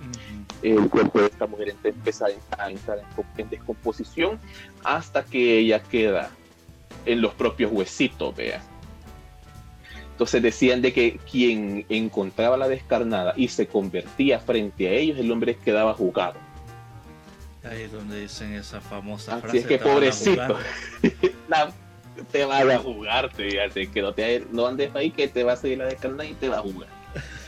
el 0.62 0.88
cuerpo 0.88 1.20
de 1.20 1.26
esta 1.26 1.46
mujer 1.46 1.74
empieza 1.84 2.26
a 2.58 2.70
entrar 2.70 3.00
en, 3.36 3.50
descomposición 3.50 4.38
hasta 4.84 5.24
que 5.24 5.58
ella 5.58 5.82
queda 5.82 6.30
en 7.04 7.20
los 7.20 7.34
propios 7.34 7.70
huesitos, 7.72 8.34
vea. 8.34 8.62
Entonces 10.12 10.42
decían 10.42 10.80
de 10.80 10.92
que 10.92 11.20
quien 11.30 11.84
encontraba 11.88 12.56
la 12.56 12.68
descarnada 12.68 13.34
y 13.36 13.48
se 13.48 13.66
convertía 13.66 14.40
frente 14.40 14.88
a 14.88 14.92
ellos, 14.92 15.18
el 15.18 15.30
hombre 15.30 15.56
quedaba 15.56 15.92
jugado. 15.92 16.38
Ahí 17.62 17.82
es 17.82 17.92
donde 17.92 18.20
dicen 18.20 18.54
esa 18.54 18.80
famosa 18.80 19.38
frase. 19.38 19.48
Así 19.48 19.58
es 19.58 19.66
que 19.66 19.78
pobrecito, 19.78 20.56
te 22.32 22.44
van 22.44 22.70
a 22.70 22.78
jugar, 22.78 23.30
fíjate, 23.34 23.90
que 23.90 24.02
no, 24.02 24.14
te, 24.14 24.46
no 24.50 24.66
andes 24.66 24.94
ahí 24.94 25.10
que 25.10 25.28
te 25.28 25.44
va 25.44 25.52
a 25.52 25.56
seguir 25.56 25.78
la 25.78 25.86
descarnada 25.86 26.24
y 26.24 26.34
te 26.34 26.48
va 26.48 26.58
a 26.58 26.62
jugar. 26.62 26.95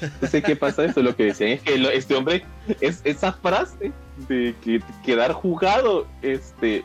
Entonces, 0.01 0.45
¿qué 0.45 0.57
pasa 0.57 0.85
esto? 0.85 1.03
Lo 1.03 1.15
que 1.17 1.25
decían 1.25 1.51
es 1.51 1.63
que 1.63 1.75
este 1.95 2.15
hombre, 2.15 2.45
es 2.81 3.01
esa 3.05 3.33
frase 3.33 3.93
de 4.29 4.55
que 4.63 4.81
quedar 5.05 5.33
jugado, 5.33 6.07
este, 6.23 6.85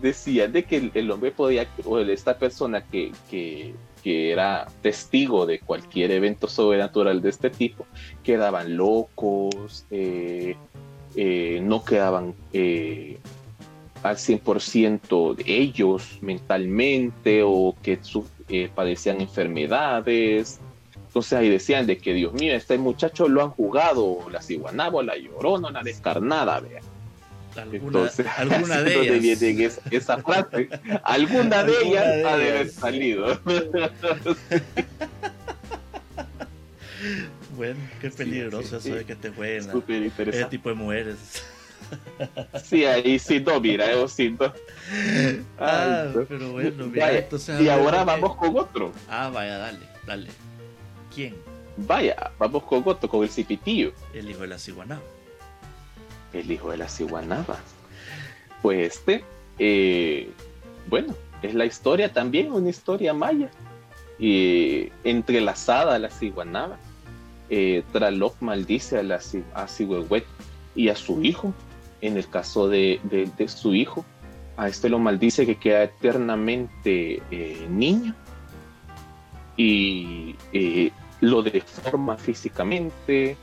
decía 0.00 0.48
de 0.48 0.64
que 0.64 0.90
el, 0.94 1.10
hombre 1.10 1.30
podía, 1.30 1.66
o 1.84 1.98
esta 1.98 2.38
persona 2.38 2.82
que, 2.82 3.12
que 3.30 3.74
que 4.02 4.32
era 4.32 4.66
testigo 4.82 5.46
de 5.46 5.60
cualquier 5.60 6.10
evento 6.10 6.48
sobrenatural 6.48 7.20
de 7.22 7.30
este 7.30 7.50
tipo, 7.50 7.86
quedaban 8.22 8.76
locos, 8.76 9.86
eh, 9.90 10.56
eh, 11.16 11.60
no 11.62 11.84
quedaban 11.84 12.34
eh, 12.52 13.18
al 14.02 14.16
100% 14.16 15.34
de 15.36 15.44
ellos 15.46 16.18
mentalmente 16.22 17.42
o 17.44 17.74
que 17.82 17.98
padecían 18.74 19.20
enfermedades. 19.20 20.60
Entonces 21.10 21.32
ahí 21.32 21.48
decían 21.48 21.88
de 21.88 21.98
que, 21.98 22.14
Dios 22.14 22.32
mío, 22.34 22.54
este 22.54 22.78
muchacho 22.78 23.26
lo 23.26 23.42
han 23.42 23.50
jugado 23.50 24.30
la 24.30 24.40
ciguanaba, 24.40 25.02
la 25.02 25.16
llorona, 25.16 25.68
la 25.72 25.82
descarnada, 25.82 26.60
vea. 26.60 26.82
Alguna, 27.56 28.08
alguna 28.36 28.82
de 28.82 29.16
ellas. 29.16 29.80
esa, 29.90 30.18
frase. 30.18 30.68
alguna 31.02 31.64
de 31.64 31.72
ellas 31.82 32.04
ha 32.24 32.36
de 32.36 32.50
haber 32.50 32.70
salido. 32.70 33.40
bueno, 37.56 37.80
qué 38.00 38.10
peligroso 38.10 38.76
eso 38.76 38.94
de 38.94 39.04
que 39.04 39.16
te 39.16 39.30
jueguen 39.30 39.68
ese 40.28 40.44
tipo 40.44 40.68
de 40.68 40.76
mujeres. 40.76 41.42
Sí, 42.62 42.84
ahí 42.84 43.18
sí 43.18 43.40
no, 43.40 43.60
mira, 43.60 43.90
yo 43.90 44.06
siento. 44.06 44.54
Ah, 45.58 46.06
pero 46.28 46.52
bueno, 46.52 46.86
mira, 46.86 47.18
entonces. 47.18 47.60
Y 47.60 47.68
ahora 47.68 48.04
vamos 48.04 48.36
con 48.36 48.56
otro. 48.56 48.92
Ah, 49.08 49.28
vaya, 49.34 49.58
dale, 49.58 49.80
dale. 50.06 50.28
¿Quién? 51.14 51.36
Vaya, 51.76 52.32
vamos 52.38 52.62
con 52.64 52.82
otro, 52.84 53.08
con 53.08 53.22
el 53.22 53.30
cipitillo. 53.30 53.92
El 54.12 54.30
hijo 54.30 54.42
de 54.42 54.48
la 54.48 54.58
ciguanaba. 54.58 55.02
El 56.32 56.50
hijo 56.50 56.70
de 56.70 56.76
la 56.76 56.88
ciguanaba. 56.88 57.58
Pues 58.62 58.94
este, 58.94 59.24
eh, 59.58 60.30
bueno, 60.88 61.14
es 61.42 61.54
la 61.54 61.64
historia 61.64 62.12
también, 62.12 62.52
una 62.52 62.70
historia 62.70 63.14
maya. 63.14 63.50
Y 64.18 64.92
entrelazada 65.04 65.94
a 65.94 65.98
la 65.98 66.10
ciguanaba. 66.10 66.78
Eh, 67.48 67.82
Traloc 67.92 68.36
maldice 68.40 68.98
a 68.98 69.02
la 69.02 69.20
a 69.54 69.66
y 70.76 70.88
a 70.88 70.96
su 70.96 71.22
hijo 71.22 71.52
en 72.00 72.16
el 72.16 72.28
caso 72.28 72.68
de, 72.68 73.00
su 73.46 73.74
hijo, 73.74 74.04
a 74.56 74.68
este 74.68 74.88
lo 74.88 74.98
maldice 74.98 75.46
que 75.46 75.56
queda 75.56 75.84
eternamente 75.84 77.22
eh, 77.30 77.66
niño 77.68 78.14
y 79.56 80.36
eh, 80.52 80.90
lo 81.20 81.42
deforma 81.42 82.16
físicamente, 82.16 83.36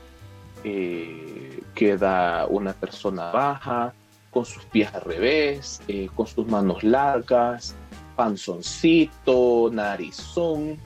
eh, 0.64 1.62
queda 1.74 2.46
una 2.46 2.72
persona 2.72 3.30
baja, 3.30 3.92
con 4.30 4.44
sus 4.44 4.64
pies 4.66 4.92
al 4.92 5.02
revés, 5.02 5.80
con 6.14 6.26
sus 6.26 6.46
manos 6.46 6.82
largas, 6.82 7.74
panzoncito, 8.14 9.70
narizón. 9.72 10.76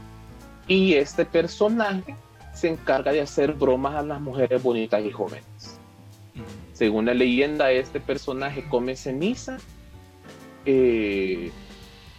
Y 0.69 0.95
este 0.95 1.25
personaje 1.25 2.15
se 2.55 2.69
encarga 2.69 3.13
de 3.13 3.21
hacer 3.21 3.55
bromas 3.55 3.97
a 3.97 4.03
las 4.03 4.21
mujeres 4.21 4.63
bonitas 4.63 5.05
y 5.05 5.11
jóvenes. 5.11 5.79
Según 6.73 7.07
la 7.07 7.15
leyenda, 7.15 7.71
este 7.73 8.01
personaje 8.01 8.65
come 8.69 8.97
ceniza 8.97 9.59
eh, 10.65 11.51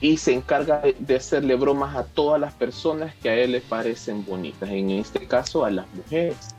y 0.04 0.18
se 0.18 0.34
encarga 0.34 0.82
de 1.00 1.16
hacerle 1.16 1.56
bromas 1.56 1.96
a 1.96 2.04
todas 2.04 2.40
las 2.40 2.54
personas 2.54 3.16
que 3.16 3.30
a 3.30 3.36
él 3.36 3.54
le 3.54 3.62
parecen 3.62 4.26
bonitas, 4.26 4.70
en 4.70 4.90
este 4.90 5.26
caso 5.28 5.64
a 5.64 5.72
las 5.72 5.88
mujeres. 5.94 6.54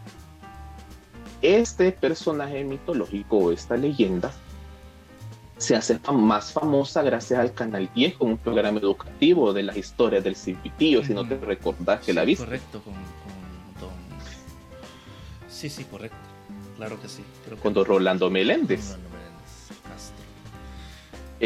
Este 1.42 1.92
personaje 1.92 2.64
mitológico, 2.64 3.52
esta 3.52 3.76
leyenda, 3.76 4.32
se 5.58 5.76
hace 5.76 6.00
más 6.10 6.54
famosa 6.54 7.02
gracias 7.02 7.38
al 7.38 7.52
Canal 7.52 7.90
10 7.94 8.14
con 8.14 8.30
un 8.30 8.38
programa 8.38 8.80
educativo 8.80 9.52
de 9.52 9.64
las 9.64 9.76
historias 9.76 10.24
del 10.24 10.36
Cipitillo, 10.36 11.04
si 11.04 11.12
no 11.12 11.28
te 11.28 11.36
recordás 11.36 12.00
que 12.00 12.14
la 12.14 12.24
viste. 12.24 12.46
Correcto, 12.46 12.80
con, 12.80 12.94
con 12.94 13.90
Sí, 15.50 15.68
sí, 15.68 15.84
correcto. 15.84 16.16
Claro 16.76 16.98
que 16.98 17.10
sí. 17.10 17.22
Cuando 17.60 17.84
Rolando 17.84 18.30
Meléndez. 18.30 18.96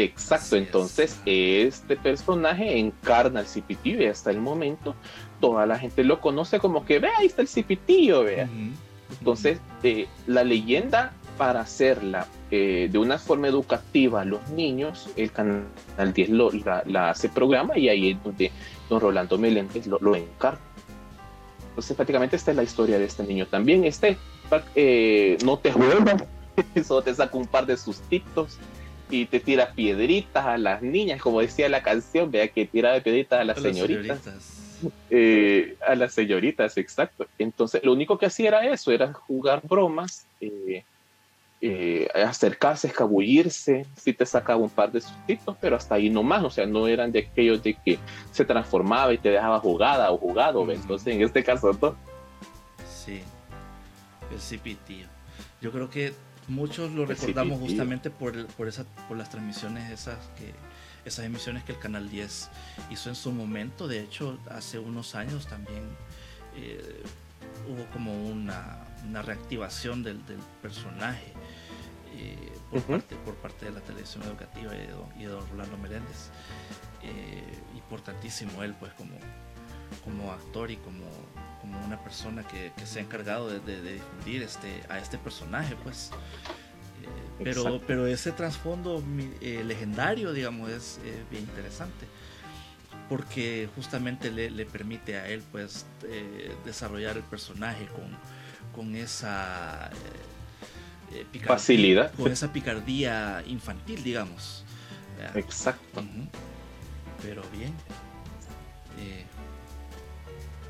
Exacto, 0.03 0.55
entonces 0.55 1.19
este 1.25 1.97
personaje 1.97 2.79
encarna 2.79 3.43
cipitillo 3.43 4.01
y 4.01 4.05
hasta 4.05 4.31
el 4.31 4.39
momento 4.39 4.95
toda 5.39 5.65
la 5.65 5.77
gente 5.77 6.03
lo 6.03 6.21
conoce 6.21 6.59
como 6.59 6.85
que, 6.85 6.99
ve, 6.99 7.09
ahí 7.17 7.27
está 7.27 7.41
el 7.41 7.47
cipitillo, 7.47 8.23
vea. 8.23 8.47
Entonces, 9.19 9.59
eh, 9.83 10.07
la 10.27 10.43
leyenda 10.43 11.13
para 11.37 11.61
hacerla 11.61 12.27
eh, 12.51 12.89
de 12.91 12.97
una 12.97 13.17
forma 13.17 13.47
educativa 13.47 14.21
a 14.21 14.25
los 14.25 14.47
niños, 14.49 15.09
el 15.15 15.31
canal 15.31 15.63
10 16.13 16.29
la, 16.85 17.09
hace 17.09 17.29
programa 17.29 17.77
y 17.77 17.89
ahí 17.89 18.11
es 18.11 18.23
donde 18.23 18.51
don 18.89 18.99
Rolando 18.99 19.37
Meléndez 19.37 19.87
lo, 19.87 19.97
lo 19.99 20.15
encarna. 20.15 20.59
Entonces, 21.69 21.95
prácticamente 21.95 22.35
esta 22.35 22.51
es 22.51 22.57
la 22.57 22.63
historia 22.63 22.99
de 22.99 23.05
este 23.05 23.23
niño. 23.23 23.47
También 23.47 23.85
este 23.85 24.17
eh, 24.75 25.37
no 25.43 25.57
te 25.57 25.71
juega, 25.73 26.17
eso 26.75 27.01
te 27.01 27.13
saca 27.13 27.37
un 27.37 27.47
par 27.47 27.65
de 27.65 27.77
sustitos 27.77 28.57
y 29.09 29.25
te 29.25 29.39
tira 29.39 29.71
piedritas 29.73 30.45
a 30.45 30.57
las 30.57 30.81
niñas, 30.81 31.21
como 31.21 31.41
decía 31.41 31.69
la 31.69 31.81
canción, 31.81 32.31
vea 32.31 32.47
que 32.47 32.65
tira 32.65 32.93
de 32.93 33.01
piedritas 33.01 33.39
a 33.39 33.43
las 33.43 33.61
señoritas. 33.61 34.21
Eh, 35.09 35.75
a 35.85 35.95
las 35.95 36.13
señoritas, 36.13 36.77
exacto. 36.77 37.27
Entonces, 37.37 37.83
lo 37.83 37.91
único 37.91 38.17
que 38.17 38.27
hacía 38.27 38.49
era 38.49 38.65
eso, 38.71 38.91
era 38.91 39.11
jugar 39.13 39.61
bromas, 39.67 40.25
eh, 40.41 42.07
acercarse, 42.13 42.87
escabullirse, 42.87 43.85
si 43.97 44.13
te 44.13 44.25
sacaba 44.25 44.61
un 44.61 44.69
par 44.69 44.91
de 44.91 45.01
sustitos, 45.01 45.57
pero 45.59 45.75
hasta 45.75 45.95
ahí 45.95 46.09
nomás, 46.09 46.43
o 46.43 46.49
sea, 46.49 46.65
no 46.65 46.87
eran 46.87 47.11
de 47.11 47.19
aquellos 47.19 47.61
de 47.61 47.73
que 47.73 47.99
se 48.31 48.45
transformaba 48.45 49.13
y 49.13 49.17
te 49.17 49.29
dejaba 49.29 49.59
jugada 49.59 50.11
o 50.11 50.17
jugado, 50.17 50.71
entonces 50.71 51.13
en 51.13 51.21
este 51.21 51.43
caso 51.43 51.77
no. 51.81 51.95
Sí, 52.89 53.21
el 54.31 54.39
cipitío. 54.39 55.07
Yo 55.61 55.71
creo 55.73 55.89
que 55.89 56.13
muchos 56.49 56.91
lo 56.91 57.05
recordamos 57.05 57.59
justamente 57.59 58.09
por, 58.09 58.47
por, 58.47 58.67
esa, 58.67 58.83
por 59.07 59.17
las 59.17 59.29
transmisiones 59.29 59.91
esas 59.91 60.17
que 60.37 60.53
esas 61.05 61.25
emisiones 61.25 61.63
que 61.63 61.71
el 61.71 61.79
Canal 61.79 62.09
10 62.09 62.49
hizo 62.91 63.09
en 63.09 63.15
su 63.15 63.31
momento. 63.31 63.87
De 63.87 64.01
hecho, 64.01 64.37
hace 64.49 64.79
unos 64.79 65.15
años 65.15 65.47
también 65.47 65.83
eh, 66.55 67.03
hubo 67.67 67.85
como 67.91 68.27
una, 68.27 68.85
una 69.07 69.21
reactivación 69.21 70.03
del, 70.03 70.25
del 70.25 70.39
personaje 70.61 71.33
eh, 72.15 72.51
por, 72.69 72.81
parte, 72.83 73.15
por 73.17 73.35
parte 73.35 73.65
de 73.65 73.71
la 73.71 73.81
televisión 73.81 74.23
educativa 74.23 74.75
y 74.75 74.79
de, 74.79 74.87
don, 74.87 75.21
y 75.21 75.23
don 75.23 75.47
Rolando 75.49 75.77
Meléndez. 75.77 76.29
Eh, 77.01 77.57
importantísimo 77.75 78.61
él, 78.61 78.75
pues, 78.79 78.91
como, 78.93 79.15
como 80.03 80.31
actor 80.31 80.71
y 80.71 80.77
como 80.77 81.05
como 81.61 81.85
una 81.85 81.97
persona 81.97 82.43
que, 82.47 82.71
se 82.85 82.99
ha 82.99 83.01
encargado 83.01 83.49
de, 83.49 83.93
difundir 83.93 84.43
este, 84.43 84.83
a 84.89 84.97
este 84.99 85.17
personaje, 85.17 85.75
pues. 85.83 86.11
Eh, 87.03 87.43
pero, 87.43 87.81
pero 87.85 88.07
ese 88.07 88.31
trasfondo 88.31 89.03
eh, 89.41 89.63
legendario, 89.65 90.33
digamos, 90.33 90.69
es 90.69 90.99
bien 91.29 91.43
interesante. 91.43 92.05
Porque 93.07 93.69
justamente 93.75 94.31
le, 94.31 94.65
permite 94.65 95.17
a 95.17 95.27
él, 95.27 95.43
pues, 95.51 95.85
eh, 96.03 96.53
desarrollar 96.65 97.17
el 97.17 97.23
personaje 97.23 97.87
con, 97.87 98.15
con 98.73 98.95
esa 98.95 99.89
facilidad. 101.45 102.13
Con 102.13 102.31
esa 102.31 102.53
picardía 102.53 103.43
infantil, 103.47 104.03
digamos. 104.03 104.63
Exacto. 105.35 106.03
Pero 107.21 107.41
bien. 107.51 107.73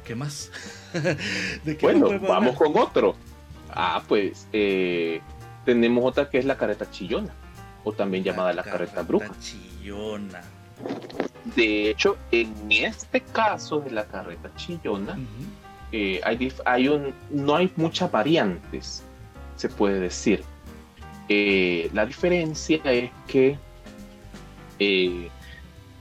¿Qué 0.09 0.15
más? 0.15 0.51
bueno, 1.83 2.19
vamos 2.19 2.55
con 2.55 2.75
otro. 2.75 3.15
Ah, 3.69 4.01
pues 4.07 4.47
eh, 4.51 5.21
tenemos 5.65 6.03
otra 6.03 6.27
que 6.27 6.39
es 6.39 6.45
la 6.45 6.57
carreta 6.57 6.89
chillona, 6.89 7.31
o 7.83 7.93
también 7.93 8.23
llamada 8.23 8.51
la 8.51 8.63
carreta 8.63 9.03
bruja. 9.03 9.29
Chillona. 9.39 10.41
De 11.55 11.91
hecho, 11.91 12.17
en 12.31 12.71
este 12.71 13.21
caso 13.21 13.81
de 13.81 13.91
la 13.91 14.03
carreta 14.07 14.49
chillona, 14.55 15.15
eh, 15.91 16.19
hay, 16.23 16.51
hay 16.65 16.87
un, 16.87 17.13
no 17.29 17.55
hay 17.55 17.71
muchas 17.75 18.11
variantes, 18.11 19.03
se 19.57 19.69
puede 19.69 19.99
decir. 19.99 20.43
Eh, 21.27 21.91
la 21.93 22.07
diferencia 22.07 22.81
es 22.83 23.11
que 23.27 23.59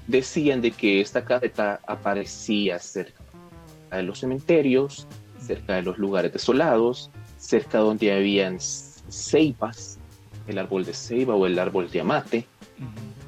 decían 0.07 0.63
de 0.63 0.71
que 0.71 1.03
esta 1.03 1.23
carreta 1.23 1.81
aparecía 1.87 2.79
cerca 2.79 3.18
de 3.97 4.03
los 4.03 4.21
cementerios, 4.21 5.07
cerca 5.41 5.77
de 5.77 5.83
los 5.83 5.99
lugares 5.99 6.33
desolados, 6.33 7.11
cerca 7.39 7.79
donde 7.79 8.13
habían 8.13 8.59
ceibas, 8.61 9.99
el 10.47 10.59
árbol 10.59 10.85
de 10.85 10.95
ceiba 10.95 11.35
o 11.35 11.47
el 11.47 11.59
árbol 11.59 11.91
de 11.91 12.01
amate, 12.01 12.47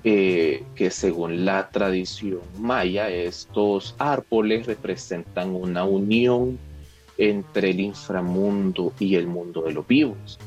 eh, 0.02 0.64
que 0.74 0.90
según 0.90 1.44
la 1.44 1.68
tradición 1.68 2.40
maya, 2.58 3.10
estos 3.10 3.94
árboles 3.98 4.66
representan 4.66 5.54
una 5.54 5.84
unión 5.84 6.58
entre 7.18 7.70
el 7.70 7.80
inframundo 7.80 8.94
y 8.98 9.16
el 9.16 9.26
mundo 9.26 9.62
de 9.62 9.72
los 9.72 9.86
vivos. 9.86 10.38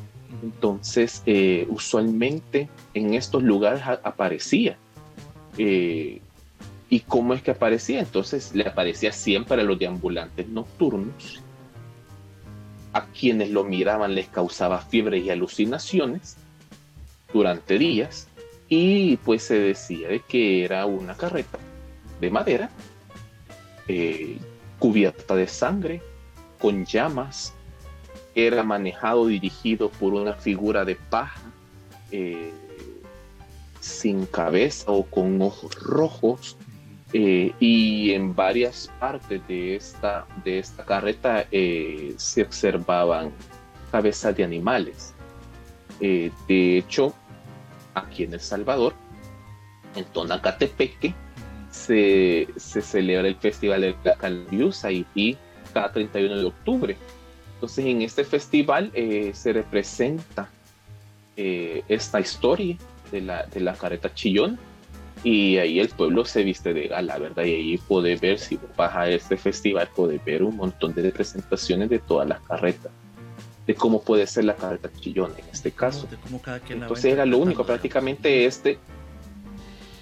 Entonces, 0.42 1.22
eh, 1.28 1.68
usualmente 1.70 2.68
en 2.96 3.14
estos 3.14 3.44
lugares 3.44 3.84
aparecía 4.04 4.78
eh, 5.58 6.20
¿Y 6.94 7.00
cómo 7.00 7.34
es 7.34 7.42
que 7.42 7.50
aparecía? 7.50 8.02
Entonces 8.02 8.54
le 8.54 8.68
aparecía 8.68 9.12
siempre 9.12 9.60
a 9.60 9.64
los 9.64 9.80
deambulantes 9.80 10.48
nocturnos, 10.48 11.42
a 12.94 13.08
quienes 13.08 13.50
lo 13.50 13.64
miraban 13.64 14.14
les 14.14 14.28
causaba 14.28 14.78
fiebre 14.80 15.18
y 15.18 15.32
alucinaciones 15.32 16.38
durante 17.34 17.80
días, 17.80 18.28
y 18.70 19.18
pues 19.18 19.42
se 19.42 19.58
decía 19.58 20.08
de 20.08 20.20
que 20.20 20.64
era 20.66 20.86
una 20.86 21.18
carreta 21.18 21.58
de 22.22 22.30
madera, 22.30 22.70
eh, 23.88 24.38
cubierta 24.78 25.36
de 25.36 25.48
sangre, 25.48 26.00
con 26.60 26.86
llamas, 26.86 27.56
era 28.36 28.62
manejado, 28.62 29.26
dirigido 29.26 29.90
por 29.90 30.14
una 30.14 30.34
figura 30.34 30.86
de 30.86 30.94
paja, 30.96 31.42
eh, 32.12 32.54
sin 33.80 34.28
cabeza 34.28 34.92
o 34.92 35.08
con 35.08 35.42
ojos 35.42 35.74
rojos, 35.82 36.56
eh, 37.14 37.54
y 37.60 38.12
en 38.12 38.36
varias 38.36 38.92
partes 39.00 39.48
de 39.48 39.76
esta, 39.76 40.26
de 40.44 40.60
esta 40.60 40.84
carreta 40.84 41.46
eh, 41.52 42.14
se 42.18 42.42
observaban 42.42 43.32
cabezas 43.92 44.36
de 44.36 44.44
animales. 44.44 45.14
de 46.00 46.78
hecho, 46.78 47.14
aquí 47.94 48.24
en 48.24 48.34
El 48.34 48.40
Salvador, 48.40 48.94
en 49.96 50.06
Tonacatepeque, 50.06 51.14
se, 51.70 52.48
se 52.56 52.82
celebra 52.82 53.28
el 53.28 53.36
Festival 53.36 53.82
de 53.82 53.96
la 54.04 54.16
Calviusa 54.16 54.92
y 54.92 55.38
cada 55.74 55.92
31 55.92 56.38
de 56.38 56.46
octubre. 56.46 56.98
Entonces 57.56 57.86
en 57.86 58.02
este 58.02 58.24
festival 58.24 58.92
eh, 58.94 59.32
se 59.34 59.54
representa 59.54 60.50
eh, 61.36 61.84
esta 61.88 62.20
historia 62.20 62.78
de 63.12 63.22
la, 63.22 63.46
de 63.46 63.60
la 63.60 63.74
carreta 63.74 64.14
chillón 64.14 64.60
y 65.24 65.58
ahí 65.58 65.80
el 65.80 65.88
pueblo 65.88 66.26
se 66.26 66.44
viste 66.44 66.74
de 66.74 66.90
gala, 66.90 67.18
¿verdad? 67.18 67.44
Y 67.44 67.54
ahí 67.54 67.78
puede 67.78 68.18
ver, 68.18 68.40
si 68.40 68.60
vas 68.76 68.94
a 68.94 69.08
este 69.08 69.38
festival, 69.38 69.90
puede 69.96 70.18
ver 70.18 70.44
un 70.44 70.58
montón 70.58 70.94
de 70.94 71.02
representaciones 71.02 71.90
de 71.90 72.00
todas 72.00 72.28
las 72.28 72.42
carretas, 72.42 72.92
de 73.66 73.74
cómo 73.74 74.02
puede 74.02 74.28
ser 74.28 74.44
la 74.44 74.56
carreta 74.56 74.92
chillón 75.00 75.32
en 75.38 75.46
este 75.50 75.72
caso. 75.72 76.08
Entonces 76.68 77.06
era 77.06 77.26
lo 77.26 77.38
único, 77.38 77.66
prácticamente 77.66 78.46
este, 78.46 78.78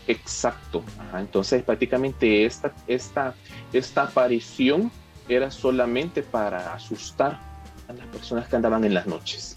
exacto. 0.07 0.83
entonces 1.15 1.61
prácticamente 1.63 2.43
esta, 2.45 2.73
esta, 2.87 3.35
esta 3.71 4.03
aparición 4.03 4.91
era 5.29 5.51
solamente 5.51 6.23
para 6.23 6.73
asustar 6.73 7.39
a 7.87 7.93
las 7.93 8.07
personas 8.07 8.47
que 8.47 8.55
andaban 8.55 8.83
en 8.85 8.95
las 8.95 9.05
noches, 9.05 9.55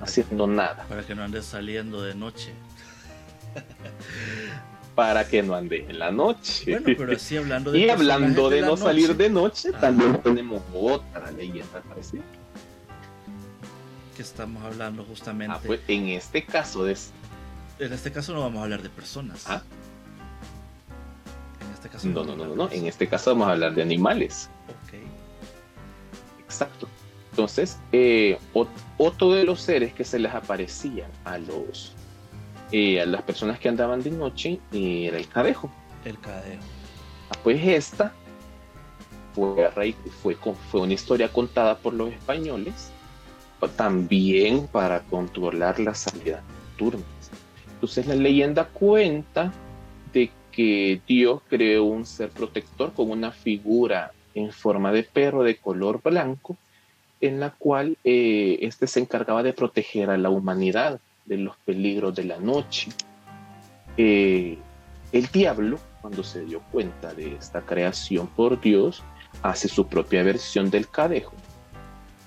haciendo 0.00 0.46
nada. 0.46 0.86
Para 0.88 1.02
que 1.02 1.14
no 1.14 1.22
andes 1.22 1.44
saliendo 1.44 2.00
de 2.00 2.14
noche. 2.14 2.54
para 4.94 5.26
que 5.26 5.42
no 5.42 5.54
ande 5.54 5.86
en 5.88 5.98
la 5.98 6.10
noche. 6.10 6.78
Bueno, 6.78 6.94
pero 6.98 7.18
sí 7.18 7.36
hablando 7.36 7.72
de 7.72 7.78
Y 7.86 7.88
hablando 7.88 8.50
de, 8.50 8.60
no 8.60 8.76
salir 8.76 9.16
de 9.16 9.30
noche, 9.30 9.70
ah. 9.74 9.80
también 9.80 10.20
tenemos 10.22 10.62
otra 10.74 11.30
leyenda 11.30 11.80
parecida. 11.88 12.22
Que 14.16 14.22
estamos 14.22 14.62
hablando 14.62 15.04
justamente. 15.04 15.54
Ah, 15.56 15.60
pues 15.64 15.80
en 15.88 16.08
este 16.08 16.44
caso 16.44 16.84
de... 16.84 16.96
En 17.78 17.92
este 17.92 18.12
caso 18.12 18.34
no 18.34 18.40
vamos 18.40 18.60
a 18.60 18.64
hablar 18.64 18.82
de 18.82 18.90
personas. 18.90 19.44
Ah. 19.48 19.62
En 21.60 21.72
este 21.72 21.88
caso 21.88 22.08
no, 22.08 22.22
no, 22.22 22.36
no, 22.36 22.46
no, 22.46 22.54
no. 22.54 22.70
En 22.70 22.86
este 22.86 23.08
caso 23.08 23.30
vamos 23.30 23.48
a 23.48 23.52
hablar 23.52 23.74
de 23.74 23.82
animales. 23.82 24.50
Exacto. 26.44 26.86
Entonces, 27.30 27.78
eh, 27.92 28.38
otro 28.98 29.32
de 29.32 29.44
los 29.44 29.62
seres 29.62 29.94
que 29.94 30.04
se 30.04 30.18
les 30.18 30.34
aparecía 30.34 31.08
a 31.24 31.38
los 31.38 31.94
eh, 32.72 33.00
a 33.00 33.06
las 33.06 33.22
personas 33.22 33.58
que 33.58 33.68
andaban 33.68 34.02
de 34.02 34.10
noche 34.10 34.58
eh, 34.72 35.06
era 35.06 35.18
el 35.18 35.28
cadejo. 35.28 35.70
El 36.04 36.18
cadejo. 36.18 36.62
Ah, 37.30 37.38
pues 37.42 37.64
esta 37.64 38.12
fue, 39.34 39.94
fue, 40.22 40.36
fue 40.70 40.80
una 40.80 40.92
historia 40.92 41.28
contada 41.28 41.78
por 41.78 41.94
los 41.94 42.10
españoles 42.12 42.90
también 43.68 44.66
para 44.66 45.00
controlar 45.00 45.78
la 45.78 45.94
salida 45.94 46.42
nocturna. 46.48 47.04
Entonces 47.74 48.06
la 48.06 48.14
leyenda 48.14 48.64
cuenta 48.64 49.52
de 50.12 50.30
que 50.50 51.00
Dios 51.06 51.40
creó 51.48 51.84
un 51.84 52.06
ser 52.06 52.30
protector 52.30 52.92
con 52.92 53.10
una 53.10 53.32
figura 53.32 54.12
en 54.34 54.52
forma 54.52 54.92
de 54.92 55.02
perro 55.02 55.42
de 55.42 55.56
color 55.56 56.00
blanco, 56.02 56.56
en 57.20 57.40
la 57.40 57.50
cual 57.50 57.96
eh, 58.04 58.58
este 58.62 58.86
se 58.86 59.00
encargaba 59.00 59.42
de 59.42 59.52
proteger 59.52 60.10
a 60.10 60.18
la 60.18 60.30
humanidad 60.30 61.00
de 61.24 61.38
los 61.38 61.56
peligros 61.58 62.14
de 62.14 62.24
la 62.24 62.38
noche. 62.38 62.90
Eh, 63.96 64.58
el 65.12 65.26
diablo, 65.26 65.78
cuando 66.00 66.22
se 66.22 66.44
dio 66.44 66.60
cuenta 66.70 67.12
de 67.14 67.34
esta 67.36 67.62
creación 67.62 68.26
por 68.28 68.60
Dios, 68.60 69.02
hace 69.42 69.68
su 69.68 69.86
propia 69.86 70.22
versión 70.22 70.70
del 70.70 70.88
cadejo, 70.88 71.32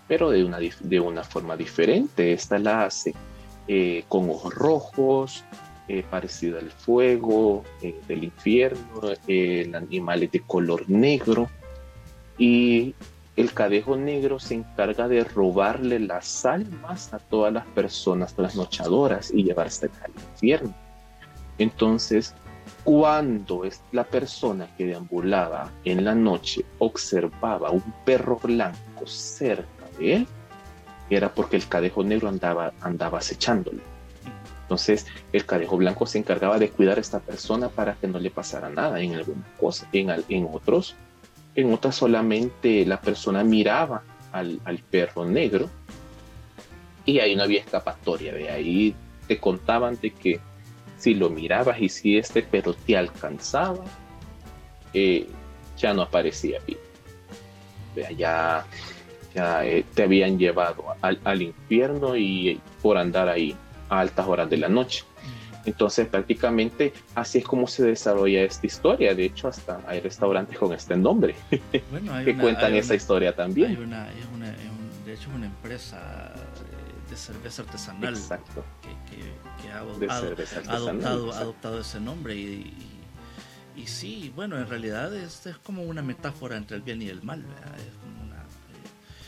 pero 0.08 0.30
de 0.30 0.44
una, 0.44 0.60
de 0.60 1.00
una 1.00 1.24
forma 1.24 1.56
diferente. 1.56 2.34
Esta 2.34 2.60
la 2.60 2.86
hace 2.86 3.14
eh, 3.68 4.04
con 4.08 4.30
ojos 4.30 4.54
rojos, 4.54 5.44
parecida 6.10 6.58
al 6.58 6.72
fuego 6.72 7.64
del 8.08 8.24
infierno, 8.24 9.02
el 9.28 9.76
animal 9.76 10.24
es 10.24 10.32
de 10.32 10.40
color 10.40 10.90
negro, 10.90 11.48
y 12.38 12.96
el 13.36 13.54
cadejo 13.54 13.98
negro 13.98 14.40
se 14.40 14.56
encarga 14.56 15.08
de 15.08 15.24
robarle 15.24 16.00
las 16.00 16.46
almas 16.46 17.14
a 17.14 17.20
todas 17.20 17.52
las 17.52 17.66
personas 17.68 18.34
trasnochadoras 18.34 19.32
y 19.34 19.44
llevarse 19.44 19.90
al 20.04 20.12
infierno. 20.12 20.74
Entonces, 21.58 22.34
cuando 22.84 23.64
la 23.92 24.04
persona 24.06 24.68
que 24.78 24.86
deambulaba 24.86 25.72
en 25.84 26.06
la 26.06 26.16
noche 26.16 26.64
observaba 26.80 27.72
un 27.72 27.84
perro 28.06 28.40
blanco 28.42 29.06
cerca 29.06 29.86
de 30.00 30.16
él, 30.16 30.28
era 31.10 31.34
porque 31.34 31.58
el 31.58 31.68
cadejo 31.68 32.04
negro 32.04 32.30
andaba, 32.30 32.74
andaba 32.82 33.20
acechándolo. 33.20 33.82
Entonces, 34.64 35.06
el 35.32 35.46
cadejo 35.46 35.78
blanco 35.78 36.08
se 36.08 36.18
encargaba 36.18 36.58
de 36.58 36.70
cuidar 36.70 36.98
a 36.98 37.02
esta 37.02 37.20
persona 37.20 37.70
para 37.70 37.94
que 37.96 38.08
no 38.08 38.18
le 38.18 38.32
pasara 38.32 38.70
nada 38.70 39.00
en 39.00 39.14
algunas 39.14 39.48
cosas. 39.60 39.88
En, 39.92 40.10
en 40.30 40.48
otros, 40.52 40.96
en 41.56 41.74
otras 41.74 41.96
solamente 41.96 42.86
la 42.86 43.00
persona 43.00 43.44
miraba 43.44 44.04
al, 44.32 44.60
perro 44.90 45.26
negro 45.26 45.70
y 47.06 47.20
ahí 47.20 47.36
no 47.36 47.44
había 47.44 47.62
escapatoria. 47.62 48.34
De 48.34 48.50
ahí 48.50 48.94
te 49.28 49.40
contaban 49.40 49.98
de 50.02 50.12
que 50.12 50.40
si 50.98 51.14
lo 51.14 51.30
mirabas 51.30 51.80
y 51.80 51.88
si 51.88 52.18
este 52.18 52.44
perro 52.44 52.74
te 52.74 52.98
alcanzaba, 52.98 53.86
eh, 54.94 55.28
ya 55.78 55.94
no 55.94 56.02
aparecía 56.02 56.60
bien. 56.66 56.80
Ya, 58.18 58.66
ya 59.34 59.66
eh, 59.66 59.86
te 59.94 60.04
habían 60.04 60.38
llevado 60.38 60.84
al, 61.02 61.20
al, 61.24 61.42
infierno 61.42 62.18
y 62.18 62.60
por 62.82 62.98
andar 62.98 63.30
ahí 63.30 63.56
a 63.88 64.02
altas 64.02 64.28
horas 64.28 64.50
de 64.50 64.58
la 64.58 64.68
noche. 64.68 65.06
Entonces 65.66 66.08
prácticamente 66.08 66.94
así 67.16 67.40
es 67.40 67.46
como 67.46 67.68
se 67.68 67.84
desarrolla 67.84 68.44
esta 68.44 68.66
historia. 68.66 69.16
De 69.16 69.26
hecho, 69.26 69.48
hasta 69.48 69.82
hay 69.88 70.00
restaurantes 70.00 70.58
con 70.58 70.74
este 70.74 70.96
nombre 70.96 71.36
que 71.72 72.38
cuentan 72.38 72.76
esa 72.76 72.96
historia 72.96 73.36
también. 73.36 73.72
Hay 73.72 73.78
una, 73.78 74.08
de 75.06 75.14
hecho, 75.14 75.30
una 75.34 75.48
empresa 75.48 76.34
de 77.10 77.16
cerveza 77.16 77.62
artesanal 77.64 78.16
que, 79.62 79.72
ha, 79.72 79.80
adoptado, 79.80 81.34
adoptado, 81.34 81.80
ese 81.80 82.00
nombre. 82.00 82.36
Y, 82.36 82.74
y, 83.76 83.88
sí, 83.88 84.32
bueno, 84.36 84.58
en 84.58 84.68
realidad 84.68 85.16
es, 85.16 85.46
es 85.46 85.58
como 85.58 85.84
una 85.84 86.02
metáfora 86.02 86.58
entre 86.58 86.78
el 86.78 86.84
bien 86.84 87.02
y 87.02 87.10
el 87.10 87.24
mal. 87.24 87.42
Eh, 87.42 88.06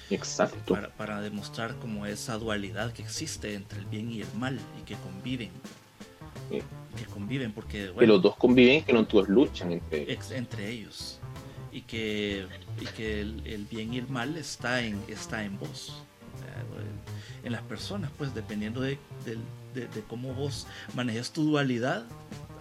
Exacto. 0.10 0.73
Para, 0.73 0.89
para 0.89 1.21
demostrar 1.21 1.76
como 1.76 2.06
esa 2.06 2.38
dualidad 2.38 2.93
que 2.93 3.02
existe 3.02 3.54
entre 3.56 3.80
el 3.80 3.86
bien 3.86 4.10
y 4.10 4.21
el 4.21 4.34
mal 4.36 4.60
y 4.80 4.84
que 4.84 4.95
conviven 4.95 5.52
que 6.49 7.05
conviven, 7.05 7.51
porque 7.51 7.91
que 7.97 8.07
los 8.07 8.21
dos 8.21 8.36
conviven, 8.36 8.83
que 8.83 8.93
no 8.93 9.05
todos 9.05 9.27
luchan 9.27 9.71
entre, 9.71 10.17
entre 10.31 10.69
ellos. 10.69 11.19
Y 11.71 11.81
que, 11.81 12.47
y 12.81 12.86
que 12.86 13.21
el, 13.21 13.67
bien 13.69 13.93
y 13.93 13.99
el 13.99 14.07
mal 14.07 14.36
está 14.38 14.81
en, 14.81 14.99
está 15.07 15.43
en 15.43 15.60
vos, 15.60 16.01
en 17.43 17.51
las 17.51 17.62
personas, 17.63 18.12
pues 18.17 18.33
dependiendo 18.33 18.81
de, 18.81 18.97
de, 19.25 20.01
cómo 20.07 20.33
vos 20.33 20.67
manejes 20.95 21.31
tu 21.31 21.43
dualidad, 21.43 22.05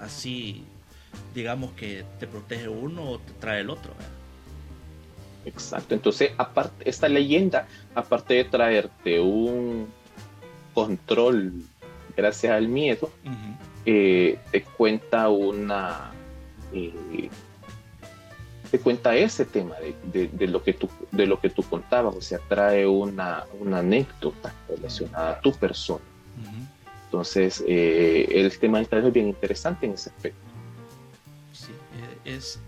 así 0.01 0.65
digamos 1.35 1.73
que 1.73 2.05
te 2.21 2.27
protege 2.27 2.69
uno 2.69 3.11
o 3.11 3.19
te 3.19 3.33
trae 3.35 3.61
el 3.61 3.71
otro. 3.71 3.95
Exacto, 5.47 5.95
entonces 5.95 6.33
aparte, 6.37 6.89
esta 6.89 7.09
leyenda, 7.09 7.67
aparte 7.95 8.35
de 8.35 8.45
traerte 8.45 9.21
un 9.21 9.89
control 10.75 11.53
gracias 12.17 12.53
al 12.53 12.69
miedo, 12.69 13.11
eh, 13.87 14.37
te 14.51 14.63
cuenta 14.63 15.29
una 15.29 16.11
eh, 16.73 17.31
te 18.69 18.81
cuenta 18.81 19.15
ese 19.15 19.45
tema 19.45 19.77
de, 19.77 20.49
lo 20.49 20.63
que 20.65 20.73
tú 20.73 20.91
de 21.13 21.27
lo 21.27 21.41
que 21.41 21.51
tú 21.51 21.63
contabas 21.63 22.17
o 22.17 22.21
sea 22.21 22.41
trae 22.49 22.85
una, 22.85 23.45
una 23.61 23.79
anécdota 23.79 24.53
relacionada 24.69 25.31
a 25.31 25.41
tu 25.41 25.53
persona. 25.53 26.05
Entonces 27.05 27.63
eh, 27.69 28.27
el 28.33 28.59
tema 28.59 28.79
del 28.79 29.05
es 29.07 29.13
bien 29.13 29.29
interesante 29.29 29.87
en 29.87 29.93
ese 29.93 30.11
aspecto. 30.11 30.41
Sí 31.53 31.71
es, 32.25 32.59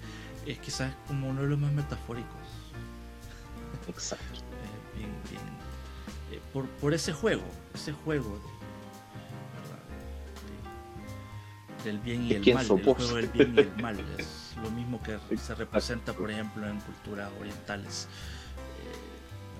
es 0.46 0.58
quizás 0.60 0.94
como 1.08 1.28
uno 1.28 1.42
de 1.42 1.48
los 1.48 1.58
más 1.58 1.72
metafóricos. 1.72 2.32
Exacto. 3.88 4.24
Por, 6.52 6.66
por 6.66 6.94
ese 6.94 7.12
juego 7.12 7.42
ese 7.74 7.92
juego 7.92 8.38
del 11.84 11.98
bien 11.98 12.24
y 12.24 12.32
el 12.34 12.54
mal, 12.54 12.64
el 12.64 12.82
juego 12.82 13.14
del 13.14 13.28
bien 13.28 13.54
y 13.56 13.60
el 13.60 13.82
mal. 13.82 13.98
Es 14.18 14.54
lo 14.62 14.70
mismo 14.70 15.00
que 15.02 15.18
se 15.36 15.54
representa, 15.54 16.12
por 16.12 16.30
ejemplo, 16.30 16.66
en 16.68 16.80
culturas 16.80 17.30
orientales. 17.38 18.08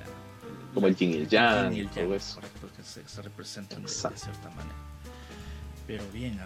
Eh, 0.01 0.75
Como 0.75 0.87
el 0.87 0.97
yin 0.97 1.11
y 1.11 1.16
el 1.16 1.29
yang, 1.29 1.73
y 1.73 1.81
el 1.81 1.91
yang 1.91 2.09
correcto, 2.09 2.69
que 2.77 2.83
se, 2.83 3.23
representan 3.23 3.83
de, 3.83 3.89
cierta 3.89 4.51
manera. 4.51 4.77
Pero 5.87 6.05
bien, 6.12 6.39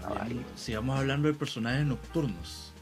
sigamos 0.56 0.98
hablando 0.98 1.28
de 1.28 1.34
personajes 1.34 1.84
nocturnos 1.84 2.72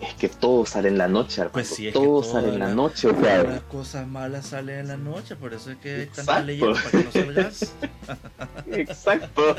es 0.00 0.14
que 0.14 0.28
todo 0.28 0.64
sale 0.64 0.88
en 0.88 0.98
la 0.98 1.08
noche, 1.08 1.44
Pues 1.52 1.68
sí, 1.68 1.92
todo, 1.92 2.22
sale 2.22 2.48
en 2.48 2.58
la, 2.58 2.74
noche. 2.74 3.08
O 3.08 3.20
Las 3.20 3.60
cosas 3.62 4.06
malas 4.06 4.46
salen 4.46 4.80
en 4.80 4.88
la 4.88 4.96
noche, 4.96 5.36
por 5.36 5.52
eso 5.52 5.70
es 5.70 5.78
que 5.78 5.94
hay 5.94 6.06
tanta 6.06 6.40
leyenda 6.40 6.80
para 6.80 6.90
que 6.90 7.04
no 7.04 7.12
salgas. 7.12 7.74
Exacto. 8.72 9.56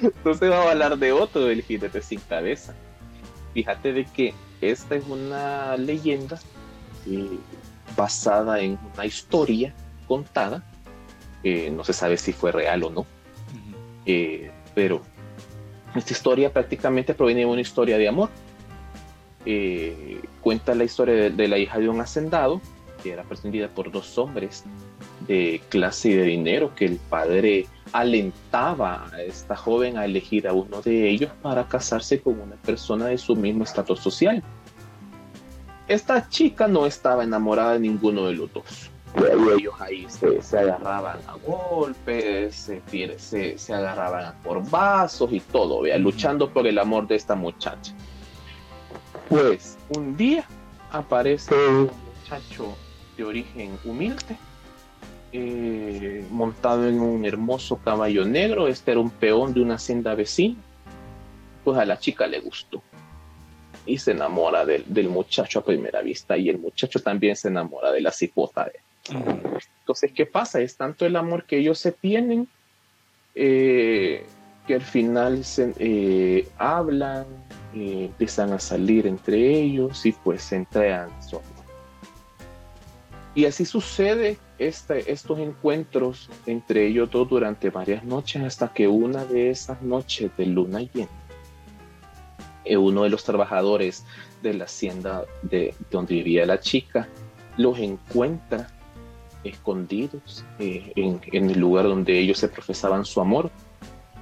Entonces 0.00 0.50
vamos 0.50 0.66
a 0.66 0.70
hablar 0.72 0.98
de 0.98 1.12
otro 1.12 1.44
del 1.44 1.62
jinete 1.62 2.02
sin 2.02 2.20
cabeza. 2.20 2.74
Fíjate 3.54 3.92
de 3.92 4.04
que 4.04 4.34
esta 4.60 4.94
es 4.94 5.04
una 5.06 5.76
leyenda 5.76 6.38
eh, 7.06 7.38
basada 7.96 8.60
en 8.60 8.78
una 8.94 9.06
historia 9.06 9.74
contada. 10.06 10.62
no 11.72 11.84
se 11.84 11.92
sabe 11.92 12.16
si 12.16 12.32
fue 12.32 12.52
real 12.52 12.84
o 12.84 12.90
no. 12.90 13.06
Eh, 14.06 14.50
pero 14.74 15.02
esta 15.94 16.12
historia 16.12 16.52
prácticamente 16.52 17.14
proviene 17.14 17.40
de 17.40 17.46
una 17.46 17.60
historia 17.60 17.98
de 17.98 18.08
amor 18.08 18.30
eh, 19.46 20.20
cuenta 20.40 20.74
la 20.74 20.84
historia 20.84 21.30
de, 21.30 21.48
la 21.48 21.58
hija 21.58 21.78
de 21.78 21.88
un 21.88 22.00
hacendado, 22.00 22.60
que 23.02 23.12
era 23.12 23.22
pretendida 23.22 23.68
por 23.68 23.90
dos 23.90 24.18
hombres 24.18 24.64
de 25.30 25.62
clase 25.68 26.08
de 26.08 26.24
dinero, 26.24 26.74
que 26.74 26.84
el 26.86 26.96
padre 26.96 27.68
alentaba 27.92 29.08
a 29.12 29.22
esta 29.22 29.54
joven 29.54 29.96
a 29.96 30.04
elegir 30.04 30.48
a 30.48 30.52
uno 30.52 30.82
de 30.82 31.08
ellos 31.08 31.30
para 31.40 31.68
casarse 31.68 32.20
con 32.20 32.40
una 32.40 32.56
persona 32.56 33.06
de 33.06 33.16
su 33.16 33.36
mismo 33.36 33.62
estatus 33.62 34.00
social. 34.00 34.42
Esta 35.86 36.28
chica 36.28 36.66
no 36.66 36.84
estaba 36.84 37.22
enamorada 37.22 37.74
de 37.74 37.80
ninguno 37.80 38.26
de 38.26 38.32
los 38.34 38.52
dos. 38.52 38.90
ellos 39.56 39.74
ahí 39.78 40.04
se, 40.08 40.58
agarraban 40.58 41.18
a 41.28 41.36
golpes, 41.46 42.56
se, 42.56 43.56
se, 43.56 43.72
agarraban 43.72 44.34
por 44.42 44.68
vasos 44.68 45.32
y 45.32 45.38
todo, 45.38 45.82
luchando 45.98 46.50
por 46.50 46.66
el 46.66 46.76
amor 46.76 47.06
de 47.06 47.14
esta 47.14 47.36
muchacha. 47.36 47.94
Pues 49.28 49.78
un 49.96 50.16
día 50.16 50.44
aparece 50.90 51.54
un 51.54 51.90
muchacho 52.18 52.74
de 53.16 53.24
origen 53.24 53.78
humilde, 53.84 54.36
eh, 55.32 56.24
montado 56.30 56.88
en 56.88 57.00
un 57.00 57.24
hermoso 57.24 57.76
caballo 57.76 58.24
negro. 58.24 58.68
Este 58.68 58.92
era 58.92 59.00
un 59.00 59.10
peón 59.10 59.54
de 59.54 59.60
una 59.60 59.74
hacienda 59.74 60.14
vecina. 60.14 60.56
Pues 61.64 61.78
a 61.78 61.84
la 61.84 61.98
chica 61.98 62.26
le 62.26 62.40
gustó 62.40 62.82
y 63.86 63.98
se 63.98 64.12
enamora 64.12 64.64
del, 64.64 65.08
muchacho 65.08 65.60
a 65.60 65.64
primera 65.64 66.00
vista 66.02 66.36
y 66.36 66.48
el 66.48 66.58
muchacho 66.58 67.00
también 67.00 67.36
se 67.36 67.48
enamora 67.48 67.90
de 67.92 68.00
la 68.00 68.12
cipota 68.12 68.64
de 68.64 68.80
Entonces, 69.80 70.12
¿qué 70.12 70.26
pasa? 70.26 70.60
Es 70.60 70.76
tanto 70.76 71.06
el 71.06 71.16
amor 71.16 71.44
que 71.44 71.58
ellos 71.58 71.78
se 71.78 71.92
tienen 71.92 72.48
eh, 73.34 74.24
que 74.66 74.74
al 74.74 74.82
final 74.82 75.44
se 75.44 75.74
eh, 75.78 76.48
hablan, 76.58 77.26
empiezan 77.74 78.52
a 78.52 78.58
salir 78.58 79.06
entre 79.06 79.60
ellos 79.60 80.04
y 80.06 80.12
pues 80.12 80.42
se 80.42 80.56
entregan 80.56 81.08
Y 83.34 83.44
así 83.44 83.64
sucede 83.64 84.38
este, 84.58 85.12
estos 85.12 85.38
encuentros 85.38 86.28
entre 86.46 86.86
ellos 86.86 87.10
dos 87.10 87.28
durante 87.28 87.70
varias 87.70 88.04
noches 88.04 88.42
hasta 88.42 88.72
que 88.72 88.88
una 88.88 89.24
de 89.24 89.50
esas 89.50 89.80
noches 89.82 90.30
de 90.36 90.46
luna 90.46 90.80
llena, 90.80 91.08
eh, 92.64 92.76
uno 92.76 93.04
de 93.04 93.10
los 93.10 93.22
trabajadores 93.22 94.04
de 94.42 94.54
la 94.54 94.64
hacienda 94.64 95.24
de, 95.42 95.74
donde 95.90 96.14
vivía 96.14 96.44
la 96.44 96.58
chica 96.58 97.08
los 97.56 97.78
encuentra 97.78 98.68
escondidos 99.44 100.44
eh, 100.58 100.92
en, 100.96 101.50
el 101.50 101.58
lugar 101.58 101.84
donde 101.84 102.18
ellos 102.18 102.38
se 102.38 102.48
profesaban 102.48 103.04
su 103.04 103.20
amor. 103.20 103.50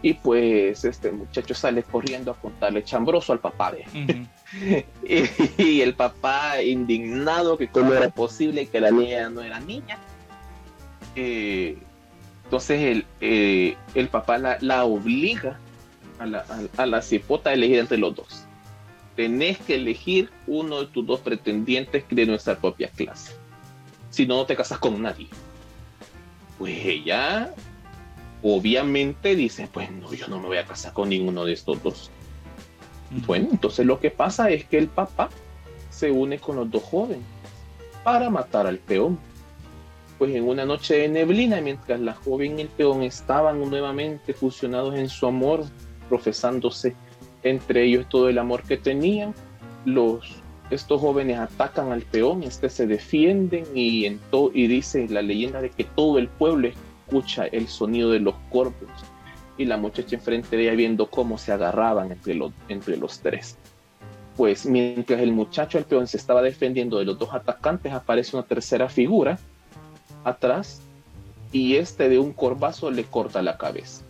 Y 0.00 0.14
pues 0.14 0.84
este 0.84 1.10
muchacho 1.10 1.54
sale 1.54 1.82
corriendo 1.82 2.30
a 2.30 2.34
contarle 2.34 2.84
chambroso 2.84 3.32
al 3.32 3.40
papá 3.40 3.72
de 3.72 4.28
y, 5.02 5.80
el 5.80 5.94
papá 5.94 6.62
indignado 6.62 7.58
que 7.58 7.68
cómo 7.68 7.92
era 7.92 8.08
posible 8.10 8.66
que 8.66 8.80
la 8.80 8.90
niña 8.90 9.28
no 9.28 9.42
era 9.42 9.60
niña. 9.60 9.98
Eh, 11.14 11.78
entonces 12.44 12.80
el, 12.80 13.06
eh, 13.20 13.76
el 13.94 14.08
papá 14.08 14.38
la, 14.38 14.84
obliga 14.84 15.58
a 16.18 16.26
la, 16.26 16.44
a, 16.76 16.86
la 16.86 17.02
cipota 17.02 17.50
a 17.50 17.52
elegir 17.52 17.78
entre 17.78 17.98
los 17.98 18.14
dos. 18.14 18.44
Tenés 19.16 19.58
que 19.58 19.74
elegir 19.74 20.30
uno 20.46 20.80
de 20.80 20.86
tus 20.86 21.06
dos 21.06 21.20
pretendientes 21.20 22.04
de 22.08 22.26
nuestra 22.26 22.56
propia 22.56 22.88
clase. 22.88 23.34
Si 24.10 24.26
no, 24.26 24.36
no 24.36 24.46
te 24.46 24.56
casas 24.56 24.78
con 24.78 25.02
nadie. 25.02 25.28
Pues 26.58 26.74
ella 26.84 27.52
obviamente 28.42 29.34
dice, 29.34 29.68
pues 29.70 29.90
no, 29.90 30.12
yo 30.14 30.28
no 30.28 30.40
me 30.40 30.46
voy 30.46 30.58
a 30.58 30.64
casar 30.64 30.92
con 30.92 31.08
ninguno 31.08 31.44
de 31.44 31.52
estos 31.52 31.82
dos. 31.82 32.10
Bueno, 33.10 33.48
entonces 33.50 33.86
lo 33.86 34.00
que 34.00 34.10
pasa 34.10 34.50
es 34.50 34.64
que 34.64 34.78
el 34.78 34.88
papá 34.88 35.30
se 35.90 36.10
une 36.10 36.38
con 36.38 36.56
los 36.56 36.70
dos 36.70 36.82
jóvenes 36.82 37.24
para 38.04 38.30
matar 38.30 38.66
al 38.66 38.78
peón. 38.78 39.18
Pues 40.18 40.34
en 40.34 40.48
una 40.48 40.64
noche 40.64 40.96
de 40.96 41.08
neblina, 41.08 41.60
mientras 41.60 42.00
la 42.00 42.14
joven 42.14 42.58
y 42.58 42.62
el 42.62 42.68
peón 42.68 43.02
estaban 43.02 43.60
nuevamente 43.70 44.34
fusionados 44.34 44.96
en 44.96 45.08
su 45.08 45.26
amor, 45.26 45.64
profesándose 46.08 46.96
entre 47.42 47.84
ellos 47.84 48.08
todo 48.08 48.28
el 48.28 48.38
amor 48.38 48.64
que 48.64 48.76
tenían, 48.76 49.32
los, 49.84 50.42
estos 50.70 51.00
jóvenes 51.00 51.38
atacan 51.38 51.92
al 51.92 52.02
peón, 52.02 52.42
este 52.42 52.68
se 52.68 52.86
defienden 52.86 53.64
y, 53.74 54.06
y 54.06 54.66
dice 54.66 55.06
la 55.08 55.22
leyenda 55.22 55.60
de 55.60 55.70
que 55.70 55.84
todo 55.84 56.18
el 56.18 56.28
pueblo 56.28 56.68
escucha 57.06 57.46
el 57.46 57.68
sonido 57.68 58.10
de 58.10 58.18
los 58.18 58.34
corpos 58.50 58.88
y 59.58 59.64
la 59.64 59.76
muchacha 59.76 60.16
enfrente 60.16 60.56
de 60.56 60.62
ella 60.62 60.74
viendo 60.74 61.10
cómo 61.10 61.36
se 61.36 61.52
agarraban 61.52 62.12
entre 62.12 62.34
los, 62.34 62.52
entre 62.68 62.96
los 62.96 63.18
tres. 63.18 63.58
Pues 64.36 64.64
mientras 64.64 65.20
el 65.20 65.32
muchacho, 65.32 65.78
el 65.78 65.84
peón, 65.84 66.06
se 66.06 66.16
estaba 66.16 66.40
defendiendo 66.40 66.98
de 66.98 67.04
los 67.04 67.18
dos 67.18 67.34
atacantes, 67.34 67.92
aparece 67.92 68.36
una 68.36 68.46
tercera 68.46 68.88
figura 68.88 69.38
atrás 70.24 70.80
y 71.50 71.74
este 71.74 72.08
de 72.08 72.20
un 72.20 72.32
corbazo 72.32 72.90
le 72.90 73.04
corta 73.04 73.42
la 73.42 73.58
cabeza. 73.58 74.02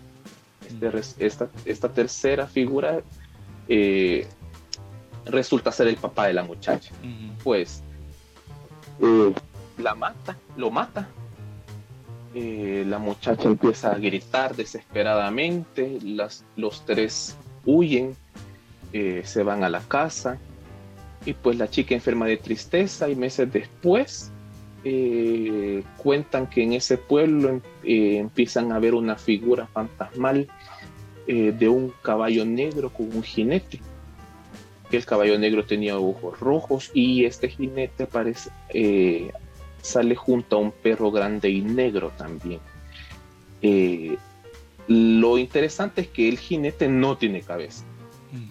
Este, 0.67 1.27
esta, 1.27 1.49
esta, 1.65 1.89
tercera 1.89 2.47
figura 2.47 3.01
eh, 3.69 4.27
resulta 5.25 5.73
ser 5.73 5.89
el 5.89 5.97
papá 5.97 6.27
de 6.27 6.35
la 6.35 6.43
muchacha. 6.43 6.93
Pues 7.43 7.83
eh, 9.01 9.33
la 9.79 9.95
mata, 9.95 10.37
lo 10.59 10.71
mata 10.71 11.09
eh, 12.35 12.85
la 12.87 12.99
muchacha 12.99 13.49
empieza 13.49 13.91
a 13.91 13.99
gritar 13.99 14.55
desesperadamente, 14.55 15.99
los 16.57 16.85
tres 16.85 17.37
huyen, 17.65 18.15
eh, 18.93 19.23
se 19.25 19.43
van 19.43 19.65
a 19.65 19.71
la 19.71 19.81
casa 19.81 20.39
y 21.25 21.33
pues 21.33 21.57
la 21.57 21.69
chica 21.69 21.95
enferma 21.95 22.27
de 22.27 22.37
tristeza 22.37 23.09
y 23.09 23.17
meses 23.17 23.51
después 23.51 24.31
eh, 24.85 25.83
cuentan 25.97 26.49
que 26.49 26.63
en 26.63 26.75
ese 26.75 26.99
pueblo 26.99 27.61
empiezan 27.83 28.73
a 28.73 28.79
ver 28.79 28.95
una 28.95 29.17
figura 29.17 29.67
fantasmal 29.67 30.49
de 31.27 31.69
un 31.69 31.93
caballo 32.01 32.47
negro 32.47 32.91
con 32.91 33.15
un 33.15 33.23
jinete. 33.23 33.81
El 34.91 35.05
caballo 35.05 35.39
negro 35.39 35.67
tenía 35.67 35.99
ojos 35.99 36.41
rojos 36.41 36.91
y 36.95 37.27
este 37.27 37.51
jinete 37.51 38.07
parece, 38.07 38.51
sale 39.89 40.15
junto 40.15 40.57
a 40.57 40.61
un 40.61 40.73
perro 40.73 41.11
grande 41.11 41.49
y 41.51 41.61
negro 41.61 42.13
también. 42.17 42.61
Eh, 43.63 44.17
lo 44.87 45.39
interesante 45.39 46.03
es 46.03 46.09
que 46.09 46.29
el 46.29 46.39
jinete 46.39 46.89
no 46.89 47.17
tiene 47.17 47.43
cabeza 47.43 47.85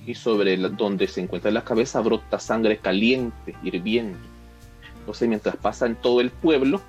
y 0.05 0.15
sobre 0.15 0.57
donde 0.57 1.07
se 1.07 1.21
encuentra 1.21 1.51
la 1.51 1.63
cabeza 1.63 2.01
brota 2.01 2.39
sangre 2.39 2.77
caliente, 2.77 3.55
hirviendo. 3.63 4.17
Entonces 4.99 5.27
mientras 5.29 5.55
pasa 5.55 5.85
en 5.85 5.95
todo 5.95 6.19
el 6.19 6.31
pueblo, 6.31 6.81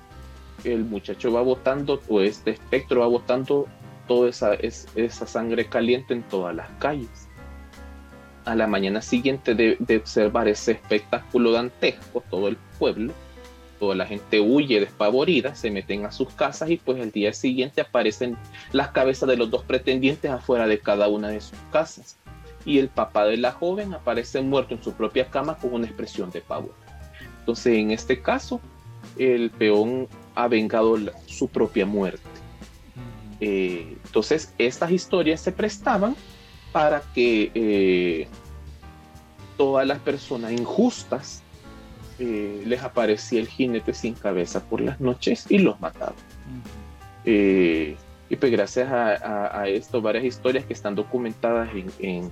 el 0.63 0.83
muchacho 0.83 1.31
va 1.31 1.41
botando, 1.41 2.01
o 2.09 2.21
este 2.21 2.51
espectro 2.51 3.01
va 3.01 3.07
botando 3.07 3.67
toda 4.07 4.29
esa, 4.29 4.53
esa 4.53 5.27
sangre 5.27 5.65
caliente 5.67 6.13
en 6.13 6.23
todas 6.23 6.55
las 6.55 6.69
calles. 6.79 7.27
A 8.45 8.55
la 8.55 8.67
mañana 8.67 9.01
siguiente 9.01 9.53
de, 9.53 9.77
de 9.79 9.97
observar 9.97 10.47
ese 10.47 10.73
espectáculo 10.73 11.51
dantesco, 11.51 12.23
todo 12.29 12.47
el 12.47 12.57
pueblo, 12.77 13.13
toda 13.79 13.95
la 13.95 14.05
gente 14.05 14.41
huye 14.41 14.79
despavorida, 14.79 15.55
se 15.55 15.71
meten 15.71 16.05
a 16.05 16.11
sus 16.11 16.29
casas 16.33 16.69
y 16.69 16.77
pues 16.77 16.99
el 16.99 17.11
día 17.11 17.33
siguiente 17.33 17.81
aparecen 17.81 18.37
las 18.71 18.89
cabezas 18.89 19.29
de 19.29 19.37
los 19.37 19.49
dos 19.49 19.63
pretendientes 19.63 20.29
afuera 20.29 20.67
de 20.67 20.79
cada 20.79 21.07
una 21.07 21.29
de 21.29 21.41
sus 21.41 21.57
casas. 21.71 22.17
Y 22.65 22.77
el 22.77 22.89
papá 22.89 23.25
de 23.25 23.37
la 23.37 23.53
joven 23.53 23.93
aparece 23.93 24.41
muerto 24.41 24.75
en 24.75 24.83
su 24.83 24.93
propia 24.93 25.29
cama 25.29 25.57
con 25.57 25.73
una 25.73 25.87
expresión 25.87 26.29
de 26.29 26.41
pavor. 26.41 26.73
Entonces, 27.39 27.77
en 27.77 27.91
este 27.91 28.21
caso, 28.21 28.59
el 29.17 29.49
peón 29.49 30.07
ha 30.35 30.47
vengado 30.47 30.97
su 31.25 31.47
propia 31.47 31.85
muerte. 31.85 32.21
Eh, 33.39 33.97
entonces, 34.05 34.53
estas 34.57 34.91
historias 34.91 35.41
se 35.41 35.51
prestaban 35.51 36.15
para 36.71 37.01
que 37.13 37.51
eh, 37.55 38.27
todas 39.57 39.87
las 39.87 39.99
personas 39.99 40.51
injustas 40.51 41.41
eh, 42.21 42.63
les 42.65 42.83
aparecía 42.83 43.39
el 43.39 43.47
jinete 43.47 43.93
sin 43.93 44.13
cabeza 44.13 44.61
por 44.61 44.81
las 44.81 44.99
noches 44.99 45.45
y 45.47 45.59
los 45.59 45.79
mataba. 45.79 46.15
Eh, 47.23 47.95
y 48.29 48.35
pues 48.35 48.51
gracias 48.51 48.89
a, 48.91 49.67
esto, 49.69 50.01
varias 50.01 50.25
historias 50.25 50.65
que 50.65 50.73
están 50.73 50.95
documentadas 50.95 51.69
en, 51.99 52.29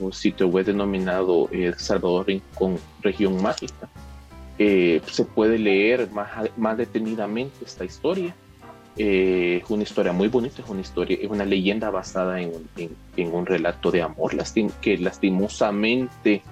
un 0.00 0.12
sitio 0.12 0.48
web 0.48 0.66
denominado 0.66 1.48
El 1.52 1.78
Salvador 1.78 2.26
con 2.54 2.76
Región 3.02 3.40
Mágica, 3.40 3.88
eh, 4.58 5.00
se 5.06 5.24
puede 5.24 5.58
leer 5.58 6.10
más, 6.10 6.50
más 6.56 6.76
detenidamente 6.76 7.64
esta 7.64 7.84
historia. 7.84 8.34
es 8.96 9.62
una 9.70 9.84
historia 9.84 10.12
muy 10.12 10.26
bonita, 10.26 10.60
es 10.60 10.68
una 10.68 10.80
historia, 10.80 11.18
es 11.20 11.30
una 11.30 11.44
leyenda 11.44 11.88
basada 11.90 12.40
en, 12.40 12.52
un 13.16 13.46
relato 13.46 13.92
de 13.92 14.02
amor 14.02 14.32
que 14.80 14.98
lastimosamente 14.98 16.42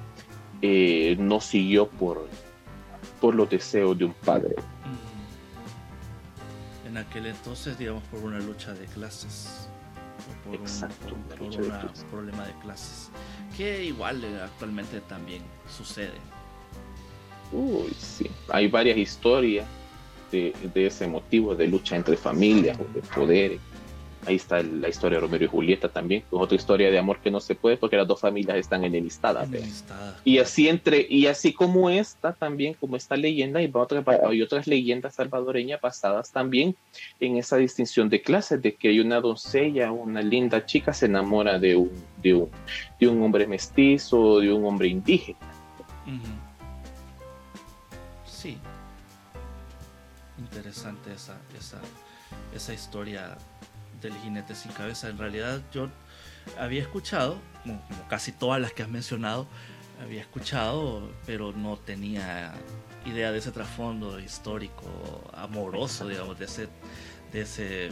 no 1.18 1.40
siguió 1.40 1.88
por, 1.88 2.28
por 3.22 3.36
los 3.36 3.48
deseos 3.48 3.96
de 3.96 4.06
un 4.06 4.12
padre. 4.12 4.56
En 6.84 6.96
aquel 6.96 7.26
entonces, 7.26 7.78
digamos, 7.78 8.02
por 8.10 8.18
una 8.20 8.40
lucha 8.40 8.74
de 8.74 8.84
clases. 8.86 9.68
O 10.28 10.50
por 10.50 10.56
Exacto, 10.56 11.14
un, 11.14 11.22
problema 12.10 12.44
de 12.44 12.52
clases. 12.54 13.10
Que 13.56 13.84
igual 13.84 14.24
eh, 14.24 14.40
actualmente 14.42 15.00
también 15.02 15.42
sucede. 15.68 16.18
Uy, 17.52 17.94
sí. 17.96 18.28
Hay 18.48 18.66
varias 18.66 18.98
historias 18.98 19.68
de, 20.32 20.52
de 20.74 20.86
ese 20.86 21.06
motivo 21.06 21.54
de 21.54 21.68
lucha 21.68 21.94
entre 21.94 22.16
familias 22.16 22.76
o 22.80 22.92
de 22.92 23.02
poderes 23.02 23.60
Ahí 24.24 24.36
está 24.36 24.62
la 24.62 24.88
historia 24.88 25.16
de 25.16 25.22
Romero 25.22 25.44
y 25.44 25.48
Julieta 25.48 25.88
también, 25.88 26.22
otra 26.30 26.54
historia 26.54 26.92
de 26.92 26.98
amor 26.98 27.18
que 27.18 27.30
no 27.30 27.40
se 27.40 27.56
puede 27.56 27.76
porque 27.76 27.96
las 27.96 28.06
dos 28.06 28.20
familias 28.20 28.56
están 28.56 28.84
enemistadas. 28.84 29.48
Y 30.24 30.38
así 30.38 30.68
entre 30.68 31.04
y 31.08 31.26
así 31.26 31.52
como 31.52 31.90
esta 31.90 32.32
también, 32.32 32.74
como 32.74 32.94
esta 32.96 33.16
leyenda, 33.16 33.58
hay, 33.58 33.72
hay 34.28 34.42
otras 34.42 34.68
leyendas 34.68 35.16
salvadoreñas 35.16 35.80
basadas 35.80 36.30
también 36.30 36.76
en 37.18 37.36
esa 37.36 37.56
distinción 37.56 38.08
de 38.08 38.22
clases, 38.22 38.62
de 38.62 38.76
que 38.76 38.88
hay 38.88 39.00
una 39.00 39.20
doncella, 39.20 39.90
una 39.90 40.22
linda 40.22 40.64
chica 40.66 40.92
se 40.92 41.06
enamora 41.06 41.58
de 41.58 41.74
un, 41.74 41.90
de 42.22 42.34
un, 42.34 42.50
de 43.00 43.08
un 43.08 43.22
hombre 43.22 43.48
mestizo, 43.48 44.38
de 44.38 44.52
un 44.52 44.64
hombre 44.64 44.86
indígena. 44.86 45.38
Sí. 48.24 48.56
Interesante 50.38 51.12
esa, 51.12 51.40
esa, 51.58 51.80
esa 52.54 52.72
historia 52.72 53.36
del 54.02 54.14
jinete 54.18 54.54
sin 54.54 54.72
cabeza. 54.72 55.08
En 55.08 55.18
realidad 55.18 55.62
yo 55.72 55.88
había 56.58 56.82
escuchado, 56.82 57.38
como, 57.64 57.80
casi 58.08 58.32
todas 58.32 58.60
las 58.60 58.72
que 58.72 58.82
has 58.82 58.88
mencionado, 58.88 59.46
había 60.02 60.20
escuchado, 60.20 61.08
pero 61.26 61.52
no 61.52 61.76
tenía 61.76 62.52
idea 63.06 63.32
de 63.32 63.38
ese 63.38 63.52
trasfondo 63.52 64.18
histórico, 64.20 64.84
amoroso, 65.32 66.08
digamos, 66.08 66.38
de 66.38 66.44
ese, 66.44 66.68
de 67.32 67.40
ese 67.42 67.86
eh, 67.86 67.90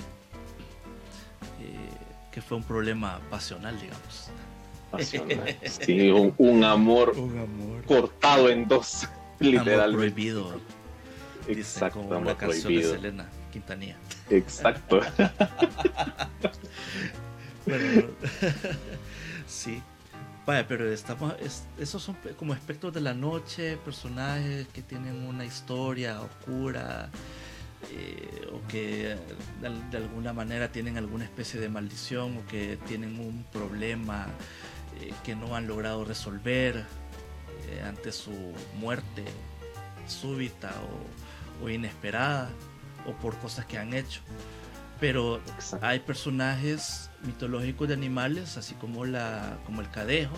que 2.32 2.40
fue 2.40 2.56
un 2.56 2.64
problema 2.64 3.20
pasional, 3.30 3.78
digamos. 3.80 4.30
Pasional. 4.90 5.56
Sí, 5.64 6.10
un, 6.10 6.64
amor, 6.64 7.14
cortado 7.86 8.48
en 8.48 8.66
dos, 8.66 9.08
literalmente. 9.38 9.84
Amor 9.84 9.96
prohibido. 9.96 10.60
Exacto, 11.48 12.00
como 12.00 12.18
una 12.18 12.36
canción 12.36 12.74
de 12.74 12.82
Selena 12.82 13.28
Quintanilla. 13.52 13.96
Exacto. 14.30 15.00
sí. 19.46 19.82
Vaya, 20.46 20.66
pero 20.66 20.90
estamos. 20.90 21.34
esos 21.78 22.02
son 22.02 22.16
como 22.38 22.52
aspectos 22.54 22.92
de 22.94 23.00
la 23.00 23.14
noche, 23.14 23.76
personajes 23.84 24.66
que 24.68 24.82
tienen 24.82 25.26
una 25.26 25.44
historia 25.44 26.20
oscura. 26.20 27.10
Eh, 27.92 28.46
o 28.52 28.60
que 28.68 29.16
de, 29.62 29.96
alguna 29.96 30.34
manera 30.34 30.70
tienen 30.70 30.98
alguna 30.98 31.24
especie 31.24 31.58
de 31.58 31.70
maldición 31.70 32.36
o 32.36 32.46
que 32.46 32.78
tienen 32.86 33.18
un 33.18 33.42
problema 33.50 34.26
eh, 35.00 35.14
que 35.24 35.34
no 35.34 35.56
han 35.56 35.66
logrado 35.66 36.04
resolver 36.04 36.84
eh, 37.70 37.82
ante 37.82 38.12
su 38.12 38.32
muerte 38.78 39.24
súbita 40.06 40.74
o 41.62 41.70
inesperada 41.70 42.50
o 43.10 43.12
por 43.20 43.36
cosas 43.38 43.66
que 43.66 43.78
han 43.78 43.94
hecho. 43.94 44.20
Pero 45.00 45.40
hay 45.80 46.00
personajes 46.00 47.10
mitológicos 47.24 47.88
de 47.88 47.94
animales, 47.94 48.56
así 48.56 48.74
como, 48.74 49.04
la, 49.04 49.58
como 49.64 49.80
el 49.80 49.90
cadejo. 49.90 50.36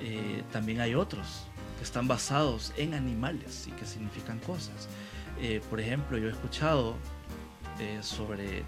Eh, 0.00 0.42
también 0.52 0.80
hay 0.80 0.94
otros 0.94 1.46
que 1.78 1.84
están 1.84 2.08
basados 2.08 2.72
en 2.76 2.94
animales 2.94 3.66
y 3.68 3.72
que 3.72 3.86
significan 3.86 4.38
cosas. 4.40 4.88
Eh, 5.40 5.60
por 5.70 5.80
ejemplo, 5.80 6.18
yo 6.18 6.28
he 6.28 6.30
escuchado 6.30 6.96
eh, 7.80 7.98
sobre, 8.02 8.62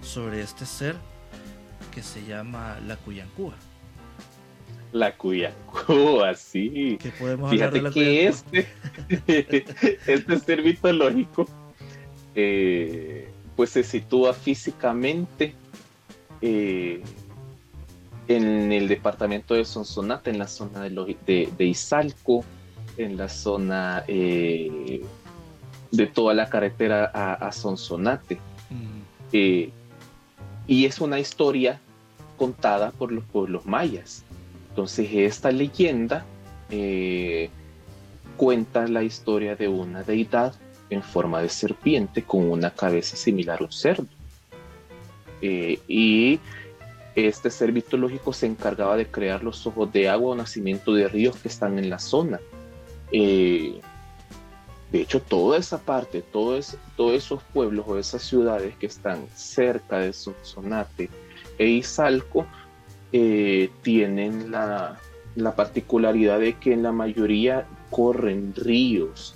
sobre 0.00 0.40
este 0.40 0.64
ser 0.64 0.96
que 1.94 2.02
se 2.02 2.24
llama 2.24 2.78
la 2.86 2.96
Cuyancúa. 2.96 3.54
La 4.92 5.14
Cuyancúa, 5.16 6.34
sí. 6.34 6.96
Que 7.00 7.10
podemos 7.10 7.50
hablar 7.50 7.72
de 7.72 7.82
la 7.82 7.90
que 7.90 8.28
este, 8.28 8.66
este 10.06 10.38
ser 10.38 10.62
mitológico 10.62 11.46
eh, 12.38 13.30
pues 13.56 13.70
se 13.70 13.82
sitúa 13.82 14.34
físicamente 14.34 15.54
eh, 16.42 17.02
en 18.28 18.72
el 18.72 18.88
departamento 18.88 19.54
de 19.54 19.64
Sonsonate, 19.64 20.28
en 20.28 20.38
la 20.38 20.46
zona 20.46 20.82
de, 20.82 21.48
de, 21.56 21.64
Izalco, 21.64 22.44
en 22.98 23.16
la 23.16 23.30
zona 23.30 24.04
eh, 24.06 25.00
de 25.90 26.06
toda 26.08 26.34
la 26.34 26.50
carretera 26.50 27.06
a, 27.06 27.50
Sonsonate. 27.52 28.38
Mm. 28.68 29.70
y 30.66 30.84
es 30.84 31.00
una 31.00 31.18
historia 31.18 31.80
contada 32.36 32.90
por 32.90 33.12
los 33.12 33.24
pueblos 33.24 33.64
mayas. 33.64 34.24
Entonces 34.68 35.08
esta 35.10 35.50
leyenda 35.50 36.26
cuenta 38.36 38.86
la 38.88 39.02
historia 39.02 39.56
de 39.56 39.68
una 39.68 40.02
deidad 40.02 40.54
en 40.90 41.02
forma 41.02 41.40
de 41.42 41.48
serpiente 41.48 42.22
con 42.22 42.50
una 42.50 42.70
cabeza 42.70 43.16
similar 43.16 43.60
a 43.60 43.64
un 43.64 43.72
cerdo. 43.72 44.06
Eh, 45.42 45.78
y 45.86 46.40
este 47.14 47.50
ser 47.50 47.72
mitológico 47.72 48.32
se 48.32 48.46
encargaba 48.46 48.96
de 48.96 49.06
crear 49.06 49.42
los 49.42 49.66
ojos 49.66 49.92
de 49.92 50.08
agua 50.08 50.32
o 50.32 50.34
nacimiento 50.34 50.92
de 50.92 51.08
ríos 51.08 51.36
que 51.36 51.48
están 51.48 51.78
en 51.78 51.90
la 51.90 51.98
zona. 51.98 52.40
Eh, 53.10 53.80
de 54.92 55.00
hecho, 55.00 55.20
toda 55.20 55.58
esa 55.58 55.78
parte, 55.78 56.22
todos 56.22 56.76
esos 57.12 57.42
pueblos 57.52 57.84
o 57.88 57.98
esas 57.98 58.22
ciudades 58.22 58.76
que 58.76 58.86
están 58.86 59.26
cerca 59.34 59.98
de 59.98 60.12
Sonsonate 60.12 61.10
e 61.58 61.66
Izalco 61.66 62.46
eh, 63.12 63.70
tienen 63.82 64.50
la, 64.50 64.98
la, 65.34 65.56
particularidad 65.56 66.38
de 66.38 66.54
que 66.54 66.72
en 66.72 66.82
la 66.82 66.92
mayoría 66.92 67.66
corren 67.90 68.54
ríos 68.54 69.34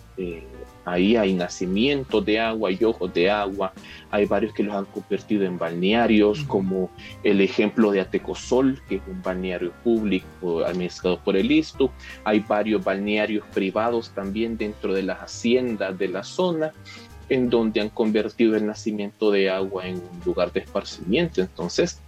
Ahí 0.84 1.16
hay 1.16 1.34
nacimientos 1.34 2.24
de 2.24 2.40
agua 2.40 2.70
y 2.70 2.82
ojos 2.82 3.12
de 3.12 3.30
agua. 3.30 3.72
Hay 4.10 4.26
varios 4.26 4.54
que 4.54 4.62
los 4.62 4.74
han 4.74 4.86
convertido 4.86 5.44
en 5.44 5.58
balnearios, 5.58 6.42
como 6.44 6.90
el 7.22 7.40
ejemplo 7.40 7.90
de 7.90 8.00
Atecosol, 8.00 8.80
que 8.88 8.96
es 8.96 9.02
un 9.06 9.22
balneario 9.22 9.72
público 9.84 10.64
administrado 10.64 11.18
por 11.20 11.36
el 11.36 11.50
ISTU. 11.50 11.90
Hay 12.24 12.40
varios 12.40 12.82
balnearios 12.82 13.44
privados 13.52 14.10
también 14.14 14.56
dentro 14.56 14.94
de 14.94 15.02
las 15.02 15.18
haciendas 15.18 15.98
de 15.98 16.08
la 16.08 16.24
zona, 16.24 16.72
en 17.28 17.50
donde 17.50 17.80
han 17.80 17.90
convertido 17.90 18.56
el 18.56 18.66
nacimiento 18.66 19.30
de 19.30 19.50
agua 19.50 19.86
en 19.86 19.96
un 19.96 20.20
lugar 20.24 20.50
de 20.52 20.60
esparcimiento. 20.60 21.40
Entonces, 21.40 22.00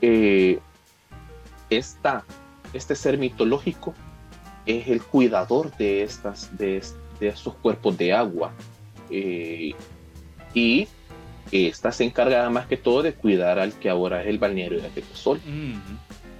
eh, 0.00 0.58
este 1.68 2.94
ser 2.94 3.18
mitológico 3.18 3.94
es 4.66 4.88
el 4.88 5.02
cuidador 5.02 5.76
de 5.76 6.02
estas, 6.02 6.56
de, 6.56 6.82
de 7.20 7.28
estos 7.28 7.54
cuerpos 7.54 7.96
de 7.96 8.12
agua. 8.12 8.52
Eh, 9.10 9.74
y 10.54 10.88
esta 11.50 11.92
se 11.92 12.04
encarga 12.04 12.48
más 12.50 12.66
que 12.66 12.76
todo 12.76 13.02
de 13.02 13.14
cuidar 13.14 13.58
al 13.58 13.72
que 13.74 13.88
ahora 13.88 14.22
es 14.22 14.28
el 14.28 14.38
balneario 14.38 14.80
de 14.80 14.86
Atecosol. 14.86 15.40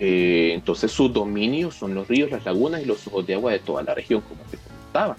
Eh, 0.00 0.52
entonces 0.54 0.90
sus 0.90 1.12
dominios 1.12 1.74
son 1.74 1.94
los 1.94 2.08
ríos, 2.08 2.30
las 2.30 2.44
lagunas 2.44 2.82
y 2.82 2.84
los 2.84 3.06
ojos 3.06 3.26
de 3.26 3.34
agua 3.34 3.52
de 3.52 3.60
toda 3.60 3.82
la 3.82 3.94
región, 3.94 4.22
como 4.22 4.42
te 4.50 4.58
comentaba. 4.58 5.16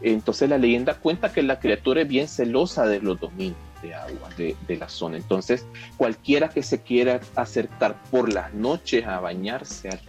Entonces 0.00 0.48
la 0.48 0.58
leyenda 0.58 0.94
cuenta 0.94 1.32
que 1.32 1.42
la 1.42 1.58
criatura 1.58 2.02
es 2.02 2.08
bien 2.08 2.28
celosa 2.28 2.86
de 2.86 3.00
los 3.00 3.20
dominios 3.20 3.56
de 3.82 3.94
agua 3.94 4.28
de, 4.36 4.56
de, 4.66 4.76
la 4.76 4.88
zona. 4.88 5.16
Entonces 5.16 5.66
cualquiera 5.96 6.48
que 6.48 6.62
se 6.62 6.82
quiera 6.82 7.20
acercar 7.34 8.02
por 8.10 8.32
las 8.32 8.54
noches 8.54 9.06
a 9.06 9.20
bañarse 9.20 9.88
al 9.88 10.00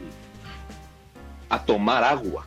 a 1.49 1.63
tomar 1.63 2.03
agua, 2.03 2.45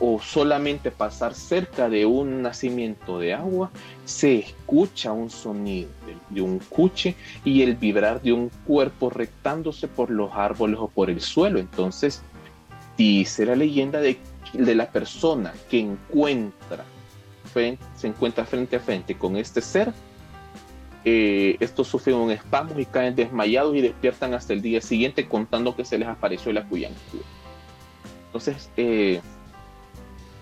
o 0.00 0.20
solamente 0.20 0.90
pasar 0.90 1.34
cerca 1.34 1.88
de 1.88 2.06
un 2.06 2.42
nacimiento 2.42 3.18
de 3.18 3.34
agua, 3.34 3.70
se 4.04 4.38
escucha 4.38 5.12
un 5.12 5.30
sonido 5.30 5.88
de, 6.30 6.42
un 6.42 6.58
cuche 6.58 7.14
y 7.44 7.62
el 7.62 7.76
vibrar 7.76 8.20
de 8.22 8.32
un 8.32 8.50
cuerpo 8.66 9.10
rectándose 9.10 9.88
por 9.88 10.10
los 10.10 10.32
árboles 10.32 10.78
o 10.80 10.88
por 10.88 11.10
el 11.10 11.20
suelo. 11.20 11.58
Entonces, 11.58 12.22
dice 12.96 13.46
la 13.46 13.56
leyenda 13.56 14.00
de 14.00 14.18
de 14.54 14.74
la 14.74 14.90
persona 14.90 15.52
que 15.68 15.80
encuentra, 15.80 16.84
se 17.52 18.06
encuentra 18.06 18.44
frente 18.44 18.76
a 18.76 18.80
frente 18.80 19.16
con 19.16 19.36
este 19.36 19.60
ser, 19.60 19.92
eh, 21.04 21.56
estos 21.60 21.86
sufren 21.88 22.16
un 22.16 22.30
espasmo 22.30 22.78
y 22.80 22.86
caen 22.86 23.14
desmayados 23.14 23.76
y 23.76 23.82
despiertan 23.82 24.34
hasta 24.34 24.52
el 24.52 24.62
día 24.62 24.80
siguiente 24.80 25.28
contando 25.28 25.76
que 25.76 25.84
se 25.84 25.98
les 25.98 26.08
apareció 26.08 26.52
la 26.52 26.66
cuyancúa. 26.66 27.20
Entonces, 28.26 28.70
eh, 28.76 29.20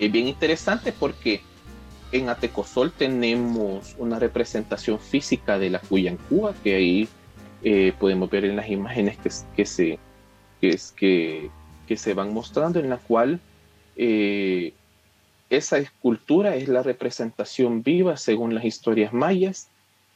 es 0.07 0.12
bien 0.12 0.28
interesante 0.28 0.92
porque 0.92 1.42
en 2.11 2.28
Atecosol 2.28 2.92
tenemos 2.92 3.94
una 3.98 4.18
representación 4.18 4.98
física 4.98 5.59
de 5.59 5.70
la 5.70 5.78
cuyancúa 5.78 6.55
que 6.62 6.74
ahí 6.74 7.09
eh, 7.62 7.92
podemos 7.98 8.28
ver 8.28 8.44
en 8.44 8.57
las 8.57 8.68
imágenes 8.68 9.16
que, 9.18 9.30
que 9.57 9.66
se, 9.66 9.98
que, 10.61 10.78
que, 10.96 11.50
que, 11.86 11.96
se 11.96 12.14
van 12.14 12.34
mostrando, 12.34 12.80
en 12.80 12.90
la 12.90 12.98
cual 12.98 13.40
esa 13.96 15.78
escultura 15.78 16.57
es 16.57 16.66
la 16.68 16.82
representación 16.82 17.82
viva, 17.82 18.16
según 18.16 18.55
las 18.55 18.64
historias 18.64 19.12
mayas, 19.12 19.68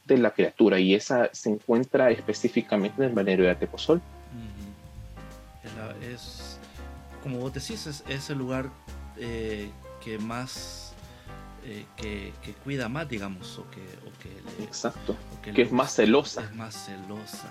de 0.07 0.18
la 0.18 0.30
criatura 0.30 0.78
y 0.78 0.95
esa 0.95 1.28
se 1.32 1.51
encuentra 1.51 2.11
específicamente 2.11 3.03
en 3.03 3.11
el 3.11 3.14
balneario 3.14 3.45
de 3.45 3.51
Atepozol. 3.51 4.01
es, 6.03 6.59
como 7.22 7.39
vos 7.39 7.53
decís, 7.53 8.05
es, 8.09 8.30
el 8.30 8.39
lugar 8.39 8.70
eh, 9.19 9.71
que 10.03 10.19
más, 10.19 10.95
eh, 11.64 11.85
que, 11.97 12.33
cuida 12.64 12.89
más, 12.89 13.09
digamos, 13.09 13.59
o 13.59 13.71
que... 13.71 13.83
que 14.23 14.64
Exacto, 14.64 15.17
que, 15.43 15.62
es 15.62 15.73
más 15.73 15.95
celosa. 15.95 16.45
Es 16.45 16.55
más 16.55 16.87
celosa. 16.87 17.51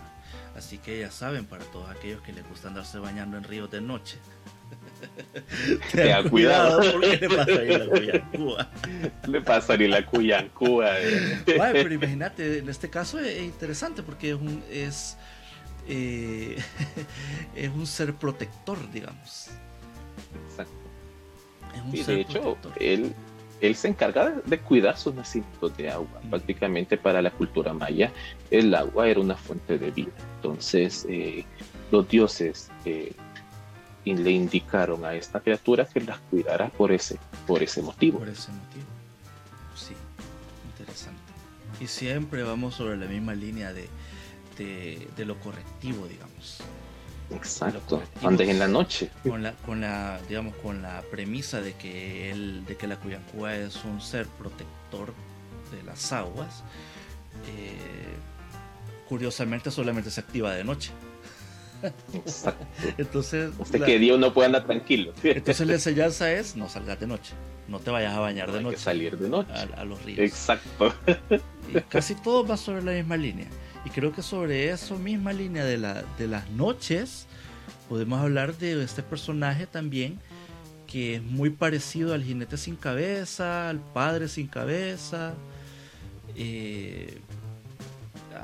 Así 0.56 0.78
que 0.78 1.02
ya 1.02 1.12
saben, 1.12 1.46
para 1.46 1.66
todos 1.66 1.90
aquellos 1.90 2.22
que 2.22 2.32
les 2.32 2.48
gusta 2.48 2.70
andarse 2.70 2.98
bañando 3.00 3.38
en 3.38 3.44
ríos 3.44 3.70
de 3.70 3.82
noche, 3.82 4.18
Ten 5.92 6.30
cuidado. 6.30 6.82
porque 6.92 7.18
le 7.18 7.30
pasa 7.30 7.52
a 7.54 7.64
la 7.64 7.86
Cuyancúa. 7.86 8.72
Le 9.28 9.42
pasa 9.42 9.74
a 9.74 9.78
la 9.78 10.06
Cuyancúa. 10.06 11.00
Eh. 11.00 11.44
pero 11.46 11.94
imagínate, 11.94 12.60
en 12.60 12.70
este 12.70 12.90
caso 12.90 13.20
es 13.20 13.42
interesante 13.42 14.04
porque 14.04 14.32
es 14.32 14.36
un, 14.36 14.64
es, 14.72 15.18
eh, 15.88 16.58
es 17.56 17.70
un 17.70 17.86
ser 17.86 18.14
protector, 18.16 18.78
digamos. 18.92 19.50
Exacto. 20.50 20.85
Y 21.92 22.04
de 22.04 22.22
hecho, 22.22 22.58
él, 22.80 23.14
él 23.62 23.76
se 23.76 23.88
encarga 23.88 24.42
de, 24.46 24.60
cuidar 24.60 24.98
sus 24.98 25.14
nacimientos 25.14 25.76
de 25.78 25.90
agua. 25.90 26.22
Prácticamente 26.30 26.98
para 26.98 27.22
la 27.22 27.32
cultura 27.32 27.74
maya, 27.74 28.12
el 28.52 28.74
agua 28.74 29.08
era 29.08 29.20
una 29.20 29.36
fuente 29.36 29.78
de 29.78 29.92
vida. 29.92 30.12
Entonces, 30.38 31.06
eh, 31.10 31.46
los 31.92 32.08
dioses 32.08 32.70
y 34.06 34.14
le 34.14 34.32
indicaron 34.32 35.04
a 35.04 35.16
esta 35.16 35.40
criatura 35.40 35.86
que 35.86 36.00
las 36.00 36.20
cuidara 36.30 36.70
por 36.70 36.92
ese, 36.92 37.18
por 37.48 37.64
ese 37.64 37.82
motivo. 37.82 38.20
Por 38.20 38.30
ese 38.30 38.52
motivo. 38.52 38.86
Sí, 39.76 39.96
interesante. 40.70 41.20
Y 41.82 41.88
siempre 41.88 42.44
vamos 42.44 42.76
sobre 42.76 42.98
la 42.98 43.08
misma 43.08 43.34
línea 43.34 43.74
de, 43.74 43.90
de, 44.58 45.26
lo 45.26 45.38
correctivo, 45.40 46.08
digamos. 46.08 46.60
Exacto. 47.32 48.02
Andes 48.22 48.50
en 48.50 48.60
la 48.60 48.68
noche. 48.68 49.10
Con 49.24 49.44
la, 49.44 49.54
con 49.54 49.82
la, 49.82 50.20
digamos, 50.28 50.56
con 50.58 50.82
la 50.82 51.02
premisa 51.10 51.62
de 51.62 51.74
que 51.74 52.32
el, 52.32 52.66
de 52.66 52.76
que 52.76 52.88
la 52.88 52.98
Cuyancúa 52.98 53.56
es 53.56 53.84
un 53.84 54.02
ser 54.02 54.28
protector 54.28 55.14
de 55.72 55.84
las 55.84 56.12
aguas. 56.12 56.64
Eh, 57.48 58.16
curiosamente 59.08 59.72
solamente 59.72 60.12
se 60.12 60.22
activa 60.22 60.54
de 60.54 60.64
noche. 60.64 60.92
Exacto. 62.14 62.66
Entonces. 62.98 63.52
Usted 63.58 63.84
que 63.84 64.00
día 64.00 64.16
uno 64.16 64.34
puede 64.34 64.48
andar 64.48 64.66
tranquilo. 64.66 65.14
Entonces 65.24 65.68
la 65.68 65.74
enseñanza 65.74 66.32
es 66.32 66.56
no 66.56 66.70
salgas 66.70 67.00
de 67.00 67.08
noche. 67.08 67.34
No 67.68 67.80
te 67.80 67.90
vayas 67.90 68.14
a 68.14 68.20
bañar 68.20 68.52
de 68.52 68.62
noche. 68.62 68.78
salir 68.78 69.18
de 69.18 69.28
noche. 69.28 69.52
A, 69.76 69.84
los 69.86 70.02
ríos. 70.04 70.20
Exacto. 70.20 70.94
Y 71.74 71.82
casi 71.82 72.14
todo 72.14 72.46
va 72.46 72.58
sobre 72.58 72.84
la 72.84 72.92
misma 72.92 73.18
línea. 73.18 73.48
Y 73.86 73.90
creo 73.90 74.12
que 74.12 74.22
sobre 74.22 74.70
esa 74.70 74.96
misma 74.96 75.32
línea 75.32 75.64
de, 75.64 75.78
la, 75.78 76.04
de 76.18 76.28
las 76.28 76.50
noches 76.50 77.28
podemos 77.88 78.20
hablar 78.20 78.58
de 78.58 78.84
este 78.84 79.04
personaje 79.04 79.68
también 79.68 80.20
que 80.88 81.16
es 81.16 81.24
muy 81.24 81.50
parecido 81.50 82.14
al 82.14 82.24
jinete 82.24 82.58
sin 82.58 82.76
cabeza, 82.76 83.70
al 83.70 83.80
padre 83.80 84.28
sin 84.28 84.48
cabeza, 84.48 85.34
eh, 86.36 87.20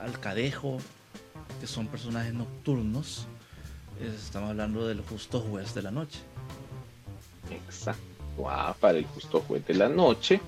al 0.01 0.19
cadejo, 0.19 0.79
que 1.59 1.67
son 1.67 1.87
personajes 1.87 2.33
nocturnos, 2.33 3.27
estamos 4.17 4.49
hablando 4.49 4.87
del 4.87 5.01
justo 5.01 5.39
juez 5.39 5.73
de 5.73 5.81
la 5.83 5.91
noche. 5.91 6.19
Exacto. 7.49 8.01
para 8.79 8.97
el 8.97 9.05
justo 9.05 9.41
juez 9.41 9.65
de 9.67 9.75
la 9.75 9.89
noche, 9.89 10.41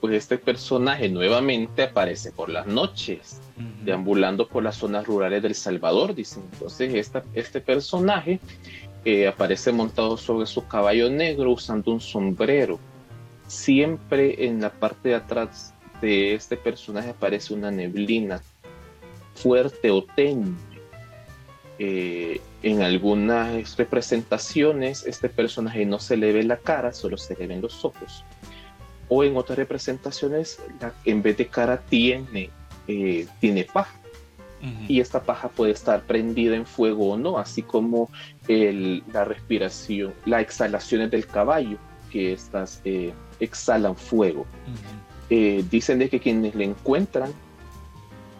pues 0.00 0.14
este 0.14 0.38
personaje 0.38 1.08
nuevamente 1.08 1.82
aparece 1.82 2.32
por 2.32 2.48
las 2.48 2.66
noches, 2.66 3.40
deambulando 3.84 4.46
por 4.48 4.62
las 4.62 4.76
zonas 4.76 5.06
rurales 5.06 5.42
del 5.42 5.54
Salvador, 5.54 6.14
dicen. 6.14 6.44
Entonces, 6.52 6.94
esta, 6.94 7.22
este 7.34 7.60
personaje 7.60 8.40
eh, 9.04 9.26
aparece 9.26 9.72
montado 9.72 10.16
sobre 10.16 10.46
su 10.46 10.66
caballo 10.66 11.10
negro 11.10 11.52
usando 11.52 11.92
un 11.92 12.00
sombrero. 12.00 12.78
Siempre 13.46 14.46
en 14.46 14.60
la 14.60 14.70
parte 14.70 15.10
de 15.10 15.14
atrás 15.16 15.74
de 16.00 16.34
este 16.34 16.56
personaje 16.56 17.10
aparece 17.10 17.54
una 17.54 17.70
neblina 17.70 18.42
fuerte 19.34 19.90
o 19.90 20.04
tenue. 20.04 20.54
Eh, 21.80 22.40
en 22.62 22.82
algunas 22.82 23.76
representaciones 23.76 25.06
este 25.06 25.28
personaje 25.28 25.86
no 25.86 26.00
se 26.00 26.16
le 26.16 26.32
ve 26.32 26.42
la 26.42 26.56
cara, 26.56 26.92
solo 26.92 27.16
se 27.16 27.36
le 27.36 27.46
ven 27.46 27.60
los 27.60 27.84
ojos. 27.84 28.24
O 29.08 29.24
en 29.24 29.36
otras 29.36 29.58
representaciones, 29.58 30.60
en 31.04 31.22
vez 31.22 31.36
de 31.36 31.46
cara 31.46 31.78
tiene, 31.78 32.50
eh, 32.86 33.26
tiene 33.40 33.64
paja. 33.64 33.94
Y 34.88 34.98
esta 35.00 35.22
paja 35.22 35.48
puede 35.48 35.70
estar 35.70 36.02
prendida 36.02 36.56
en 36.56 36.66
fuego 36.66 37.12
o 37.12 37.16
no, 37.16 37.38
así 37.38 37.62
como 37.62 38.10
la 38.48 39.24
respiración, 39.24 40.12
las 40.26 40.42
exhalaciones 40.42 41.12
del 41.12 41.28
caballo, 41.28 41.78
que 42.10 42.32
estas 42.32 42.80
eh, 42.84 43.12
exhalan 43.38 43.94
fuego. 43.94 44.46
dicen 45.28 46.00
de 46.00 46.08
que 46.08 46.18
quienes 46.18 46.56
le 46.56 46.64
encuentran 46.64 47.32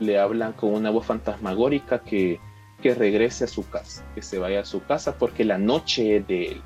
le 0.00 0.18
hablan 0.18 0.52
con 0.52 0.74
una 0.74 0.90
voz 0.90 1.06
fantasmagórica 1.06 2.00
que, 2.00 2.40
que 2.82 2.94
regrese 2.94 3.44
a 3.44 3.48
su 3.48 3.68
casa, 3.68 4.04
que 4.14 4.22
se 4.22 4.38
vaya 4.38 4.60
a 4.60 4.64
su 4.64 4.82
casa 4.82 5.16
porque 5.16 5.44
la 5.44 5.58
noche 5.58 6.16
es 6.16 6.26
de 6.26 6.46
él. 6.52 6.62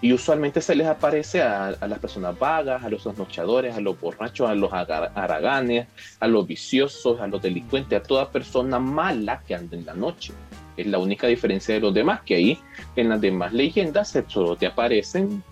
Y 0.00 0.12
usualmente 0.12 0.60
se 0.60 0.76
les 0.76 0.86
aparece 0.86 1.42
a, 1.42 1.76
las 1.86 1.98
personas 1.98 2.38
vagas, 2.38 2.84
a 2.84 2.88
los 2.88 3.02
trasnochadores, 3.02 3.74
a 3.74 3.80
los 3.80 4.00
borrachos, 4.00 4.48
a 4.48 4.54
los 4.54 4.72
haraganes, 4.72 5.88
a 6.20 6.28
los 6.28 6.46
viciosos, 6.46 7.20
a 7.20 7.26
los 7.26 7.42
delincuentes, 7.42 8.00
a 8.00 8.02
toda 8.02 8.30
persona 8.30 8.78
mala 8.78 9.42
que 9.46 9.56
anda 9.56 9.76
en 9.76 9.84
la 9.84 9.94
noche. 9.94 10.32
Es 10.76 10.86
la 10.86 10.98
única 10.98 11.26
diferencia 11.26 11.74
de 11.74 11.80
los 11.80 11.92
demás, 11.92 12.20
que 12.22 12.36
ahí 12.36 12.58
en 12.94 13.08
las 13.08 13.20
demás 13.20 13.52
leyendas 13.52 14.16
solo 14.28 14.54
te 14.54 14.66
aparecen 14.66 15.42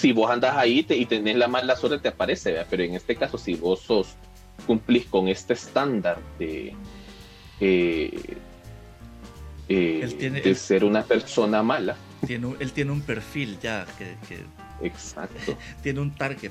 si 0.00 0.12
vos 0.12 0.30
andas 0.30 0.56
ahí 0.56 0.86
y 0.88 1.04
tenés 1.04 1.36
la 1.36 1.48
mala 1.48 1.76
suerte, 1.76 1.98
te 1.98 2.08
aparece, 2.08 2.56
pero 2.70 2.82
en 2.82 2.94
este 2.94 3.16
caso, 3.16 3.36
si 3.36 3.54
vos 3.54 3.86
cumplís 4.66 5.06
con 5.06 5.28
este 5.28 5.52
estándar 5.52 6.18
de, 6.38 6.74
eh, 7.60 8.36
eh, 9.70 10.40
de 10.44 10.54
ser 10.54 10.84
una 10.84 11.04
persona 11.04 11.62
mala. 11.62 11.96
Tiene, 12.26 12.54
él 12.58 12.72
tiene 12.72 12.90
un 12.90 13.02
perfil 13.02 13.58
ya 13.62 13.86
que, 13.96 14.16
Exacto. 14.84 15.56
tiene 15.82 16.00
un 16.00 16.12
target. 16.14 16.50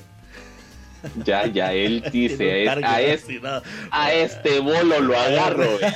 Ya, 1.24 1.46
ya 1.46 1.72
él 1.72 2.02
dice, 2.12 2.68
a, 2.68 3.00
este, 3.00 3.40
a 3.90 4.12
este 4.12 4.60
bolo 4.60 5.00
lo 5.00 5.18
agarro. 5.18 5.78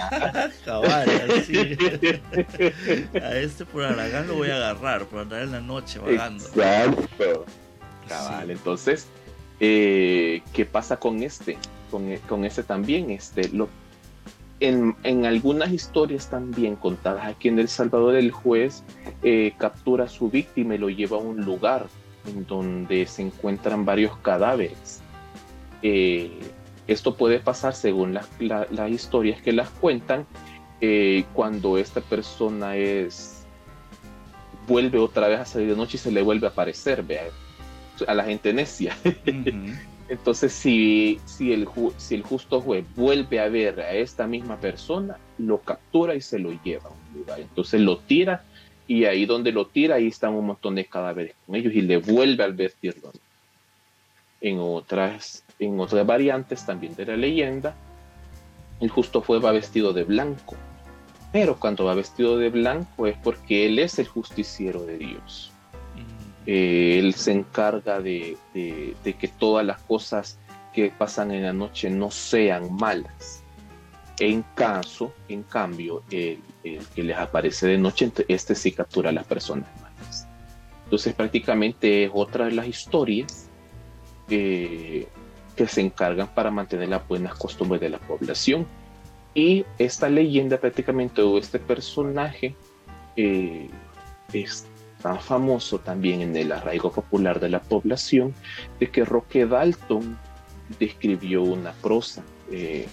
a 3.22 3.37
este 3.37 3.66
por 3.66 3.85
Aragán 3.85 4.27
lo 4.29 4.35
voy 4.35 4.51
a 4.51 4.57
agarrar, 4.57 5.05
por 5.07 5.20
andar 5.20 5.43
en 5.43 5.53
la 5.53 5.61
noche 5.61 5.99
vagando. 5.99 6.45
Exacto. 6.45 7.45
Cabal, 8.09 8.51
entonces, 8.51 9.07
eh, 9.61 10.43
¿qué 10.53 10.66
pasa 10.66 10.99
con 10.99 11.22
este? 11.22 11.57
Con, 11.91 12.16
con 12.29 12.45
este 12.45 12.62
también, 12.62 13.11
este, 13.11 13.49
lo, 13.49 13.68
en, 14.68 14.96
en, 15.02 15.26
algunas 15.26 15.72
historias 15.72 16.28
también 16.28 16.76
contadas 16.76 17.26
aquí 17.26 17.48
en 17.48 17.58
El 17.58 17.68
Salvador, 17.68 18.14
el 18.14 18.30
juez 18.30 18.82
eh, 19.22 19.52
captura 19.58 20.04
a 20.04 20.08
su 20.08 20.30
víctima 20.30 20.74
y 20.74 20.78
lo 20.78 20.88
lleva 20.88 21.16
a 21.16 21.20
un 21.20 21.44
lugar 21.44 21.86
en 22.26 22.46
donde 22.46 23.06
se 23.06 23.22
encuentran 23.22 23.84
varios 23.84 24.16
cadáveres. 24.18 25.02
Eh, 25.82 26.30
esto 26.86 27.16
puede 27.16 27.40
pasar 27.40 27.74
según 27.74 28.14
las 28.14 28.90
historias 28.90 29.40
que 29.40 29.52
las 29.52 29.70
cuentan 29.70 30.26
eh, 30.80 31.24
cuando 31.32 31.78
esta 31.78 32.00
persona 32.00 32.76
es 32.76 33.46
vuelve 34.66 34.98
otra 34.98 35.28
vez 35.28 35.40
a 35.40 35.44
salir 35.44 35.68
de 35.68 35.76
noche 35.76 35.96
y 35.96 36.00
se 36.00 36.10
le 36.10 36.22
vuelve 36.22 36.46
a 36.46 36.50
aparecer 36.50 37.02
vea, 37.02 37.24
a 38.06 38.14
la 38.14 38.24
gente 38.24 38.52
necia. 38.52 38.96
Entonces, 40.09 40.52
si, 40.52 41.18
si, 41.24 41.52
el, 41.52 41.66
si 41.96 42.14
el 42.14 42.22
justo 42.22 42.61
juez 42.61 42.84
vuelve 42.94 43.40
a 43.40 43.48
ver 43.48 43.80
a 43.80 43.92
esta 43.92 44.26
misma 44.26 44.59
persona, 44.59 45.16
lo 45.38 45.59
captura 45.59 46.14
y 46.14 46.20
se 46.20 46.38
lo 46.38 46.50
lleva 46.62 46.90
lugar. 47.14 47.40
Entonces 47.40 47.80
lo 47.80 47.98
tira 47.98 48.44
y 48.86 49.07
ahí 49.07 49.24
donde 49.24 49.52
lo 49.52 49.66
tira, 49.66 49.96
ahí 49.96 50.09
están 50.09 50.34
un 50.34 50.46
montón 50.46 50.74
de 50.74 50.84
cadáveres 50.84 51.34
con 51.46 51.55
ellos 51.57 51.72
y 51.74 51.80
le 51.80 51.96
vuelve 51.96 52.44
a 52.44 52.46
advertirlo. 52.46 53.12
En 54.40 54.59
otras, 54.61 55.42
en 55.59 55.80
otras 55.80 56.07
variantes 56.07 56.66
también 56.66 56.94
de 56.94 57.07
la 57.07 57.16
leyenda, 57.16 57.74
el 58.80 58.90
justo 58.90 59.22
fue 59.22 59.40
va 59.40 59.52
vestido 59.52 59.94
de 59.94 60.05
blanco, 60.05 60.57
pero 61.32 61.59
cuando 61.59 61.86
va 61.86 61.94
vestido 61.94 62.36
de 62.36 62.50
blanco 62.50 63.07
es 63.07 63.16
porque 63.16 63.66
él 63.66 63.78
es 63.78 63.98
el 63.98 64.07
justiciero 64.07 64.84
de 64.84 64.98
Dios. 64.98 65.53
Eh, 66.47 66.99
él 66.99 67.14
se 67.14 67.32
encarga 67.32 68.01
de, 68.01 68.36
que 68.53 69.30
todas 69.38 69.64
las 69.64 69.80
cosas 69.80 70.38
que 70.72 70.90
pasan 70.90 71.30
en 71.30 71.42
la 71.45 71.53
noche 71.53 71.88
no 71.90 72.11
sean 72.11 72.74
malas. 72.74 73.42
En 74.18 74.45
caso, 74.55 75.12
en 75.28 75.42
cambio, 75.42 76.03
el, 76.11 76.40
que 76.62 77.03
les 77.03 77.16
aparece 77.16 77.66
de 77.66 77.78
noche, 77.78 78.12
este 78.28 78.55
sí 78.55 78.72
captura 78.72 79.11
a 79.11 79.12
las 79.12 79.24
personas 79.26 79.68
malas. 79.80 80.28
Entonces 80.84 81.14
prácticamente 81.14 82.05
es 82.05 82.11
otra 82.12 82.45
de 82.45 82.53
las 82.53 82.66
historias 82.66 83.49
eh, 84.28 85.09
que 85.57 85.66
se 85.66 85.80
encargan 85.80 86.28
para 86.28 86.51
mantener 86.51 86.88
las 86.88 87.07
buenas 87.09 87.34
costumbres 87.34 87.80
de 87.80 87.88
la 87.88 87.99
población. 87.99 88.66
Y 89.34 89.64
esta 89.78 90.09
leyenda 90.09 90.59
prácticamente, 90.59 91.22
o 91.22 91.38
este 91.38 91.59
personaje, 91.59 92.55
eh, 93.16 93.68
es 94.32 94.66
tan 95.05 95.20
famoso 95.20 95.80
también 95.80 96.22
en 96.22 96.34
el 96.34 96.50
arraigo 96.50 96.90
popular 96.90 97.38
de 97.38 97.50
la 97.50 97.61
población, 97.61 98.34
de 98.80 98.90
que 98.90 99.05
Roque 99.05 99.44
Dalton 99.44 100.18
describió 100.80 101.42
una 101.42 101.72
prosa 101.72 102.22
eh, 102.50 102.88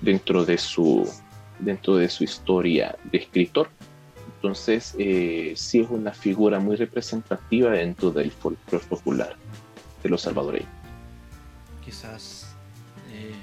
dentro, 0.00 0.44
de 0.44 0.56
su, 0.56 1.10
dentro 1.58 1.96
de 1.96 2.08
su 2.10 2.22
historia 2.22 2.96
de 3.10 3.18
escritor. 3.18 3.70
Entonces, 4.36 4.94
eh, 5.00 5.52
sí 5.56 5.80
es 5.80 5.90
una 5.90 6.12
figura 6.12 6.60
muy 6.60 6.76
representativa 6.76 7.72
dentro 7.72 8.12
del 8.12 8.30
folclore 8.30 8.84
popular 8.84 9.34
de 10.04 10.08
los 10.08 10.22
salvadoreños. 10.22 10.70
Quizás 11.84 12.54
eh, 13.10 13.34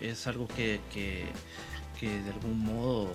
es 0.00 0.26
algo 0.26 0.48
que, 0.48 0.80
que, 0.90 1.26
de 2.00 2.30
algún 2.30 2.60
modo 2.60 3.08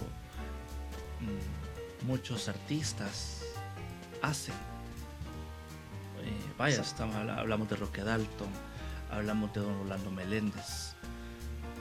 mm, 1.22 2.06
muchos 2.08 2.48
artistas 2.50 3.43
hacen. 4.24 4.56
Eh, 6.24 6.54
vaya, 6.58 6.82
estamos, 6.82 7.16
hablamos 7.16 7.70
de 7.70 7.76
Roque 7.76 8.04
Dalton, 8.04 8.48
hablamos 9.12 9.54
de 9.54 9.62
Don 9.62 9.76
Orlando 9.82 10.10
Meléndez, 10.10 10.96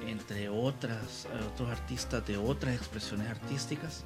entre 0.06 0.48
otras, 0.48 1.28
otros 1.52 1.70
artistas 1.70 2.26
de 2.26 2.36
otras 2.36 2.74
expresiones 2.74 3.28
artísticas 3.28 4.04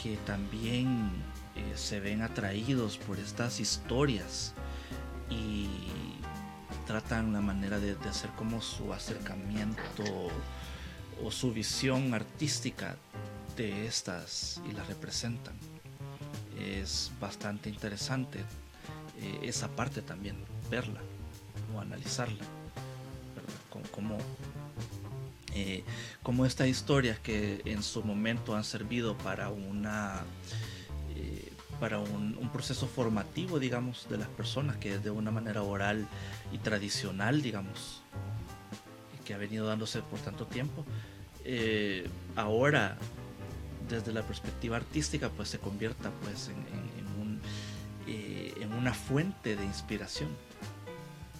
que 0.00 0.16
también 0.18 1.10
eh, 1.56 1.72
se 1.74 2.00
ven 2.00 2.22
atraídos 2.22 2.96
por 2.96 3.18
estas 3.18 3.58
historias 3.58 4.54
y 5.28 5.68
tratan 6.86 7.32
la 7.32 7.40
manera 7.40 7.80
de, 7.80 7.96
de, 7.96 8.08
hacer 8.08 8.30
como 8.30 8.62
su 8.62 8.92
acercamiento 8.92 10.04
o 11.22 11.30
su 11.30 11.52
visión 11.52 12.14
artística 12.14 12.96
de 13.56 13.86
estas 13.86 14.60
y 14.68 14.72
las 14.72 14.86
representan 14.86 15.54
es 16.58 17.10
bastante 17.20 17.68
interesante 17.68 18.40
eh, 19.20 19.40
esa 19.42 19.68
parte 19.68 20.02
también, 20.02 20.36
verla 20.70 21.00
o 21.74 21.80
analizarla, 21.80 22.44
como, 23.90 24.18
eh, 25.54 25.84
como 26.22 26.46
estas 26.46 26.68
historias 26.68 27.18
que 27.18 27.62
en 27.64 27.82
su 27.82 28.02
momento 28.02 28.56
han 28.56 28.64
servido 28.64 29.16
para 29.18 29.50
una 29.50 30.22
eh, 31.16 31.52
para 31.80 31.98
un, 31.98 32.34
proceso 32.52 32.86
formativo 32.86 33.58
digamos 33.58 34.06
de 34.08 34.16
las 34.16 34.28
personas 34.28 34.76
que 34.76 34.98
de 34.98 35.10
una 35.10 35.32
manera 35.32 35.62
oral 35.62 36.06
y 36.52 36.58
tradicional 36.58 37.42
digamos 37.42 38.00
que 39.24 39.34
ha 39.34 39.38
venido 39.38 39.66
dándose 39.66 40.00
por 40.02 40.20
tanto 40.20 40.46
tiempo 40.46 40.84
ahora 42.36 42.96
desde 43.88 44.12
la 44.12 44.22
perspectiva 44.22 44.76
artística 44.76 45.28
pues 45.30 45.48
se 45.48 45.58
convierta 45.58 46.10
pues 46.22 46.48
en, 46.48 47.06
un, 47.20 47.40
eh, 48.06 48.54
en 48.60 48.72
una 48.72 48.94
fuente 48.94 49.56
de 49.56 49.64
inspiración 49.64 50.30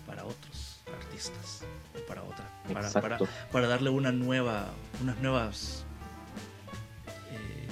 para 0.06 0.24
otros 0.24 0.82
artistas 0.92 1.62
para 2.06 2.22
otra 2.22 2.48
para, 2.92 3.18
para, 3.50 3.68
darle 3.68 3.90
una 3.90 4.12
nueva 4.12 4.66
unas 5.02 5.16
nuevas 5.18 5.84
eh, 7.30 7.68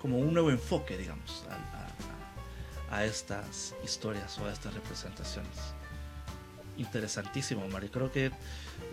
como 0.00 0.18
un 0.18 0.32
nuevo 0.34 0.50
enfoque 0.50 0.96
digamos 0.96 1.44
a, 1.50 2.94
a, 2.94 3.04
estas 3.04 3.74
historias 3.84 4.38
o 4.38 4.46
a 4.46 4.52
estas 4.52 4.74
representaciones. 4.74 5.74
Interesantísimo 6.78 7.68
Mario 7.68 7.90
creo 7.90 8.10
que 8.10 8.32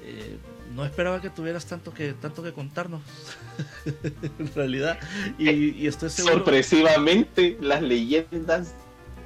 eh, 0.04 0.38
no 0.76 0.84
esperaba 0.86 1.22
que 1.22 1.30
tuvieras 1.30 1.66
tanto 1.66 1.94
que 1.94 2.14
tanto 2.14 2.44
que 2.44 2.54
contarnos. 2.54 3.02
En 4.40 4.54
realidad 4.54 5.00
y, 5.38 5.88
estoy 5.88 6.10
seguro 6.10 6.36
sorpresivamente 6.36 7.58
las 7.62 7.82
leyendas 7.82 8.74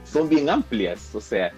son 0.03 0.29
bien 0.29 0.49
amplias 0.49 1.15
o 1.15 1.21
sea 1.21 1.51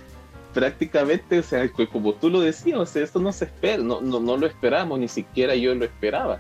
prácticamente 0.54 1.40
o 1.40 1.44
sea 1.44 1.70
como 1.92 2.14
tú 2.14 2.30
lo 2.30 2.42
decías 2.42 2.78
o 2.78 2.86
sea 2.86 3.04
esto 3.04 3.20
no 3.20 3.32
se 3.34 3.46
espera 3.46 3.82
no, 3.84 4.00
no, 4.02 4.20
no 4.20 4.38
lo 4.38 4.48
esperamos 4.48 5.00
ni 5.00 5.08
siquiera 5.08 5.56
yo 5.56 5.74
lo 5.76 5.86
esperaba. 5.86 6.40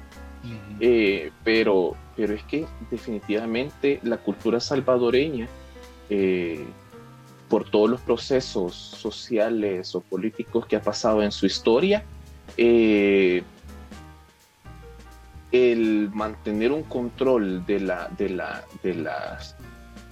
Eh, 0.79 1.31
pero 1.43 1.95
pero 2.15 2.33
es 2.33 2.43
que 2.43 2.65
definitivamente 2.89 3.99
la 4.01 4.17
cultura 4.17 4.59
salvadoreña 4.59 5.47
eh, 6.09 6.65
por 7.47 7.69
todos 7.69 7.89
los 7.89 8.01
procesos 8.01 8.73
sociales 8.73 9.93
o 9.93 10.01
políticos 10.01 10.65
que 10.65 10.75
ha 10.75 10.81
pasado 10.81 11.21
en 11.21 11.31
su 11.31 11.45
historia, 11.45 12.03
eh, 12.57 13.43
el 15.51 16.09
mantener 16.13 16.71
un 16.71 16.83
control 16.83 17.65
de 17.65 17.79
la, 17.79 18.09
de 18.17 18.29
la, 18.29 18.63
de 18.83 18.95
las 18.95 19.55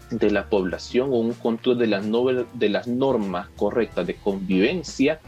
de 0.09 0.31
la 0.31 0.49
población 0.49 1.09
o 1.11 1.17
un 1.17 1.33
control 1.33 1.77
de 1.77 1.87
las, 1.87 2.05
de 2.53 2.69
las 2.69 2.87
normas 2.87 3.47
correctas 3.55 4.07
de 4.07 4.15
convivencia, 4.15 5.19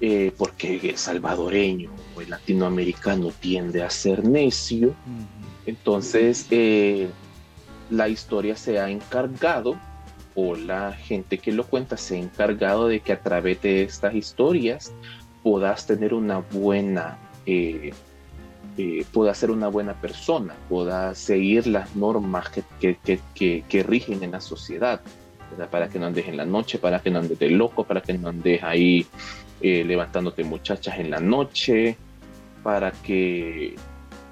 eh, 0.00 0.32
porque 0.36 0.80
el 0.82 0.98
salvadoreño 0.98 1.90
o 2.16 2.20
el 2.20 2.30
latinoamericano 2.30 3.30
tiende 3.40 3.82
a 3.82 3.90
ser 3.90 4.24
necio, 4.24 4.94
entonces 5.66 6.46
eh, 6.50 7.08
la 7.90 8.08
historia 8.08 8.56
se 8.56 8.78
ha 8.80 8.90
encargado, 8.90 9.78
o 10.34 10.54
la 10.54 10.92
gente 10.92 11.38
que 11.38 11.50
lo 11.50 11.66
cuenta 11.66 11.96
se 11.96 12.16
ha 12.16 12.18
encargado 12.18 12.88
de 12.88 13.00
que 13.00 13.12
a 13.12 13.20
través 13.20 13.62
de 13.62 13.84
estas 13.84 14.14
historias 14.14 14.92
puedas 15.46 15.86
tener 15.86 16.12
una 16.12 16.38
buena, 16.38 17.18
eh, 17.46 17.92
eh, 18.76 19.04
puedas 19.12 19.38
ser 19.38 19.52
una 19.52 19.68
buena 19.68 19.94
persona, 19.94 20.56
puedas 20.68 21.18
seguir 21.18 21.68
las 21.68 21.94
normas 21.94 22.48
que, 22.48 22.64
que, 22.80 23.62
que, 23.68 23.82
rigen 23.84 24.24
en 24.24 24.32
la 24.32 24.40
sociedad, 24.40 25.00
para 25.70 25.88
que 25.88 26.00
no 26.00 26.06
andes 26.06 26.26
en 26.26 26.36
la 26.36 26.44
noche, 26.44 26.78
para 26.78 26.98
que 26.98 27.12
no 27.12 27.20
andes 27.20 27.38
de 27.38 27.50
loco, 27.50 27.84
para 27.84 28.00
que 28.00 28.14
no 28.14 28.30
andes 28.30 28.60
ahí 28.64 29.06
eh, 29.60 29.84
levantándote 29.84 30.42
muchachas 30.42 30.98
en 30.98 31.12
la 31.12 31.20
noche, 31.20 31.96
para 32.64 32.90
que 32.90 33.76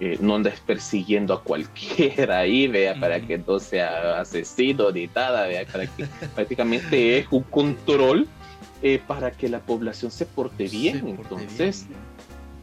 eh, 0.01 0.19
no 0.21 0.35
andes 0.35 0.59
persiguiendo 0.67 1.33
a 1.33 1.45
cualquiera 1.45 2.41
ahí, 2.41 2.67
vea, 2.67 2.99
para 2.99 3.21
que 3.21 3.39
no 3.39 3.61
sea 3.61 4.19
asesino 4.19 4.91
ni 4.91 5.07
nada, 5.07 5.47
vea, 5.47 5.65
para 5.65 5.87
que 5.87 6.07
prácticamente 6.35 7.19
es 7.19 7.29
un 7.31 7.45
control 7.45 8.27
eh, 8.87 9.01
para 9.05 9.31
que 9.31 9.49
la 9.49 9.61
población 9.61 10.11
se 10.11 10.27
porte 10.27 10.69
bien. 10.69 11.09
entonces, 11.09 11.87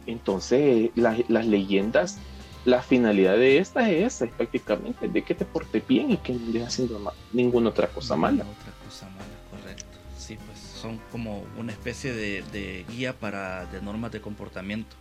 entonces 0.06 0.92
las 0.94 1.48
leyendas, 1.48 2.20
la 2.64 2.84
finalidad 2.84 3.38
de 3.38 3.58
esta 3.58 3.90
es, 3.90 4.24
prácticamente 4.38 5.08
de 5.08 5.24
que 5.24 5.34
te 5.34 5.46
porte 5.46 5.84
bien 5.90 6.12
y 6.12 6.18
que 6.18 6.34
no 6.34 6.46
estés 6.46 6.68
haciendo 6.68 7.12
ninguna 7.34 7.70
otra 7.70 7.88
cosa 7.88 8.16
mala. 8.16 8.44
Otra 8.44 8.72
cosa 8.86 9.10
mala, 9.10 9.26
correcto. 9.50 9.98
Sí, 10.16 10.38
pues 10.46 10.60
son 10.60 11.02
como 11.12 11.44
una 11.58 11.72
especie 11.72 12.14
de, 12.14 12.86
guía 12.88 13.14
para 13.14 13.66
de 13.66 13.82
normas 13.82 14.12
de 14.12 14.22
comportamiento. 14.22 14.96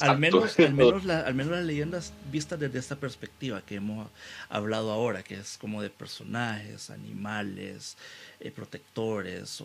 Al 0.00 0.18
menos, 0.18 0.58
al 0.58 0.74
menos, 0.74 1.06
al 1.06 1.34
menos 1.34 1.52
las 1.52 1.64
leyendas 1.64 2.12
vistas 2.30 2.58
desde 2.58 2.78
esta 2.78 2.96
perspectiva 2.96 3.62
que 3.62 3.76
hemos 3.76 4.08
hablado 4.48 4.90
ahora, 4.90 5.22
que 5.22 5.34
es 5.34 5.56
como 5.58 5.82
de 5.82 5.90
personajes, 5.90 6.90
animales, 6.90 7.96
eh, 8.40 8.50
protectores 8.50 9.60
eh, 9.60 9.64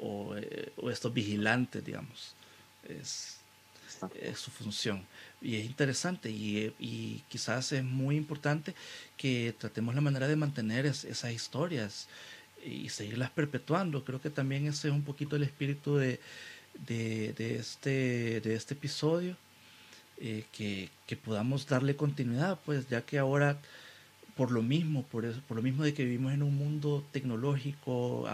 o, 0.00 0.90
estos 0.90 1.12
vigilantes, 1.12 1.84
digamos. 1.84 2.34
Es, 2.88 3.36
su 4.34 4.50
función. 4.50 5.04
Y 5.42 5.56
es 5.56 5.66
interesante 5.66 6.30
y, 6.30 7.22
quizás 7.28 7.72
es 7.72 7.84
muy 7.84 8.16
importante 8.16 8.74
que 9.16 9.54
tratemos 9.58 9.94
la 9.94 10.00
manera 10.00 10.26
de 10.26 10.36
mantener 10.36 10.86
esas 10.86 11.32
historias 11.32 12.08
y 12.64 12.88
seguirlas 12.88 13.30
perpetuando. 13.30 14.04
Creo 14.04 14.20
que 14.20 14.30
también 14.30 14.66
ese 14.66 14.88
es 14.88 14.94
un 14.94 15.02
poquito 15.02 15.36
el 15.36 15.42
espíritu 15.42 15.96
de, 15.96 16.20
de, 16.74 17.34
este, 17.58 18.40
de 18.40 18.54
este 18.54 18.74
episodio, 18.74 19.36
eh, 20.18 20.44
que, 20.52 20.90
que 21.06 21.16
podamos 21.16 21.66
darle 21.66 21.96
continuidad, 21.96 22.58
pues 22.64 22.88
ya 22.88 23.02
que 23.02 23.18
ahora 23.18 23.58
por 24.36 24.50
lo 24.50 24.62
mismo, 24.62 25.02
por 25.04 25.24
eso, 25.24 25.40
por 25.46 25.56
lo 25.56 25.62
mismo 25.62 25.84
de 25.84 25.92
que 25.92 26.04
vivimos 26.04 26.32
en 26.32 26.42
un 26.42 26.56
mundo 26.56 27.04
tecnológico 27.12 28.26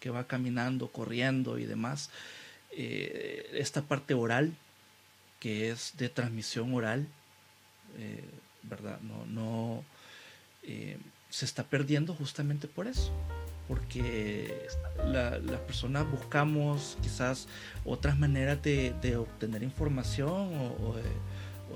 que 0.00 0.10
va 0.10 0.26
caminando, 0.26 0.88
corriendo 0.88 1.58
y 1.58 1.66
demás, 1.66 2.10
eh, 2.72 3.48
esta 3.52 3.82
parte 3.82 4.14
oral, 4.14 4.54
que 5.38 5.70
es 5.70 5.94
de 5.98 6.08
transmisión 6.08 6.74
oral, 6.74 7.06
eh, 7.98 8.24
¿verdad? 8.62 9.00
No, 9.02 9.26
no 9.26 9.84
se 11.30 11.44
está 11.44 11.64
perdiendo 11.64 12.14
justamente 12.14 12.68
por 12.68 12.86
eso 12.86 13.12
porque 13.68 14.66
las 15.04 15.60
personas 15.60 16.10
buscamos 16.10 16.98
quizás 17.02 17.48
otras 17.84 18.18
maneras 18.18 18.62
de, 18.62 19.16
obtener 19.16 19.62
información 19.62 20.50
o, 20.80 20.96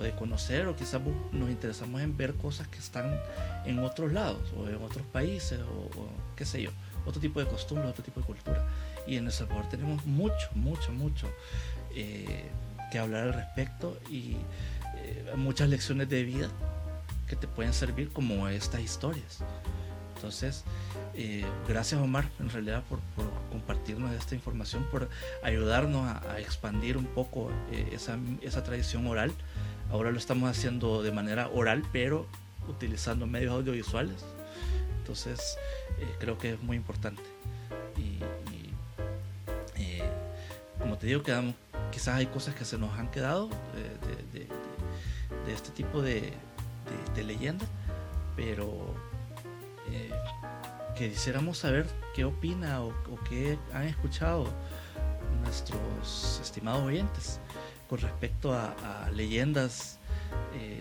de, 0.03 0.11
conocer, 0.13 0.67
o 0.67 0.77
quizás 0.77 1.01
nos 1.33 1.49
interesamos 1.49 2.03
en 2.03 2.17
ver 2.17 2.35
cosas 2.35 2.69
que 2.69 2.79
están 2.79 3.19
en 3.65 3.79
otros 3.79 4.13
lados 4.13 4.43
o 4.57 4.69
en 4.69 4.77
otros 4.77 5.07
países 5.07 5.61
o, 5.61 6.09
qué 6.37 6.45
sé 6.45 6.63
yo, 6.63 6.71
otro 7.07 7.21
tipo 7.21 7.41
de 7.41 7.47
costumbres, 7.47 7.91
otro 7.91 8.05
tipo 8.05 8.21
de 8.21 8.27
cultura. 8.27 8.67
Y 9.07 9.17
en 9.17 9.27
El 9.27 9.33
Salvador 9.33 9.69
tenemos 9.69 10.05
mucho, 10.05 10.49
mucho, 10.55 10.93
mucho 10.93 11.29
eh, 11.95 12.51
que 12.91 12.99
hablar 12.99 13.29
al 13.29 13.35
respecto 13.35 13.99
y 14.11 14.37
eh, 14.97 15.33
muchas 15.37 15.69
lecciones 15.69 16.09
de 16.09 16.25
vida 16.25 16.51
que 17.29 17.37
te 17.37 17.47
pueden 17.49 17.73
servir 17.73 18.13
como 18.13 18.49
estas 18.49 18.81
historias. 18.81 19.43
Entonces, 20.17 20.65
eh, 21.15 21.45
gracias 21.69 22.01
Omar, 22.01 22.29
en 22.41 22.49
realidad, 22.49 22.83
por, 22.89 23.01
compartirnos 23.51 24.13
esta 24.13 24.35
información, 24.35 24.85
por 24.91 25.09
ayudarnos 25.43 26.09
a, 26.09 26.41
expandir 26.41 26.97
un 26.97 27.05
poco 27.05 27.51
eh, 27.71 27.91
esa, 27.93 28.65
tradición 28.65 29.07
oral. 29.07 29.31
Ahora 29.91 30.11
lo 30.11 30.19
estamos 30.19 30.51
haciendo 30.51 31.03
de 31.03 31.13
manera 31.13 31.49
oral, 31.49 31.85
pero 31.93 32.27
utilizando 32.67 33.27
medios 33.27 33.53
audiovisuales. 33.53 34.25
Entonces, 34.99 35.59
eh, 36.01 36.17
creo 36.19 36.39
que 36.39 36.55
es 36.55 36.63
muy 36.63 36.77
importante. 36.77 37.23
Y, 37.97 38.17
como 40.79 40.99
te 40.99 41.07
digo, 41.09 41.23
quedamos, 41.23 41.55
quizás 41.91 42.17
hay 42.17 42.27
cosas 42.27 42.55
que 42.55 42.65
se 42.65 42.79
nos 42.79 42.97
han 42.99 43.11
quedado 43.11 43.49
de, 43.49 44.49
este 45.53 45.71
tipo 45.71 46.01
de, 46.01 46.33
de 47.15 47.25
leyendas, 47.25 47.69
pero 48.37 48.95
eh, 49.91 50.11
que 50.97 51.11
quisiéramos 51.11 51.59
saber 51.59 51.87
qué 52.15 52.25
opina 52.25 52.83
o, 52.83 52.93
qué 53.29 53.59
han 53.73 53.85
escuchado 53.85 54.47
nuestros 55.45 56.41
estimados 56.43 56.83
oyentes 56.83 57.41
con 57.89 57.99
respecto 57.99 58.53
a, 58.53 58.75
leyendas 59.15 59.99
eh, 60.55 60.81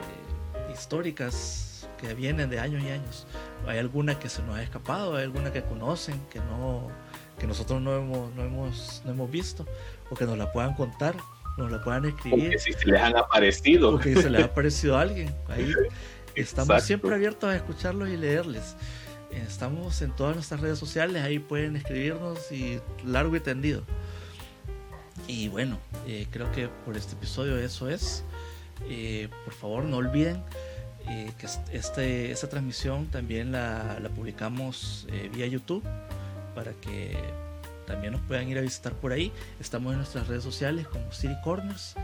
históricas 0.74 1.88
que 1.98 2.14
vienen 2.14 2.50
de 2.50 2.60
años 2.60 2.84
y 2.84 2.90
años. 2.90 3.28
¿Hay 3.68 3.78
alguna 3.78 4.18
que 4.20 4.30
se 4.30 4.42
nos 4.44 4.58
ha 4.58 4.64
escapado? 4.64 5.16
¿Hay 5.16 5.24
alguna 5.24 5.52
que 5.52 5.64
conocen 5.64 6.20
que 6.30 6.40
no 6.40 6.90
que 7.38 7.48
nosotros 7.48 7.82
no 7.82 7.96
hemos, 7.96 8.34
no 8.34 8.44
hemos, 8.44 9.02
no 9.06 9.12
hemos 9.12 9.30
visto? 9.30 9.66
¿O 10.10 10.16
que 10.16 10.26
nos 10.26 10.38
la 10.38 10.52
puedan 10.52 10.74
contar? 10.74 11.16
¿Nos 11.58 11.72
la 11.72 11.82
puedan 11.84 12.06
escribir? 12.06 12.48
O 12.48 12.52
que 12.52 12.60
si 12.60 12.74
se 12.74 12.88
les 12.88 13.02
han 13.02 13.16
aparecido. 13.18 13.96
O 13.96 14.00
que 14.00 14.16
se 14.16 14.30
les 14.30 14.42
ha 14.42 14.46
aparecido 14.52 14.98
a 14.98 15.02
alguien. 15.02 15.34
Ahí 15.48 15.74
Estamos 16.36 16.84
siempre 16.84 17.14
abiertos 17.14 17.50
a 17.50 17.56
escucharlos 17.56 18.10
y 18.10 18.18
leerles. 18.18 18.76
Estamos 19.32 20.02
en 20.02 20.12
todas 20.12 20.36
nuestras 20.36 20.60
redes 20.60 20.80
sociales, 20.80 21.24
ahí 21.24 21.40
pueden 21.40 21.76
escribirnos 21.76 22.52
y 22.52 22.80
largo 23.06 23.36
y 23.36 23.40
tendido. 23.40 23.84
Y 25.28 25.48
bueno, 25.48 25.80
eh, 26.08 26.28
creo 26.32 26.52
que 26.52 26.68
por 26.68 26.96
este 26.96 27.14
episodio 27.14 27.58
eso 27.58 27.90
es. 27.90 28.24
Eh, 28.90 29.30
por 29.44 29.54
favor, 29.54 29.86
no 29.86 29.98
olviden 29.98 30.44
eh, 31.08 31.32
que 31.38 31.48
este, 31.72 32.32
esta 32.32 32.50
transmisión 32.50 33.08
también 33.08 33.52
la, 33.52 34.00
la 34.00 34.10
publicamos 34.10 35.08
vía 35.34 35.48
YouTube 35.48 35.84
para 36.54 36.74
que 36.74 37.18
también 37.88 38.14
nos 38.14 38.22
puedan 38.22 38.48
ir 38.48 38.58
a 38.58 38.62
visitar 38.62 38.94
por 38.94 39.12
ahí. 39.12 39.32
Estamos 39.60 39.94
en 39.94 40.00
nuestras 40.00 40.28
redes 40.28 40.44
sociales 40.44 40.88
como 40.88 41.12
City 41.12 41.36
Corners. 41.44 41.96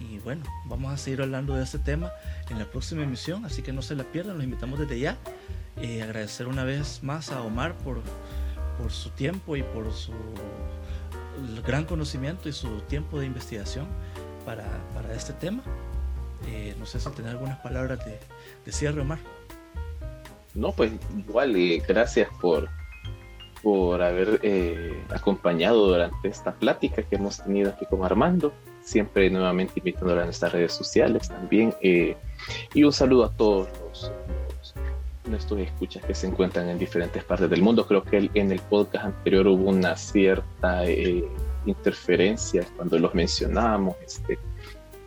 Y 0.00 0.18
bueno, 0.18 0.42
vamos 0.64 0.92
a 0.92 0.96
seguir 0.96 1.20
hablando 1.20 1.54
de 1.54 1.62
este 1.62 1.78
tema 1.78 2.10
en 2.48 2.58
la 2.58 2.64
próxima 2.64 3.02
emisión, 3.02 3.44
así 3.44 3.62
que 3.62 3.72
no 3.72 3.82
se 3.82 3.94
la 3.94 4.04
pierdan, 4.04 4.36
los 4.36 4.44
invitamos 4.44 4.78
desde 4.78 4.98
ya. 4.98 5.18
Eh, 5.76 6.02
agradecer 6.02 6.48
una 6.48 6.64
vez 6.64 7.02
más 7.02 7.30
a 7.30 7.42
Omar 7.42 7.74
por, 7.78 8.00
por 8.78 8.90
su 8.90 9.10
tiempo 9.10 9.56
y 9.56 9.62
por 9.62 9.92
su 9.92 10.12
gran 11.66 11.84
conocimiento 11.84 12.48
y 12.48 12.52
su 12.52 12.80
tiempo 12.82 13.20
de 13.20 13.26
investigación 13.26 13.86
para, 14.44 14.66
para 14.94 15.14
este 15.14 15.32
tema. 15.34 15.62
Eh, 16.48 16.74
no 16.78 16.86
sé 16.86 16.98
si 16.98 17.10
tener 17.10 17.32
algunas 17.32 17.58
palabras 17.58 18.04
de, 18.04 18.18
de, 18.64 18.72
cierre, 18.72 19.02
Omar. 19.02 19.18
No, 20.54 20.72
pues 20.72 20.92
igual, 21.16 21.54
eh, 21.56 21.82
gracias 21.86 22.28
por, 22.40 22.68
por 23.62 24.02
haber 24.02 24.40
acompañado 25.10 25.88
durante 25.88 26.28
esta 26.28 26.52
plática 26.52 27.02
que 27.02 27.16
hemos 27.16 27.42
tenido 27.42 27.70
aquí 27.70 27.84
con 27.84 28.02
Armando 28.02 28.52
siempre 28.90 29.30
nuevamente 29.30 29.74
invitándole 29.76 30.22
a 30.22 30.24
nuestras 30.24 30.52
redes 30.52 30.72
sociales 30.72 31.28
también. 31.28 31.74
Eh, 31.80 32.16
y 32.74 32.84
un 32.84 32.92
saludo 32.92 33.24
a 33.24 33.30
todos 33.30 33.68
los, 33.80 34.12
nuestros 35.26 35.60
escuchas 35.60 36.04
que 36.04 36.14
se 36.14 36.26
encuentran 36.26 36.68
en 36.68 36.78
diferentes 36.78 37.22
partes 37.24 37.48
del 37.48 37.62
mundo. 37.62 37.86
Creo 37.86 38.02
que 38.02 38.30
en 38.34 38.50
el 38.50 38.60
podcast 38.60 39.06
anterior 39.06 39.46
hubo 39.46 39.70
una 39.70 39.96
cierta 39.96 40.84
eh, 40.86 41.24
interferencia 41.66 42.66
cuando 42.76 42.98
los 42.98 43.14
mencionábamos, 43.14 43.96
este, 44.04 44.38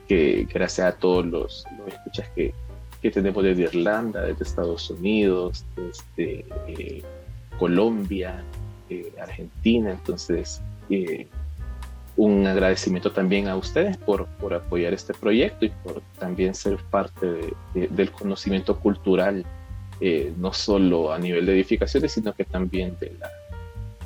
que 0.07 0.47
gracias 0.51 0.87
a 0.87 0.97
todos 0.97 1.25
los, 1.25 1.65
escuchas 1.87 2.29
que, 2.35 2.53
que, 3.01 3.11
tenemos 3.11 3.43
desde 3.43 3.63
Irlanda, 3.63 4.21
desde 4.21 4.43
Estados 4.43 4.89
Unidos, 4.89 5.65
eh, 6.17 7.03
Colombia, 7.59 8.43
Argentina, 9.19 9.91
entonces 9.91 10.61
un 12.15 12.45
agradecimiento 12.45 13.11
también 13.11 13.47
a 13.47 13.55
ustedes 13.55 13.97
por, 13.97 14.27
por 14.27 14.53
apoyar 14.53 14.93
este 14.93 15.13
proyecto 15.13 15.65
y 15.65 15.69
por 15.69 16.01
también 16.19 16.53
ser 16.53 16.77
parte 16.77 17.53
del 17.73 18.11
conocimiento 18.11 18.79
cultural, 18.79 19.45
eh, 19.99 20.31
no 20.37 20.53
solo 20.53 21.11
a 21.11 21.17
nivel 21.17 21.45
de 21.45 21.53
edificaciones, 21.53 22.11
sino 22.11 22.33
que 22.33 22.45
también 22.45 22.95
de 22.99 23.15
la, 23.19 23.31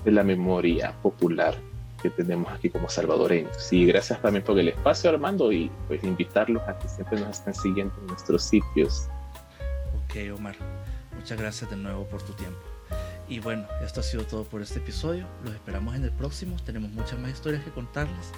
de 0.06 0.12
la 0.12 0.24
memoria 0.24 0.94
popular 1.02 1.56
que 2.02 2.10
tenemos 2.10 2.52
aquí 2.52 2.70
como 2.70 2.88
salvadoreños. 2.90 3.74
Y 3.74 3.86
gracias 3.86 4.22
también 4.22 4.44
por 4.44 4.58
el 4.58 4.70
espacio, 4.70 5.10
Armando, 5.10 5.52
y 5.52 5.70
pues 5.88 6.04
invitarlos 6.04 6.62
a 6.68 6.78
que 6.78 6.88
siempre 6.88 7.20
nos 7.20 7.40
estén 7.40 7.54
siguiendo 7.54 7.94
en 8.00 8.08
nuestros 8.08 8.44
sitios. 8.44 9.08
Ok, 10.06 10.38
Omar, 10.38 10.56
muchas 11.16 11.38
gracias 11.38 11.70
de 11.70 11.76
nuevo 11.76 12.06
por 12.06 12.22
tu 12.22 12.34
tiempo. 12.34 12.67
Y 13.28 13.40
bueno, 13.40 13.68
esto 13.84 14.00
ha 14.00 14.04
sido 14.04 14.24
todo 14.24 14.46
por 14.46 14.62
este 14.62 14.80
episodio. 14.80 15.28
Los 15.44 15.54
esperamos 15.54 15.96
en 15.96 16.04
el 16.04 16.12
próximo. 16.12 16.56
Tenemos 16.66 16.92
muchas 16.92 17.20
más 17.20 17.32
historias 17.32 17.64
que 17.64 17.72
contarles. 17.72 18.32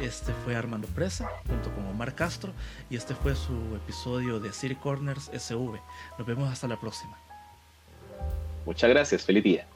Este 0.00 0.32
fue 0.44 0.54
Armando 0.54 0.86
Presa 0.88 1.28
junto 1.48 1.72
con 1.74 1.84
Omar 1.86 2.14
Castro 2.14 2.52
y 2.88 2.96
este 2.96 3.16
fue 3.16 3.34
su 3.34 3.74
episodio 3.74 4.38
de 4.38 4.52
City 4.52 4.76
Corners 4.76 5.28
SV. 5.36 5.80
Nos 6.18 6.26
vemos 6.26 6.48
hasta 6.50 6.68
la 6.68 6.78
próxima. 6.78 7.18
Muchas 8.64 8.90
gracias. 8.90 9.24
Feliz 9.24 9.42
día. 9.42 9.66